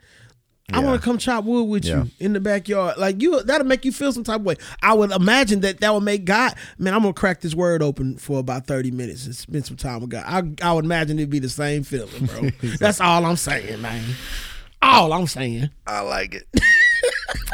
I 0.72 0.80
want 0.80 1.00
to 1.00 1.04
come 1.04 1.18
chop 1.18 1.44
wood 1.44 1.64
with 1.68 1.84
Yeah. 1.84 2.04
you 2.04 2.10
in 2.20 2.32
the 2.32 2.40
backyard"? 2.40 2.96
Like 2.98 3.20
you, 3.22 3.42
that'll 3.42 3.66
make 3.66 3.84
you 3.84 3.92
feel 3.92 4.12
some 4.12 4.24
type 4.24 4.40
of 4.40 4.46
way. 4.46 4.56
I 4.82 4.94
would 4.94 5.10
imagine 5.12 5.60
that 5.60 5.80
that 5.80 5.92
would 5.94 6.02
make 6.02 6.24
God. 6.24 6.54
Man, 6.78 6.94
I'm 6.94 7.00
gonna 7.02 7.12
crack 7.12 7.40
this 7.40 7.54
word 7.54 7.82
open 7.82 8.16
for 8.18 8.38
about 8.38 8.66
thirty 8.66 8.90
minutes 8.90 9.26
and 9.26 9.34
spend 9.34 9.66
some 9.66 9.76
time 9.76 10.00
with 10.00 10.10
God. 10.10 10.24
I, 10.26 10.68
I 10.68 10.72
would 10.72 10.84
imagine 10.84 11.18
it'd 11.18 11.30
be 11.30 11.38
the 11.38 11.48
same 11.48 11.82
feeling, 11.82 12.26
bro. 12.26 12.50
That's 12.78 13.00
all 13.00 13.24
I'm 13.24 13.36
saying, 13.36 13.80
man. 13.82 14.02
All 14.82 15.12
I'm 15.12 15.26
saying. 15.26 15.70
I 15.86 16.00
like 16.00 16.34
it. 16.34 16.46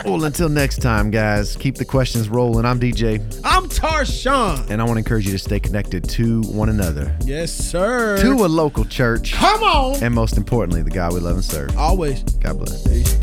well, 0.05 0.25
until 0.25 0.49
next 0.49 0.83
time, 0.83 1.11
guys, 1.11 1.57
keep 1.57 1.77
the 1.77 1.85
questions 1.85 2.29
rolling. 2.29 2.65
I'm 2.65 2.79
DJ, 2.79 3.19
I'm 3.45 3.69
Tarshawn. 3.69 4.69
and 4.71 4.81
I 4.81 4.85
want 4.85 4.97
to 4.97 4.99
encourage 4.99 5.27
you 5.27 5.33
to 5.33 5.39
stay 5.39 5.59
connected 5.59 6.09
to 6.11 6.43
one 6.43 6.69
another, 6.69 7.17
Yes, 7.25 7.53
sir. 7.53 8.19
to 8.21 8.33
a 8.45 8.47
local 8.49 8.85
church, 8.85 9.33
Come 9.33 9.63
on. 9.63 10.03
and 10.03 10.15
most 10.15 10.37
importantly, 10.37 10.83
the 10.83 10.91
God 10.91 11.13
we 11.15 11.21
love 11.21 11.37
and 11.37 11.45
serve. 11.45 11.77
Always. 11.77 12.23
God 12.23 12.59
bless. 12.59 12.87
Peace. 12.87 13.15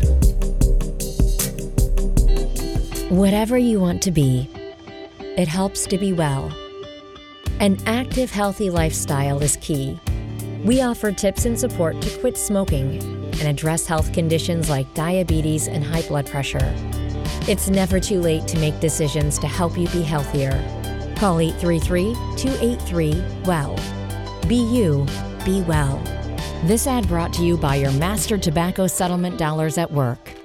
Whatever 3.10 3.56
you 3.56 3.78
want 3.80 4.02
to 4.02 4.10
be, 4.10 4.48
it 5.36 5.46
helps 5.48 5.86
to 5.86 5.98
be 5.98 6.12
well. 6.12 6.52
An 7.60 7.78
active, 7.86 8.30
healthy 8.30 8.70
lifestyle 8.70 9.40
is 9.42 9.56
key. 9.56 9.98
We 10.64 10.80
offer 10.82 11.12
tips 11.12 11.44
and 11.44 11.58
support 11.58 12.00
to 12.02 12.18
quit 12.18 12.36
smoking 12.36 13.13
and 13.40 13.48
address 13.48 13.86
health 13.86 14.12
conditions 14.12 14.68
like 14.68 14.92
diabetes 14.94 15.68
and 15.68 15.84
high 15.84 16.02
blood 16.02 16.26
pressure. 16.26 16.74
It's 17.46 17.68
never 17.68 18.00
too 18.00 18.20
late 18.20 18.46
to 18.48 18.58
make 18.58 18.78
decisions 18.80 19.38
to 19.40 19.46
help 19.46 19.76
you 19.76 19.88
be 19.88 20.02
healthier. 20.02 20.52
Call 21.16 21.40
833 21.40 22.14
283 22.36 23.24
WELL. 23.44 23.78
Be 24.48 24.56
you, 24.56 25.06
be 25.44 25.60
well. 25.62 26.02
This 26.64 26.86
ad 26.86 27.06
brought 27.08 27.32
to 27.34 27.44
you 27.44 27.56
by 27.56 27.76
your 27.76 27.92
master 27.92 28.38
tobacco 28.38 28.86
settlement 28.86 29.38
dollars 29.38 29.78
at 29.78 29.90
work. 29.90 30.43